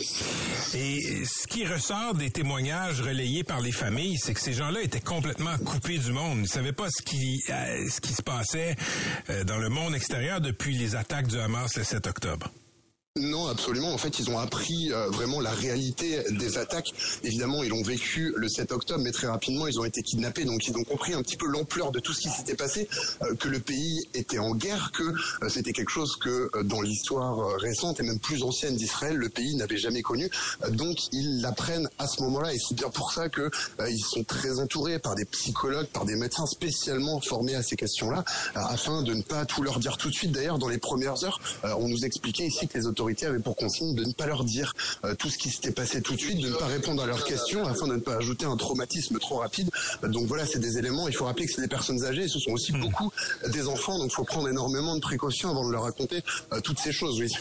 Et 0.73 1.23
ce 1.25 1.47
qui 1.47 1.65
ressort 1.65 2.13
des 2.13 2.31
témoignages 2.31 3.01
relayés 3.01 3.43
par 3.43 3.61
les 3.61 3.71
familles, 3.71 4.17
c'est 4.17 4.33
que 4.33 4.41
ces 4.41 4.53
gens-là 4.53 4.81
étaient 4.81 4.99
complètement 4.99 5.57
coupés 5.57 5.82
du 5.83 6.13
monde. 6.13 6.37
Ils 6.37 6.41
ne 6.43 6.47
savaient 6.47 6.73
pas 6.73 6.87
ce 6.89 7.01
qui, 7.03 7.41
euh, 7.49 7.89
ce 7.89 7.99
qui 7.99 8.13
se 8.13 8.23
passait 8.23 8.75
euh, 9.29 9.43
dans 9.43 9.57
le 9.57 9.69
monde 9.69 9.95
extérieur 9.95 10.39
depuis 10.39 10.77
les 10.77 10.95
attaques 10.95 11.27
du 11.27 11.39
Hamas 11.39 11.75
le 11.75 11.83
7 11.83 12.07
octobre. 12.07 12.49
Non, 13.21 13.47
absolument. 13.47 13.93
En 13.93 13.99
fait, 13.99 14.17
ils 14.17 14.31
ont 14.31 14.39
appris 14.39 14.91
euh, 14.91 15.07
vraiment 15.11 15.39
la 15.39 15.51
réalité 15.51 16.23
des 16.31 16.57
attaques. 16.57 16.95
Évidemment, 17.23 17.61
ils 17.61 17.71
ont 17.71 17.83
vécu 17.83 18.33
le 18.35 18.49
7 18.49 18.71
octobre, 18.71 19.03
mais 19.03 19.11
très 19.11 19.27
rapidement, 19.27 19.67
ils 19.67 19.79
ont 19.79 19.85
été 19.85 20.01
kidnappés. 20.01 20.45
Donc, 20.45 20.67
ils 20.67 20.75
ont 20.75 20.83
compris 20.83 21.13
un 21.13 21.21
petit 21.21 21.37
peu 21.37 21.45
l'ampleur 21.45 21.91
de 21.91 21.99
tout 21.99 22.11
ce 22.11 22.21
qui 22.21 22.29
s'était 22.29 22.55
passé, 22.55 22.89
euh, 23.21 23.35
que 23.35 23.49
le 23.49 23.59
pays 23.59 24.09
était 24.15 24.39
en 24.39 24.55
guerre, 24.55 24.91
que 24.95 25.03
euh, 25.03 25.47
c'était 25.47 25.73
quelque 25.73 25.91
chose 25.91 26.15
que 26.15 26.49
dans 26.63 26.81
l'histoire 26.81 27.55
récente 27.59 27.99
et 27.99 28.03
même 28.03 28.17
plus 28.17 28.41
ancienne 28.41 28.75
d'Israël, 28.75 29.15
le 29.15 29.29
pays 29.29 29.53
n'avait 29.57 29.77
jamais 29.77 30.01
connu. 30.01 30.27
donc, 30.71 30.97
ils 31.11 31.39
l'apprennent 31.39 31.89
à 31.99 32.07
ce 32.07 32.23
moment-là, 32.23 32.51
et 32.51 32.57
c'est 32.57 32.73
bien 32.73 32.89
pour 32.89 33.13
ça 33.13 33.29
que 33.29 33.51
ils 33.87 34.03
sont 34.03 34.23
très 34.23 34.59
entourés 34.59 34.97
par 34.97 35.13
des 35.13 35.25
psychologues, 35.25 35.85
par 35.85 36.05
des 36.05 36.15
médecins 36.15 36.47
spécialement 36.47 37.21
formés 37.21 37.53
à 37.53 37.61
ces 37.61 37.75
questions-là, 37.75 38.23
afin 38.55 39.03
de 39.03 39.13
ne 39.13 39.21
pas 39.21 39.45
tout 39.45 39.61
leur 39.61 39.77
dire 39.77 39.97
tout 39.97 40.09
de 40.09 40.15
suite. 40.15 40.31
D'ailleurs, 40.31 40.57
dans 40.57 40.67
les 40.67 40.79
premières 40.79 41.23
heures, 41.23 41.39
on 41.77 41.87
nous 41.87 42.05
expliquait 42.05 42.47
ici 42.47 42.67
que 42.67 42.75
les 42.75 42.87
autorités 42.87 43.02
avait 43.21 43.39
pour 43.39 43.55
consigne 43.55 43.95
de 43.95 44.03
ne 44.03 44.11
pas 44.11 44.25
leur 44.25 44.43
dire 44.43 44.73
euh, 45.05 45.15
tout 45.15 45.29
ce 45.29 45.37
qui 45.37 45.49
s'était 45.49 45.71
passé 45.71 46.01
tout 46.01 46.15
de 46.15 46.19
suite, 46.19 46.41
de 46.41 46.49
ne 46.49 46.55
pas 46.55 46.65
répondre 46.65 47.03
à 47.03 47.05
leurs 47.05 47.23
questions 47.23 47.65
afin 47.65 47.87
de 47.87 47.95
ne 47.95 47.99
pas 47.99 48.15
ajouter 48.15 48.45
un 48.45 48.57
traumatisme 48.57 49.17
trop 49.19 49.37
rapide. 49.37 49.69
donc 50.03 50.27
voilà, 50.27 50.45
c'est 50.45 50.59
des 50.59 50.77
éléments. 50.77 51.07
Il 51.07 51.15
faut 51.15 51.25
rappeler 51.25 51.45
que 51.45 51.53
c'est 51.53 51.61
des 51.61 51.67
personnes 51.67 52.03
âgées, 52.03 52.27
ce 52.27 52.39
sont 52.39 52.51
aussi 52.51 52.73
hmm. 52.73 52.81
beaucoup 52.81 53.11
des 53.49 53.67
enfants, 53.67 53.97
donc 53.97 54.11
il 54.11 54.15
faut 54.15 54.23
prendre 54.23 54.49
énormément 54.49 54.95
de 54.95 55.01
précautions 55.01 55.49
avant 55.49 55.67
de 55.67 55.71
leur 55.71 55.83
raconter 55.83 56.23
euh, 56.51 56.61
toutes 56.61 56.79
ces 56.79 56.91
choses. 56.91 57.19
Oui. 57.19 57.31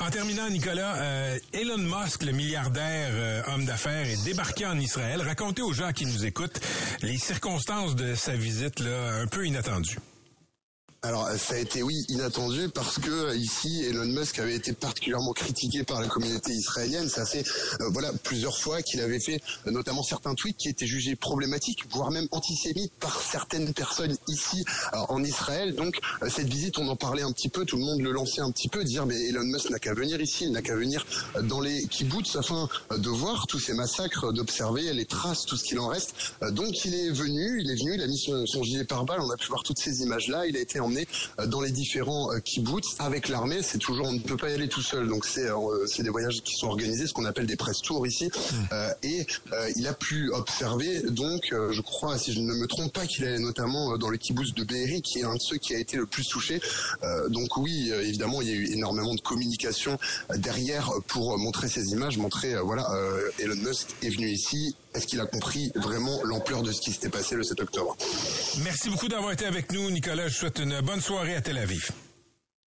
En 0.00 0.10
terminant, 0.10 0.48
Nicolas, 0.50 0.96
euh, 0.96 1.38
Elon 1.52 1.78
Musk, 1.78 2.22
le 2.24 2.32
milliardaire 2.32 3.44
homme 3.48 3.64
d'affaires, 3.64 4.06
est 4.06 4.22
débarqué 4.24 4.66
en 4.66 4.78
Israël. 4.78 5.20
Racontez 5.22 5.62
aux 5.62 5.72
gens 5.72 5.92
qui 5.92 6.06
nous 6.06 6.24
écoutent 6.24 6.60
les 7.02 7.18
circonstances 7.18 7.94
de 7.94 8.14
sa 8.14 8.34
visite 8.34 8.80
là, 8.80 9.20
un 9.22 9.26
peu 9.26 9.46
inattendue. 9.46 9.98
Alors 11.04 11.28
ça 11.36 11.54
a 11.54 11.58
été 11.58 11.82
oui 11.82 12.04
inattendu 12.10 12.68
parce 12.68 13.00
que 13.00 13.34
ici 13.34 13.82
Elon 13.82 14.04
Musk 14.04 14.38
avait 14.38 14.54
été 14.54 14.72
particulièrement 14.72 15.32
critiqué 15.32 15.82
par 15.82 16.00
la 16.00 16.06
communauté 16.06 16.52
israélienne. 16.52 17.08
Ça 17.08 17.26
fait 17.26 17.44
euh, 17.80 17.88
voilà 17.90 18.12
plusieurs 18.22 18.56
fois 18.56 18.82
qu'il 18.82 19.00
avait 19.00 19.18
fait 19.18 19.42
euh, 19.66 19.72
notamment 19.72 20.04
certains 20.04 20.36
tweets 20.36 20.56
qui 20.58 20.68
étaient 20.68 20.86
jugés 20.86 21.16
problématiques, 21.16 21.80
voire 21.90 22.12
même 22.12 22.28
antisémites 22.30 22.92
par 23.00 23.20
certaines 23.20 23.74
personnes 23.74 24.16
ici 24.28 24.64
euh, 24.94 24.98
en 25.08 25.24
Israël. 25.24 25.74
Donc 25.74 25.98
cette 26.28 26.46
visite, 26.46 26.78
on 26.78 26.86
en 26.86 26.94
parlait 26.94 27.22
un 27.22 27.32
petit 27.32 27.48
peu, 27.48 27.64
tout 27.64 27.78
le 27.78 27.82
monde 27.82 28.00
le 28.00 28.12
lançait 28.12 28.40
un 28.40 28.52
petit 28.52 28.68
peu, 28.68 28.84
dire 28.84 29.04
mais 29.04 29.20
Elon 29.28 29.42
Musk 29.42 29.70
n'a 29.70 29.80
qu'à 29.80 29.94
venir 29.94 30.20
ici, 30.20 30.44
il 30.44 30.52
n'a 30.52 30.62
qu'à 30.62 30.76
venir 30.76 31.04
dans 31.42 31.60
les 31.60 31.84
kibbutz 31.88 32.36
afin 32.36 32.68
de 32.96 33.08
voir 33.08 33.48
tous 33.48 33.58
ces 33.58 33.74
massacres, 33.74 34.32
d'observer 34.32 34.92
les 34.92 35.06
traces, 35.06 35.46
tout 35.46 35.56
ce 35.56 35.64
qu'il 35.64 35.80
en 35.80 35.88
reste. 35.88 36.14
Donc 36.52 36.84
il 36.84 36.94
est 36.94 37.10
venu, 37.10 37.60
il 37.60 37.68
est 37.72 37.74
venu, 37.74 37.94
il 37.96 38.02
a 38.02 38.06
mis 38.06 38.18
son, 38.18 38.46
son 38.46 38.62
gilet 38.62 38.84
pare-balles, 38.84 39.20
on 39.20 39.30
a 39.30 39.36
pu 39.36 39.48
voir 39.48 39.64
toutes 39.64 39.80
ces 39.80 40.02
images 40.02 40.28
là, 40.28 40.46
il 40.46 40.56
a 40.56 40.60
été 40.60 40.78
en 40.78 40.91
euh, 41.38 41.46
dans 41.46 41.60
les 41.60 41.70
différents 41.70 42.32
euh, 42.32 42.38
kibbutz 42.38 42.96
avec 42.98 43.28
l'armée. 43.28 43.60
C'est 43.62 43.78
toujours, 43.78 44.06
on 44.06 44.12
ne 44.12 44.18
peut 44.18 44.36
pas 44.36 44.50
y 44.50 44.54
aller 44.54 44.68
tout 44.68 44.82
seul. 44.82 45.08
Donc 45.08 45.24
c'est 45.24 45.48
euh, 45.48 45.86
c'est 45.86 46.02
des 46.02 46.10
voyages 46.10 46.42
qui 46.42 46.54
sont 46.54 46.68
organisés, 46.68 47.06
ce 47.06 47.12
qu'on 47.12 47.24
appelle 47.24 47.46
des 47.46 47.56
press 47.56 47.80
tours 47.80 48.06
ici. 48.06 48.30
Hmm. 48.52 48.74
et 49.02 49.26
il 49.76 49.86
a 49.86 49.94
pu 49.94 50.30
observer, 50.30 51.02
donc, 51.10 51.52
je 51.52 51.80
crois, 51.80 52.18
si 52.18 52.32
je 52.32 52.40
ne 52.40 52.52
me 52.52 52.66
trompe 52.66 52.92
pas, 52.92 53.06
qu'il 53.06 53.24
est 53.24 53.38
notamment 53.38 53.96
dans 53.98 54.08
le 54.08 54.16
kibbutz 54.16 54.54
de 54.54 54.64
Be'eri, 54.64 55.02
qui 55.02 55.20
est 55.20 55.24
un 55.24 55.34
de 55.34 55.40
ceux 55.40 55.56
qui 55.56 55.74
a 55.74 55.78
été 55.78 55.96
le 55.96 56.06
plus 56.06 56.26
touché. 56.26 56.60
donc 57.28 57.56
oui, 57.56 57.90
évidemment, 57.90 58.40
il 58.42 58.48
y 58.48 58.52
a 58.52 58.54
eu 58.54 58.72
énormément 58.72 59.14
de 59.14 59.20
communication 59.20 59.98
derrière 60.36 60.90
pour 61.06 61.38
montrer 61.38 61.68
ces 61.68 61.90
images, 61.90 62.18
montrer, 62.18 62.54
voilà, 62.62 62.88
Elon 63.38 63.56
Musk 63.56 63.88
est 64.02 64.10
venu 64.10 64.28
ici, 64.28 64.74
est-ce 64.94 65.06
qu'il 65.06 65.20
a 65.20 65.26
compris 65.26 65.72
vraiment 65.74 66.22
l'ampleur 66.24 66.62
de 66.62 66.72
ce 66.72 66.80
qui 66.80 66.92
s'était 66.92 67.08
passé 67.08 67.34
le 67.34 67.42
7 67.42 67.60
octobre? 67.60 67.96
Merci 68.62 68.90
beaucoup 68.90 69.08
d'avoir 69.08 69.32
été 69.32 69.46
avec 69.46 69.72
nous, 69.72 69.90
Nicolas. 69.90 70.28
Je 70.28 70.34
souhaite 70.34 70.58
une 70.58 70.80
bonne 70.80 71.00
soirée 71.00 71.34
à 71.34 71.40
Tel 71.40 71.58
Aviv. 71.58 71.90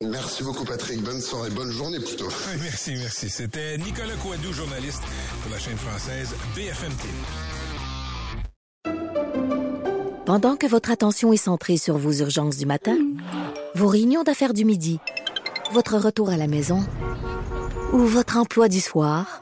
Merci 0.02 0.42
beaucoup, 0.42 0.64
Patrick. 0.64 1.00
Bonne 1.02 1.20
soirée, 1.20 1.50
bonne 1.50 1.70
journée 1.70 1.98
plutôt. 2.00 2.28
merci, 2.60 2.92
merci. 2.96 3.30
C'était 3.30 3.78
Nicolas 3.78 4.16
Coadou, 4.22 4.52
journaliste 4.52 5.02
pour 5.42 5.52
la 5.52 5.58
chaîne 5.58 5.76
française 5.76 6.34
BFM 6.56 6.92
Pendant 10.24 10.56
que 10.56 10.66
votre 10.66 10.90
attention 10.90 11.32
est 11.32 11.36
centrée 11.36 11.76
sur 11.76 11.98
vos 11.98 12.12
urgences 12.12 12.56
du 12.56 12.66
matin, 12.66 12.96
vos 13.74 13.88
réunions 13.88 14.22
d'affaires 14.22 14.54
du 14.54 14.64
midi, 14.64 14.98
votre 15.72 15.98
retour 15.98 16.30
à 16.30 16.36
la 16.36 16.46
maison 16.46 16.84
ou 17.92 17.98
votre 17.98 18.38
emploi 18.38 18.68
du 18.68 18.80
soir, 18.80 19.41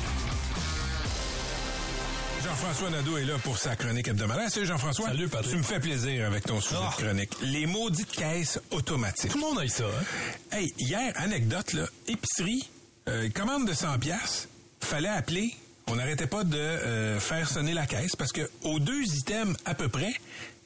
Jean-François 2.43 2.89
Nadeau 2.89 3.17
est 3.17 3.25
là 3.25 3.37
pour 3.43 3.57
sa 3.57 3.75
chronique 3.75 4.07
hebdomadaire. 4.07 4.49
Salut 4.49 4.65
Jean-François. 4.65 5.07
Salut 5.07 5.27
Patrick. 5.27 5.51
Tu 5.51 5.57
me 5.57 5.63
fais 5.63 5.79
plaisir 5.79 6.25
avec 6.25 6.43
ton 6.45 6.59
sujet 6.59 6.75
de 6.75 6.85
ah. 6.87 6.93
chronique. 6.97 7.31
Les 7.43 7.67
maudites 7.67 8.11
caisses 8.11 8.59
automatiques. 8.71 9.31
Tout 9.31 9.37
le 9.37 9.43
monde 9.43 9.59
a 9.59 9.65
eu 9.65 9.69
ça. 9.69 9.83
Hein? 9.83 10.57
Hey, 10.57 10.73
hier, 10.79 11.13
anecdote, 11.17 11.73
là, 11.73 11.85
épicerie, 12.07 12.67
euh, 13.09 13.29
commande 13.29 13.67
de 13.67 13.73
100 13.73 13.99
pièces, 13.99 14.47
fallait 14.79 15.09
appeler. 15.09 15.53
On 15.87 15.95
n'arrêtait 15.95 16.27
pas 16.27 16.43
de 16.43 16.57
euh, 16.57 17.19
faire 17.19 17.47
sonner 17.47 17.73
la 17.73 17.85
caisse 17.85 18.15
parce 18.15 18.31
que 18.31 18.49
aux 18.63 18.79
deux 18.79 19.03
items 19.03 19.55
à 19.65 19.75
peu 19.75 19.87
près, 19.87 20.13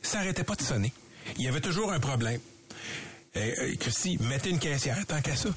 ça 0.02 0.20
n'arrêtait 0.20 0.44
pas 0.46 0.56
de 0.56 0.62
sonner. 0.62 0.94
Il 1.38 1.44
y 1.44 1.48
avait 1.48 1.62
toujours 1.62 1.92
un 1.92 2.00
problème. 2.00 2.40
Euh, 3.36 3.76
Christy, 3.80 4.18
mettez 4.22 4.50
une 4.50 4.60
caissière 4.60 4.98
tant 5.08 5.22
qu'à 5.22 5.36
ça. 5.36 5.50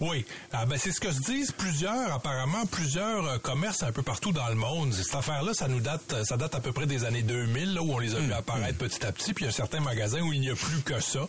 Oui, 0.00 0.24
ah, 0.52 0.64
ben 0.64 0.78
c'est 0.78 0.92
ce 0.92 1.00
que 1.00 1.10
se 1.10 1.20
disent 1.20 1.50
plusieurs, 1.50 2.12
apparemment 2.12 2.66
plusieurs 2.66 3.26
euh, 3.26 3.38
commerces 3.38 3.82
un 3.82 3.90
peu 3.90 4.02
partout 4.02 4.30
dans 4.30 4.46
le 4.48 4.54
monde. 4.54 4.92
Cette 4.92 5.14
affaire-là, 5.14 5.54
ça 5.54 5.66
nous 5.66 5.80
date, 5.80 6.24
ça 6.24 6.36
date 6.36 6.54
à 6.54 6.60
peu 6.60 6.72
près 6.72 6.86
des 6.86 7.04
années 7.04 7.22
2000, 7.22 7.74
là, 7.74 7.82
où 7.82 7.92
on 7.92 7.98
les 7.98 8.14
a 8.14 8.18
vu 8.20 8.28
hmm. 8.28 8.32
apparaître 8.32 8.78
petit 8.78 9.04
à 9.04 9.10
petit. 9.10 9.34
Puis 9.34 9.44
il 9.44 9.48
y 9.48 9.50
a 9.50 9.52
certains 9.52 9.80
magasins 9.80 10.20
où 10.20 10.32
il 10.32 10.40
n'y 10.40 10.50
a 10.50 10.54
plus 10.54 10.82
que 10.82 11.00
ça. 11.00 11.26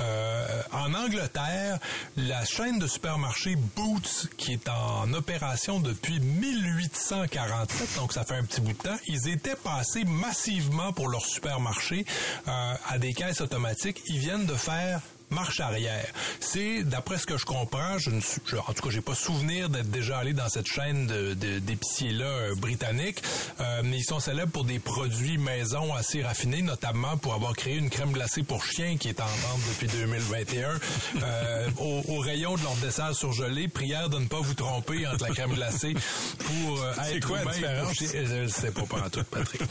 Euh, 0.00 0.62
en 0.70 0.94
Angleterre, 0.94 1.78
la 2.16 2.44
chaîne 2.44 2.78
de 2.78 2.86
supermarchés 2.86 3.56
Boots, 3.56 4.28
qui 4.36 4.52
est 4.52 4.68
en 4.68 5.12
opération 5.14 5.80
depuis 5.80 6.20
1847, 6.20 7.96
donc 7.96 8.12
ça 8.12 8.24
fait 8.24 8.36
un 8.36 8.44
petit 8.44 8.60
bout 8.60 8.72
de 8.72 8.78
temps, 8.78 8.98
ils 9.06 9.28
étaient 9.28 9.56
passés 9.56 10.04
massivement 10.04 10.92
pour 10.92 11.08
leur 11.08 11.24
supermarché 11.24 12.06
euh, 12.46 12.74
à 12.88 12.98
des 12.98 13.14
caisses 13.14 13.40
automatiques. 13.40 14.00
Ils 14.06 14.18
viennent 14.18 14.46
de 14.46 14.54
faire 14.54 15.00
marche 15.32 15.60
arrière. 15.60 16.06
C'est, 16.40 16.84
d'après 16.84 17.18
ce 17.18 17.26
que 17.26 17.36
je 17.36 17.44
comprends, 17.44 17.98
je 17.98 18.10
ne 18.10 18.20
suis, 18.20 18.40
en 18.56 18.72
tout 18.72 18.82
cas, 18.82 18.90
j'ai 18.90 19.00
pas 19.00 19.14
souvenir 19.14 19.68
d'être 19.68 19.90
déjà 19.90 20.18
allé 20.18 20.32
dans 20.32 20.48
cette 20.48 20.66
chaîne 20.66 21.06
de, 21.06 21.34
d'épiciers-là 21.34 22.24
euh, 22.24 22.54
britanniques, 22.54 23.22
euh, 23.60 23.82
mais 23.84 23.98
ils 23.98 24.04
sont 24.04 24.20
célèbres 24.20 24.52
pour 24.52 24.64
des 24.64 24.78
produits 24.78 25.38
maison 25.38 25.94
assez 25.94 26.22
raffinés, 26.22 26.62
notamment 26.62 27.16
pour 27.16 27.34
avoir 27.34 27.54
créé 27.54 27.76
une 27.76 27.90
crème 27.90 28.12
glacée 28.12 28.42
pour 28.42 28.64
chiens 28.64 28.96
qui 28.96 29.08
est 29.08 29.20
en 29.20 29.24
vente 29.24 29.60
depuis 29.70 29.86
2021. 29.88 30.78
Euh, 31.22 31.68
au, 31.78 32.18
rayon 32.18 32.54
de 32.54 32.62
leur 32.62 32.76
dessert 32.76 33.14
surgelé, 33.14 33.68
prière 33.68 34.08
de 34.08 34.18
ne 34.18 34.26
pas 34.26 34.40
vous 34.40 34.54
tromper 34.54 35.06
entre 35.06 35.24
la 35.24 35.30
crème 35.30 35.54
glacée 35.54 35.94
pour 36.38 36.82
euh, 36.82 36.92
être 37.10 37.26
quoi 37.26 37.42
la 37.44 37.52
différence? 37.52 37.96
Je 37.98 38.46
sais 38.46 38.70
pas 38.70 38.82
pas 38.82 39.10
tout, 39.10 39.24
Patrick. 39.24 39.62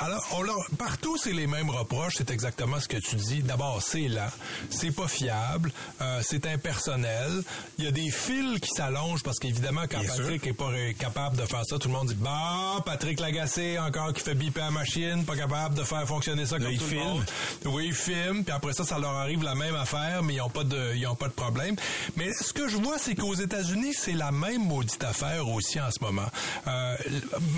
alors, 0.00 0.26
on 0.32 0.42
leur, 0.42 0.58
partout, 0.76 1.16
c'est 1.16 1.32
les 1.32 1.46
mêmes 1.46 1.70
reproches. 1.70 2.14
C'est 2.16 2.30
exactement 2.30 2.80
ce 2.80 2.88
que 2.88 2.96
tu 2.96 3.16
dis. 3.16 3.42
D'abord, 3.42 3.80
c'est 3.82 4.08
là 4.08 4.30
c'est 4.70 4.90
pas 4.90 5.08
fiable, 5.08 5.72
euh, 6.00 6.20
c'est 6.22 6.46
impersonnel. 6.46 7.42
Il 7.78 7.84
y 7.84 7.88
a 7.88 7.90
des 7.90 8.10
fils 8.10 8.60
qui 8.60 8.70
s'allongent 8.70 9.22
parce 9.22 9.38
qu'évidemment, 9.38 9.82
quand 9.90 10.04
Patrick 10.06 10.46
est 10.46 10.52
pas 10.52 10.70
capable 10.98 11.36
de 11.36 11.42
faire 11.42 11.64
ça, 11.64 11.78
tout 11.78 11.88
le 11.88 11.94
monde 11.94 12.08
dit 12.08 12.14
bah 12.14 12.82
Patrick 12.84 13.20
Lagacé 13.20 13.78
encore 13.78 14.12
qui 14.12 14.22
fait 14.22 14.34
biper 14.34 14.60
la 14.60 14.70
machine, 14.70 15.24
pas 15.24 15.36
capable 15.36 15.74
de 15.74 15.82
faire 15.82 16.06
fonctionner 16.06 16.46
ça 16.46 16.58
comme 16.58 16.76
tout 16.76 16.90
le 16.90 16.98
monde. 16.98 17.24
Oui, 17.64 17.86
il 17.88 17.94
filme, 17.94 18.44
puis 18.44 18.52
après 18.52 18.72
ça, 18.72 18.84
ça 18.84 18.98
leur 18.98 19.12
arrive 19.12 19.42
la 19.42 19.54
même 19.54 19.74
affaire, 19.74 20.22
mais 20.22 20.34
ils 20.34 20.40
ont 20.40 20.50
pas 20.50 20.64
de, 20.64 20.94
ils 20.94 21.06
ont 21.06 21.14
pas 21.14 21.28
de 21.28 21.32
problème. 21.32 21.76
Mais 22.16 22.32
ce 22.32 22.52
que 22.52 22.68
je 22.68 22.76
vois, 22.76 22.98
c'est 22.98 23.14
qu'aux 23.14 23.34
États-Unis, 23.34 23.94
c'est 23.96 24.12
la 24.12 24.30
même 24.30 24.66
maudite 24.66 25.02
affaire 25.04 25.48
aussi 25.48 25.80
en 25.80 25.90
ce 25.90 26.02
moment. 26.02 26.28
Euh, 26.66 26.96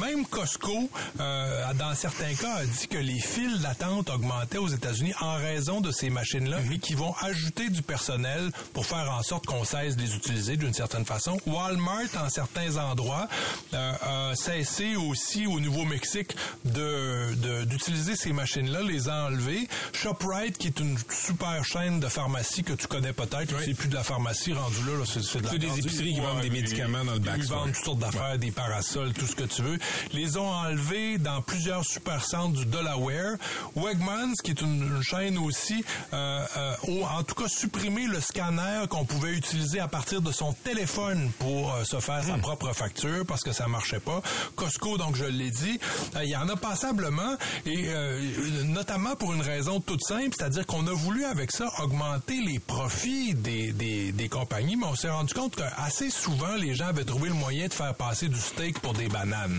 même 0.00 0.26
Costco, 0.26 0.88
euh, 1.20 1.74
dans 1.74 1.94
certains 1.94 2.34
cas, 2.34 2.54
a 2.56 2.64
dit 2.64 2.88
que 2.88 2.98
les 2.98 3.20
files 3.20 3.58
d'attente 3.60 4.10
augmentaient 4.10 4.58
aux 4.58 4.68
États-Unis 4.68 5.12
en 5.20 5.34
raison 5.34 5.80
de 5.80 5.90
ces 5.90 6.10
machines-là, 6.10 6.58
mais 6.68 6.78
qui 6.78 6.94
qu'ils 6.96 7.04
vont 7.04 7.14
ajouter 7.22 7.68
du 7.68 7.82
personnel 7.82 8.50
pour 8.72 8.86
faire 8.86 9.10
en 9.12 9.22
sorte 9.22 9.46
qu'on 9.46 9.64
cesse 9.64 9.96
de 9.96 10.02
les 10.02 10.14
utiliser 10.14 10.56
d'une 10.56 10.74
certaine 10.74 11.04
façon. 11.04 11.36
Walmart, 11.46 12.02
en 12.18 12.28
certains 12.28 12.76
endroits, 12.76 13.28
euh, 13.74 14.30
a 14.32 14.34
cessé 14.36 14.96
aussi 14.96 15.46
au 15.46 15.60
Nouveau-Mexique 15.60 16.34
de 16.64 17.34
de- 17.36 17.64
d'utiliser 17.64 18.16
ces 18.16 18.32
machines-là, 18.32 18.80
les 18.82 19.08
a 19.08 19.24
enlevées. 19.26 19.68
ShopRite, 19.92 20.58
qui 20.58 20.68
est 20.68 20.80
une 20.80 20.96
super 21.10 21.64
chaîne 21.64 22.00
de 22.00 22.08
pharmacie 22.08 22.62
que 22.62 22.72
tu 22.72 22.86
connais 22.86 23.12
peut-être, 23.12 23.54
c'est 23.64 23.74
plus 23.74 23.88
de 23.88 23.94
la 23.94 24.02
pharmacie 24.04 24.52
rendu 24.52 24.76
là, 24.86 24.98
là, 24.98 25.04
c'est 25.06 25.38
de 25.38 25.44
la 25.44 25.50
C'est 25.50 25.58
des 25.58 25.78
épiceries 25.78 26.14
qui 26.14 26.20
vendent 26.20 26.40
des 26.40 26.48
Ouais, 26.48 26.60
médicaments 26.60 27.04
dans 27.04 27.12
le 27.14 27.18
back 27.18 27.36
Ils 27.38 27.44
vendent 27.46 27.72
toutes 27.72 27.84
sortes 27.84 27.98
d'affaires, 27.98 28.38
des 28.38 28.50
parasols, 28.52 29.12
tout 29.12 29.26
ce 29.26 29.34
que 29.34 29.44
tu 29.44 29.62
veux. 29.62 29.78
Les 30.12 30.36
ont 30.36 30.48
enlevés 30.50 31.18
dans 31.18 31.42
plusieurs 31.42 31.84
supercentres 31.84 32.58
du 32.58 32.66
Delaware. 32.66 33.36
Wegmans, 33.74 34.34
qui 34.42 34.52
est 34.52 34.60
une, 34.60 34.82
une 34.96 35.02
chaîne 35.02 35.38
aussi, 35.38 35.84
euh, 36.12 36.46
euh, 36.56 36.75
ont 36.88 37.04
en 37.04 37.22
tout 37.22 37.34
cas 37.34 37.48
supprimé 37.48 38.06
le 38.06 38.20
scanner 38.20 38.84
qu'on 38.88 39.04
pouvait 39.04 39.32
utiliser 39.32 39.80
à 39.80 39.88
partir 39.88 40.20
de 40.20 40.32
son 40.32 40.52
téléphone 40.52 41.30
pour 41.38 41.72
euh, 41.74 41.84
se 41.84 41.98
faire 42.00 42.22
Hmm. 42.22 42.28
sa 42.28 42.38
propre 42.38 42.72
facture 42.72 43.24
parce 43.26 43.42
que 43.42 43.52
ça 43.52 43.66
marchait 43.68 44.00
pas. 44.00 44.22
Costco, 44.54 44.96
donc 44.96 45.16
je 45.16 45.24
l'ai 45.24 45.50
dit, 45.50 45.78
euh, 46.16 46.24
il 46.24 46.30
y 46.30 46.36
en 46.36 46.48
a 46.48 46.56
passablement 46.56 47.36
et 47.66 47.84
euh, 47.88 48.20
notamment 48.64 49.16
pour 49.16 49.32
une 49.34 49.42
raison 49.42 49.80
toute 49.80 50.02
simple, 50.02 50.34
c'est-à-dire 50.36 50.66
qu'on 50.66 50.86
a 50.86 50.92
voulu 50.92 51.24
avec 51.24 51.52
ça 51.52 51.68
augmenter 51.82 52.40
les 52.40 52.58
profits 52.58 53.34
des, 53.34 53.72
des, 53.72 54.12
des 54.12 54.28
compagnies, 54.28 54.76
mais 54.76 54.86
on 54.86 54.94
s'est 54.94 55.10
rendu 55.10 55.34
compte 55.34 55.56
qu'assez 55.56 56.10
souvent 56.10 56.54
les 56.56 56.74
gens 56.74 56.86
avaient 56.86 57.04
trouvé 57.04 57.28
le 57.28 57.34
moyen 57.34 57.68
de 57.68 57.72
faire 57.74 57.94
passer 57.94 58.28
du 58.28 58.38
steak 58.40 58.78
pour 58.80 58.94
des 58.94 59.08
bananes. 59.08 59.58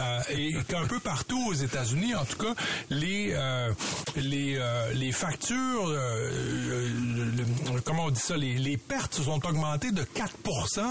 Euh, 0.00 0.20
et 0.30 0.54
qu'un 0.68 0.86
peu 0.86 1.00
partout 1.00 1.42
aux 1.48 1.54
États-Unis, 1.54 2.14
en 2.14 2.24
tout 2.24 2.38
cas, 2.38 2.54
les 2.90 3.32
euh, 3.34 3.72
les 4.16 4.56
euh, 4.58 4.92
les 4.94 5.12
factures, 5.12 5.88
euh, 5.88 5.96
euh, 5.96 6.55
le- 6.56 7.80
comment 7.82 8.06
on 8.06 8.10
dit 8.10 8.20
ça, 8.20 8.36
les, 8.36 8.54
les 8.58 8.76
pertes 8.76 9.14
se 9.14 9.22
sont 9.22 9.44
augmentées 9.46 9.92
de 9.92 10.02
4 10.02 10.32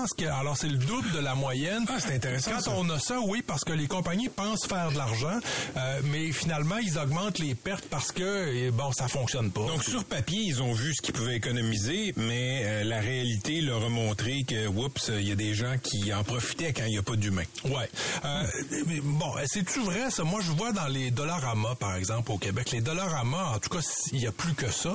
ce 0.08 0.16
qui, 0.16 0.26
alors 0.26 0.58
c'est 0.58 0.68
le 0.70 0.78
double 0.78 1.12
de 1.12 1.20
la 1.20 1.36
moyenne. 1.36 1.86
Ah, 1.88 1.98
c'est 2.00 2.14
intéressant, 2.16 2.52
Quand 2.52 2.62
ça. 2.62 2.72
on 2.76 2.90
a 2.90 3.00
ça, 3.00 3.20
oui, 3.26 3.42
parce 3.46 3.64
que 3.64 3.74
les 3.74 3.88
compagnies 3.88 4.30
pensent 4.30 4.66
faire 4.66 4.92
de 4.92 4.98
l'argent, 4.98 5.40
euh, 5.78 6.02
mais 6.06 6.32
finalement 6.32 6.78
ils 6.78 6.98
augmentent 6.98 7.40
les 7.40 7.56
pertes 7.56 7.86
parce 7.90 8.12
que 8.12 8.48
eh, 8.54 8.72
bon, 8.72 8.92
ça 8.92 9.08
fonctionne 9.08 9.52
pas. 9.52 9.66
Donc 9.68 9.84
sur 9.84 10.04
papier, 10.06 10.40
ils 10.42 10.62
ont 10.62 10.74
vu 10.74 10.94
ce 10.94 11.02
qu'ils 11.02 11.14
pouvaient 11.14 11.36
économiser, 11.36 12.14
mais 12.18 12.62
euh, 12.64 12.84
la 12.84 13.00
réalité 13.00 13.62
leur 13.62 13.84
a 13.86 13.90
montré 13.90 14.44
que, 14.44 14.68
oups, 14.68 15.10
il 15.14 15.28
y 15.28 15.32
a 15.32 15.36
des 15.36 15.54
gens 15.54 15.76
qui 15.82 16.14
en 16.14 16.24
profitaient 16.24 16.74
quand 16.74 16.86
il 16.86 16.92
n'y 16.92 16.98
a 16.98 17.04
pas 17.04 17.16
d'humains. 17.16 17.44
Ouais. 17.66 17.90
Euh, 18.26 18.44
mais 18.88 19.00
bon, 19.02 19.32
c'est-tu 19.48 19.80
vrai, 19.82 20.10
ça? 20.12 20.24
Moi, 20.24 20.42
je 20.42 20.52
vois 20.52 20.72
dans 20.72 20.88
les 20.88 21.12
Dollarama, 21.12 21.76
par 21.76 21.96
exemple, 21.96 22.32
au 22.32 22.38
Québec, 22.38 22.72
les 22.72 22.82
Dollarama, 22.82 23.52
en 23.56 23.60
tout 23.60 23.70
cas, 23.70 23.80
il 24.12 24.20
n'y 24.20 24.28
a 24.28 24.32
plus 24.32 24.54
que 24.54 24.70
ça. 24.70 24.92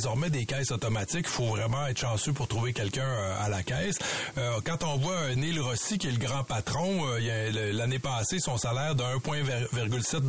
Désormais, 0.00 0.30
des 0.30 0.46
caisses 0.46 0.70
automatiques, 0.70 1.26
il 1.26 1.30
faut 1.30 1.44
vraiment 1.48 1.86
être 1.86 1.98
chanceux 1.98 2.32
pour 2.32 2.48
trouver 2.48 2.72
quelqu'un 2.72 3.04
euh, 3.04 3.44
à 3.44 3.50
la 3.50 3.62
caisse. 3.62 3.98
Euh, 4.38 4.58
quand 4.64 4.82
on 4.82 4.96
voit 4.96 5.12
euh, 5.12 5.34
Neil 5.34 5.58
Rossi, 5.58 5.98
qui 5.98 6.06
est 6.06 6.12
le 6.12 6.16
grand 6.16 6.42
patron, 6.42 7.02
euh, 7.06 7.72
l'année 7.74 7.98
passée, 7.98 8.38
son 8.38 8.56
salaire 8.56 8.94
de 8.94 9.02
1,7 9.02 10.22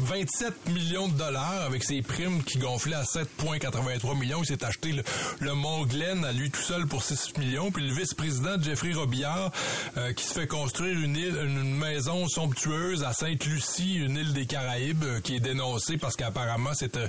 1,27 0.00 0.70
millions 0.72 1.08
de 1.08 1.18
dollars 1.18 1.62
avec 1.66 1.82
ses 1.82 2.02
primes 2.02 2.42
qui 2.42 2.58
gonflaient 2.58 2.94
à 2.94 3.02
7,83 3.02 4.16
millions. 4.18 4.40
Il 4.42 4.46
s'est 4.46 4.64
acheté 4.64 4.92
le, 4.92 5.02
le 5.40 5.54
Mont 5.54 5.84
Glen 5.84 6.24
à 6.24 6.32
lui 6.32 6.50
tout 6.50 6.62
seul 6.62 6.86
pour 6.86 7.02
6 7.02 7.36
millions. 7.38 7.70
Puis 7.70 7.86
le 7.86 7.94
vice-président 7.94 8.60
Jeffrey 8.60 8.92
Robillard 8.92 9.50
euh, 9.96 10.12
qui 10.12 10.24
se 10.24 10.32
fait 10.32 10.46
construire 10.46 10.98
une 10.98 11.16
île, 11.16 11.36
une 11.36 11.76
maison 11.76 12.28
somptueuse 12.28 13.02
à 13.02 13.12
Sainte-Lucie, 13.12 13.96
une 13.96 14.16
île 14.16 14.32
des 14.32 14.46
Caraïbes, 14.46 15.04
euh, 15.04 15.20
qui 15.20 15.36
est 15.36 15.40
dénoncée 15.40 15.98
parce 15.98 16.16
qu'apparemment 16.16 16.74
c'était 16.74 17.08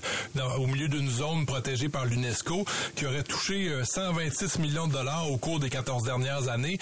au 0.57 0.65
milieu 0.65 0.87
d'une 0.87 1.09
zone 1.09 1.28
protégée 1.45 1.89
par 1.89 2.05
l'UNESCO 2.05 2.65
qui 2.95 3.05
aurait 3.05 3.23
touché 3.23 3.67
euh, 3.69 3.83
126 3.83 4.59
millions 4.59 4.87
de 4.87 4.93
dollars 4.93 5.29
au 5.29 5.37
cours 5.37 5.59
des 5.59 5.69
14 5.69 6.03
dernières 6.03 6.47
années. 6.49 6.77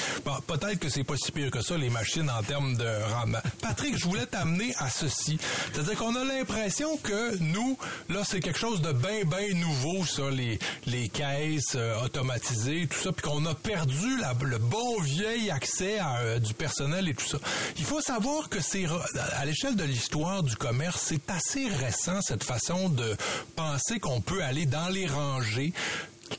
Peut-être 0.47 0.79
que 0.79 0.89
c'est 0.89 1.03
pas 1.03 1.15
si 1.17 1.31
pire 1.31 1.51
que 1.51 1.61
ça 1.61 1.77
les 1.77 1.89
machines 1.89 2.29
en 2.29 2.41
termes 2.43 2.75
de 2.75 2.87
rendement. 3.13 3.39
Patrick, 3.61 3.97
je 3.97 4.03
voulais 4.05 4.25
t'amener 4.25 4.73
à 4.77 4.89
ceci. 4.89 5.37
C'est-à-dire 5.73 5.95
qu'on 5.97 6.15
a 6.15 6.23
l'impression 6.23 6.97
que 6.97 7.37
nous, 7.39 7.77
là, 8.09 8.21
c'est 8.23 8.39
quelque 8.39 8.59
chose 8.59 8.81
de 8.81 8.91
bien, 8.93 9.23
bien 9.25 9.53
nouveau, 9.55 10.05
ça, 10.05 10.29
les, 10.31 10.59
les 10.85 11.09
caisses 11.09 11.75
euh, 11.75 11.99
automatisées, 12.03 12.87
tout 12.87 12.97
ça, 12.99 13.11
puis 13.11 13.23
qu'on 13.29 13.45
a 13.45 13.53
perdu 13.55 14.17
la- 14.19 14.33
le 14.41 14.57
bon 14.57 15.01
vieil 15.01 15.49
accès 15.51 15.99
à 15.99 16.17
euh, 16.19 16.39
du 16.39 16.53
personnel 16.53 17.07
et 17.09 17.13
tout 17.13 17.25
ça. 17.25 17.37
Il 17.77 17.83
faut 17.85 18.01
savoir 18.01 18.49
que 18.49 18.61
c'est 18.61 18.85
à 19.37 19.45
l'échelle 19.45 19.75
de 19.75 19.83
l'histoire 19.83 20.43
du 20.43 20.55
commerce, 20.55 21.01
c'est 21.07 21.29
assez 21.29 21.67
récent 21.67 22.21
cette 22.21 22.43
façon 22.43 22.89
de 22.89 23.15
penser 23.55 23.99
qu'on 23.99 24.21
peut 24.21 24.36
aller 24.41 24.65
dans 24.65 24.89
les 24.89 25.07
rangées 25.07 25.73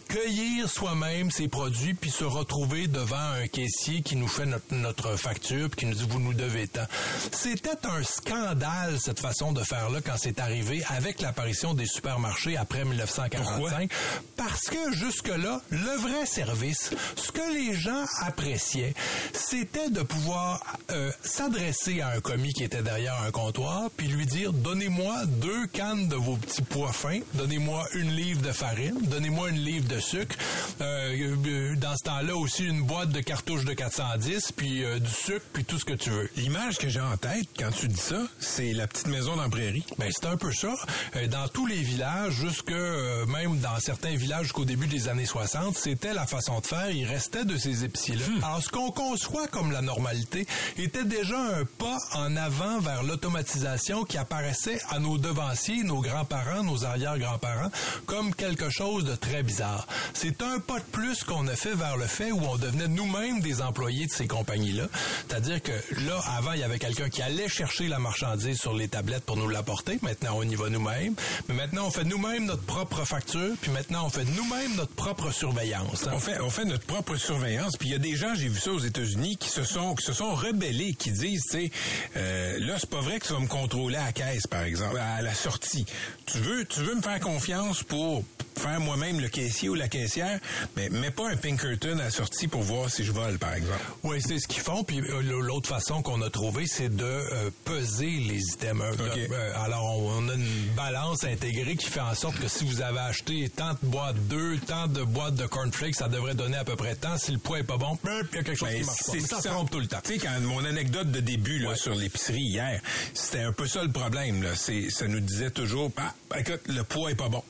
cueillir 0.09 0.68
soi-même 0.68 1.30
ses 1.30 1.49
produits 1.49 1.95
puis 1.95 2.11
se 2.11 2.24
retrouver 2.24 2.86
devant 2.86 3.16
un 3.16 3.47
caissier 3.47 4.03
qui 4.03 4.16
nous 4.16 4.28
fait 4.28 4.47
notre, 4.47 4.74
notre 4.74 5.16
facture 5.16 5.68
puis 5.70 5.80
qui 5.80 5.86
nous 5.86 5.95
dit 5.95 6.07
vous 6.09 6.20
nous 6.20 6.34
devez 6.34 6.66
tant. 6.66 6.86
C'était 7.32 7.86
un 7.86 8.03
scandale 8.03 8.99
cette 9.01 9.20
façon 9.20 9.53
de 9.53 9.62
faire 9.62 9.91
là 9.91 10.01
quand 10.05 10.16
c'est 10.16 10.41
arrivé 10.41 10.82
avec 10.89 11.20
l'apparition 11.20 11.74
des 11.74 11.86
supermarchés 11.86 12.57
après 12.57 12.84
1945 12.84 13.91
parce 14.36 14.64
que 14.64 14.93
jusque 14.93 15.28
là 15.28 15.61
le 15.70 15.97
vrai 16.01 16.26
service 16.26 16.91
ce 17.16 17.32
que 17.32 17.53
les 17.53 17.74
gens 17.74 18.05
appréciaient 18.20 18.95
c'était 19.32 19.91
de 19.91 20.03
pouvoir 20.03 20.62
euh, 20.91 21.11
s'adresser 21.22 22.01
à 22.01 22.11
un 22.11 22.20
commis 22.20 22.53
qui 22.53 22.64
était 22.64 22.82
derrière 22.82 23.20
un 23.22 23.30
comptoir 23.30 23.91
puis 23.97 24.09
lui 24.09 24.26
dire 24.26 24.53
donnez-moi 24.53 25.26
deux 25.26 25.66
cannes 25.68 26.09
de 26.09 26.16
vos 26.16 26.36
petits 26.36 26.62
pois 26.62 26.93
fins 26.93 27.20
donnez-moi 27.34 27.84
une 27.95 28.11
livre 28.11 28.43
de 28.43 28.53
farine 28.53 28.99
donnez-moi 29.03 29.51
une 29.51 29.59
livre 29.64 29.78
de 29.87 30.01
sucre 30.01 30.37
Euh, 30.81 31.74
dans 31.76 31.97
ce 31.97 32.05
temps-là 32.05 32.37
aussi 32.37 32.64
une 32.64 32.83
boîte 32.83 33.11
de 33.11 33.20
cartouches 33.20 33.64
de 33.64 33.72
410 33.72 34.53
puis 34.53 34.85
euh, 34.85 34.99
du 34.99 35.11
sucre 35.11 35.45
puis 35.53 35.64
tout 35.64 35.79
ce 35.79 35.85
que 35.85 35.93
tu 35.95 36.11
veux 36.11 36.31
L'image 36.37 36.79
que 36.79 36.89
j'ai 36.89 37.01
en 37.01 37.16
tête 37.16 37.47
quand 37.59 37.70
tu 37.70 37.89
dis 37.89 38.01
ça, 38.01 38.22
c'est 38.39 38.72
la 38.72 38.87
petite 38.87 39.09
maison 39.09 39.37
dans 39.37 39.43
la 39.43 39.49
prairie. 39.49 39.85
ben, 39.99 40.09
c'est 40.12 40.26
un 40.26 40.37
peu 40.37 40.53
ça. 40.53 40.74
Euh, 41.16 41.26
Dans 41.26 41.49
tous 41.49 41.66
les 41.66 41.83
villages, 41.83 42.33
jusque 42.33 42.70
euh, 42.70 43.26
même 43.26 43.59
dans 43.59 43.79
certains 43.81 44.14
villages 44.14 44.45
jusqu'au 44.45 44.64
début 44.64 44.87
des 44.87 45.09
années 45.09 45.26
60, 45.26 45.76
c'était 45.76 46.14
la 46.14 46.26
façon 46.26 46.61
de 46.61 46.66
faire. 46.66 46.91
Il 46.91 47.05
restait 47.07 47.45
de 47.45 47.57
ces 47.57 47.85
épiciers-là. 47.85 48.24
Alors, 48.43 48.62
ce 48.62 48.68
qu'on 48.68 48.91
conçoit 48.91 49.49
comme 49.49 49.72
la 49.72 49.83
normalité 49.83 50.47
était 50.76 51.05
déjà 51.05 51.39
un 51.39 51.64
pas 51.64 51.99
en 52.14 52.37
avant 52.37 52.79
vers 52.81 53.03
l'automatisation 53.03 54.05
qui 54.05 54.16
apparaissait 54.18 54.81
à 54.91 54.99
nos 54.99 55.18
devanciers, 55.18 55.83
nos 55.83 56.01
grands-parents, 56.01 56.62
nos 56.62 56.85
arrière-grands-parents, 56.85 57.70
comme 58.07 58.35
quelque 58.35 58.70
chose 58.70 59.05
de 59.05 59.14
très 59.16 59.43
bizarre. 59.43 59.67
C'est 60.14 60.42
un 60.42 60.58
pas 60.60 60.78
de 60.78 60.84
plus 60.84 61.24
qu'on 61.24 61.46
a 61.48 61.56
fait 61.56 61.74
vers 61.74 61.96
le 61.96 62.06
fait 62.06 62.32
où 62.32 62.40
on 62.44 62.56
devenait 62.56 62.88
nous-mêmes 62.88 63.40
des 63.40 63.62
employés 63.62 64.06
de 64.06 64.12
ces 64.12 64.26
compagnies-là. 64.26 64.84
C'est-à-dire 65.28 65.62
que 65.62 65.72
là, 66.06 66.20
avant, 66.36 66.52
il 66.52 66.60
y 66.60 66.64
avait 66.64 66.78
quelqu'un 66.78 67.08
qui 67.08 67.22
allait 67.22 67.48
chercher 67.48 67.88
la 67.88 67.98
marchandise 67.98 68.58
sur 68.58 68.74
les 68.74 68.88
tablettes 68.88 69.24
pour 69.24 69.36
nous 69.36 69.48
l'apporter. 69.48 69.98
Maintenant, 70.02 70.32
on 70.36 70.42
y 70.42 70.54
va 70.54 70.68
nous-mêmes. 70.68 71.14
Mais 71.48 71.54
maintenant, 71.54 71.86
on 71.86 71.90
fait 71.90 72.04
nous-mêmes 72.04 72.46
notre 72.46 72.62
propre 72.64 73.04
facture. 73.04 73.54
Puis 73.60 73.70
maintenant, 73.70 74.06
on 74.06 74.10
fait 74.10 74.24
nous-mêmes 74.24 74.76
notre 74.76 74.94
propre 74.94 75.30
surveillance. 75.32 76.06
hein. 76.06 76.12
On 76.14 76.18
fait, 76.20 76.40
on 76.40 76.50
fait 76.50 76.64
notre 76.64 76.86
propre 76.86 77.16
surveillance. 77.16 77.76
Puis 77.76 77.88
il 77.88 77.92
y 77.92 77.94
a 77.94 77.98
des 77.98 78.16
gens, 78.16 78.34
j'ai 78.34 78.48
vu 78.48 78.58
ça 78.58 78.70
aux 78.72 78.78
États-Unis, 78.78 79.36
qui 79.36 79.48
se 79.48 79.62
sont, 79.62 79.94
qui 79.94 80.04
se 80.04 80.12
sont 80.12 80.34
rebellés, 80.34 80.94
qui 80.94 81.10
disent, 81.12 81.44
tu 81.50 81.66
sais, 81.66 81.70
euh, 82.16 82.58
là, 82.60 82.76
c'est 82.78 82.90
pas 82.90 83.00
vrai 83.00 83.18
que 83.18 83.26
tu 83.26 83.32
vas 83.32 83.40
me 83.40 83.46
contrôler 83.46 83.96
à 83.96 84.06
la 84.06 84.12
caisse, 84.12 84.46
par 84.46 84.62
exemple, 84.62 84.98
à 84.98 85.22
la 85.22 85.34
sortie. 85.34 85.86
Tu 86.26 86.38
veux, 86.38 86.64
tu 86.64 86.80
veux 86.80 86.94
me 86.94 87.02
faire 87.02 87.20
confiance 87.20 87.82
pour 87.82 88.24
faire 88.56 88.80
moi-même 88.80 89.20
le 89.20 89.28
caissier? 89.28 89.57
Ou 89.66 89.74
la 89.74 89.88
caissière, 89.88 90.38
mais 90.76 90.90
mets 90.90 91.11
pas 91.11 91.30
un 91.30 91.36
Pinkerton 91.36 91.98
à 91.98 92.04
la 92.04 92.11
sortie 92.11 92.48
pour 92.48 92.61
voir 92.61 92.90
si 92.90 93.02
je 93.02 93.12
vole, 93.12 93.38
par 93.38 93.54
exemple. 93.54 93.80
Oui, 94.02 94.20
c'est 94.20 94.38
ce 94.38 94.46
qu'ils 94.46 94.61
font. 94.62 94.84
Puis 94.84 95.00
euh, 95.00 95.22
l'autre 95.22 95.68
façon 95.70 96.02
qu'on 96.02 96.20
a 96.20 96.28
trouvé, 96.28 96.66
c'est 96.66 96.94
de 96.94 97.02
euh, 97.04 97.50
peser 97.64 98.11
les 98.11 98.40
items. 98.52 98.82
Euh, 99.00 99.06
OK. 99.11 99.18
euh, 99.32 99.52
alors, 99.64 99.96
on, 99.96 100.28
a 100.28 100.34
une 100.34 100.68
balance 100.76 101.24
intégrée 101.24 101.76
qui 101.76 101.86
fait 101.86 102.00
en 102.00 102.14
sorte 102.14 102.38
que 102.38 102.48
si 102.48 102.64
vous 102.66 102.82
avez 102.82 102.98
acheté 102.98 103.48
tant 103.48 103.72
de 103.72 103.78
boîtes 103.88 104.28
d'œufs, 104.28 104.61
tant 104.66 104.86
de 104.86 105.02
boîtes 105.02 105.36
de 105.36 105.46
cornflakes, 105.46 105.94
ça 105.94 106.09
devrait 106.09 106.34
donner 106.34 106.56
à 106.59 106.64
peu 106.64 106.76
près 106.76 106.94
tant. 106.94 107.16
Si 107.16 107.32
le 107.32 107.38
poids 107.38 107.61
est 107.61 107.64
pas 107.64 107.78
bon, 107.78 107.92
hop, 107.92 108.00
il 108.04 108.36
y 108.36 108.38
a 108.40 108.42
quelque 108.42 108.54
chose 108.54 108.68
Ben, 108.68 108.80
qui 108.80 108.86
marche 108.86 108.98
pas. 109.04 109.12
c'est 109.12 109.20
Ça 109.20 109.36
se 109.36 109.42
ça. 109.44 109.50
trompe 109.50 109.70
tout 109.70 109.80
le 109.80 109.86
temps. 109.86 110.00
Tu 110.04 110.14
sais, 110.14 110.18
quand 110.18 110.38
mon 110.42 110.64
anecdote 110.64 111.11
de 111.11 111.20
début 111.20 111.59
là, 111.61 111.74
sur 111.76 111.94
l'épicerie 111.94 112.42
hier, 112.42 112.80
c'était 113.14 113.40
un 113.42 113.52
peu 113.52 113.66
ça 113.66 113.82
le 113.82 113.90
problème. 113.90 114.42
Là. 114.42 114.50
C'est, 114.56 114.90
ça 114.90 115.06
nous 115.09 115.20
disait 115.20 115.50
toujours, 115.50 115.90
ah, 115.96 116.12
écoute, 116.38 116.61
le 116.66 116.82
poids 116.84 117.11
est 117.11 117.14
pas 117.14 117.28
bon. 117.28 117.42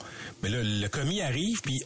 Mais 0.42 0.50
là, 0.50 0.58
le 0.62 0.86
commis 0.88 1.20
arrive, 1.20 1.60
puis 1.62 1.82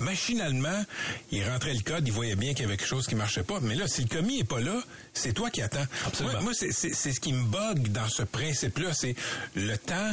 machinalement, 0.00 0.84
il 1.30 1.44
rentrait 1.48 1.74
le 1.74 1.80
code, 1.80 2.06
il 2.06 2.12
voyait 2.12 2.36
bien 2.36 2.52
qu'il 2.54 2.62
y 2.62 2.64
avait 2.66 2.76
quelque 2.76 2.88
chose 2.88 3.06
qui 3.06 3.14
marchait 3.14 3.42
pas. 3.42 3.58
Mais 3.60 3.74
là, 3.74 3.86
si 3.88 4.02
le 4.02 4.08
commis 4.08 4.40
est 4.40 4.44
pas 4.44 4.60
là, 4.60 4.82
c'est 5.12 5.32
toi 5.32 5.50
qui 5.50 5.62
attends. 5.62 5.86
Absolument. 6.06 6.32
Moi, 6.34 6.42
moi, 6.42 6.52
c'est, 6.54 6.72
c'est- 6.72 6.94
c'est 6.94 7.12
ce 7.12 7.20
qui 7.20 7.32
me 7.32 7.44
bug 7.44 7.88
dans 7.88 8.08
ce 8.08 8.22
principe-là, 8.22 8.92
c'est 8.94 9.14
le 9.54 9.76
temps 9.76 10.12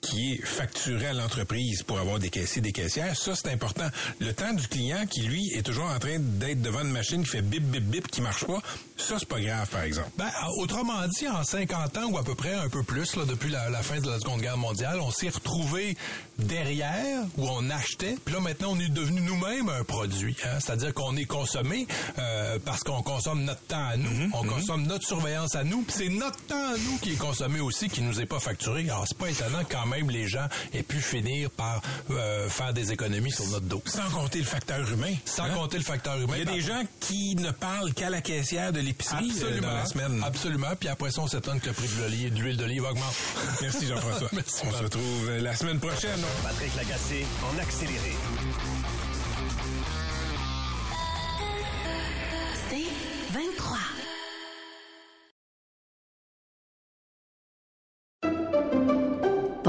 qui 0.00 0.32
est 0.34 0.44
facturé 0.46 1.06
à 1.08 1.12
l'entreprise 1.12 1.82
pour 1.82 1.98
avoir 1.98 2.18
des 2.18 2.30
caissiers, 2.30 2.62
des 2.62 2.72
caissières, 2.72 3.16
ça 3.16 3.34
c'est 3.34 3.48
important. 3.50 3.88
Le 4.18 4.32
temps 4.32 4.52
du 4.54 4.66
client 4.66 5.06
qui 5.06 5.20
lui 5.22 5.50
est 5.54 5.62
toujours 5.62 5.84
en 5.86 5.98
train 5.98 6.18
d'être 6.18 6.62
devant 6.62 6.80
une 6.80 6.90
machine 6.90 7.22
qui 7.22 7.28
fait 7.28 7.42
bip 7.42 7.62
bip 7.64 7.84
bip 7.84 8.08
qui 8.08 8.20
marche 8.22 8.44
pas, 8.46 8.60
ça 8.96 9.16
c'est 9.18 9.28
pas 9.28 9.40
grave 9.40 9.68
par 9.68 9.82
exemple. 9.82 10.10
Ben, 10.16 10.30
autrement 10.58 11.06
dit, 11.08 11.28
en 11.28 11.44
50 11.44 11.98
ans 11.98 12.06
ou 12.10 12.18
à 12.18 12.24
peu 12.24 12.34
près 12.34 12.54
un 12.54 12.68
peu 12.68 12.82
plus, 12.82 13.14
là, 13.16 13.24
depuis 13.26 13.50
la, 13.50 13.68
la 13.68 13.82
fin 13.82 14.00
de 14.00 14.08
la 14.08 14.18
Seconde 14.18 14.40
Guerre 14.40 14.56
mondiale, 14.56 15.00
on 15.00 15.10
s'est 15.10 15.28
retrouvé 15.28 15.96
derrière 16.38 17.22
où 17.36 17.46
on 17.48 17.68
achetait, 17.70 18.16
puis 18.24 18.34
là 18.34 18.40
maintenant 18.40 18.68
on 18.72 18.80
est 18.80 18.88
devenu 18.88 19.20
nous-mêmes 19.20 19.68
un 19.68 19.84
produit. 19.84 20.36
Hein? 20.44 20.58
C'est-à-dire 20.60 20.94
qu'on 20.94 21.16
est 21.16 21.24
consommé 21.26 21.86
euh, 22.18 22.58
parce 22.64 22.82
qu'on 22.82 23.02
consomme 23.02 23.44
notre 23.44 23.62
temps 23.62 23.86
à 23.86 23.96
nous, 23.96 24.10
Mhm, 24.10 24.30
on 24.34 24.42
consomme 24.44 24.86
notre 24.86 25.06
surveillance 25.06 25.54
à 25.54 25.62
nous, 25.62 25.82
puis 25.82 25.94
c'est 25.96 26.08
notre 26.08 26.40
temps 26.46 26.72
à 26.74 26.76
nous 26.78 26.96
qui 26.98 27.12
est 27.12 27.16
consommé 27.16 27.60
aussi, 27.60 27.88
qui 27.88 28.00
nous 28.02 28.20
est 28.20 28.26
pas 28.26 28.40
facturé. 28.40 28.82
Alors 28.88 29.04
c'est 29.06 29.16
pas 29.18 29.28
étonnant 29.30 29.62
quand 29.68 29.86
même 29.90 30.10
les 30.10 30.26
gens 30.26 30.46
aient 30.72 30.82
pu 30.82 31.00
finir 31.00 31.50
par 31.50 31.82
euh, 32.10 32.48
faire 32.48 32.72
des 32.72 32.92
économies 32.92 33.32
sur 33.32 33.46
notre 33.48 33.66
dos. 33.66 33.82
Sans 33.86 34.08
compter 34.10 34.38
le 34.38 34.44
facteur 34.44 34.90
humain. 34.90 35.14
Sans 35.24 35.44
hein? 35.44 35.50
compter 35.54 35.78
le 35.78 35.84
facteur 35.84 36.16
humain. 36.16 36.34
Il 36.36 36.44
y 36.44 36.48
a 36.48 36.52
des 36.52 36.60
gens 36.60 36.82
qui 37.00 37.34
ne 37.36 37.50
parlent 37.50 37.92
qu'à 37.92 38.10
la 38.10 38.20
caissière 38.20 38.72
de 38.72 38.80
l'épicerie 38.80 39.32
euh, 39.42 39.60
dans 39.60 39.72
la 39.72 39.86
semaine. 39.86 40.22
Absolument. 40.24 40.74
Puis 40.78 40.88
après 40.88 41.10
ça, 41.10 41.22
on 41.22 41.28
s'étonne 41.28 41.60
que 41.60 41.68
le 41.68 41.72
prix 41.72 41.88
de 41.88 42.38
l'huile 42.38 42.56
d'olive 42.56 42.84
augmente. 42.84 43.14
Merci 43.60 43.86
Jean-François. 43.86 44.28
Merci, 44.32 44.62
On 44.64 44.72
se 44.72 44.82
retrouve 44.82 45.28
euh, 45.28 45.40
la 45.40 45.54
semaine 45.54 45.78
prochaine. 45.78 46.20
Patrick 46.42 46.74
Lagacé 46.76 47.26
en 47.42 47.58
accéléré. 47.58 48.14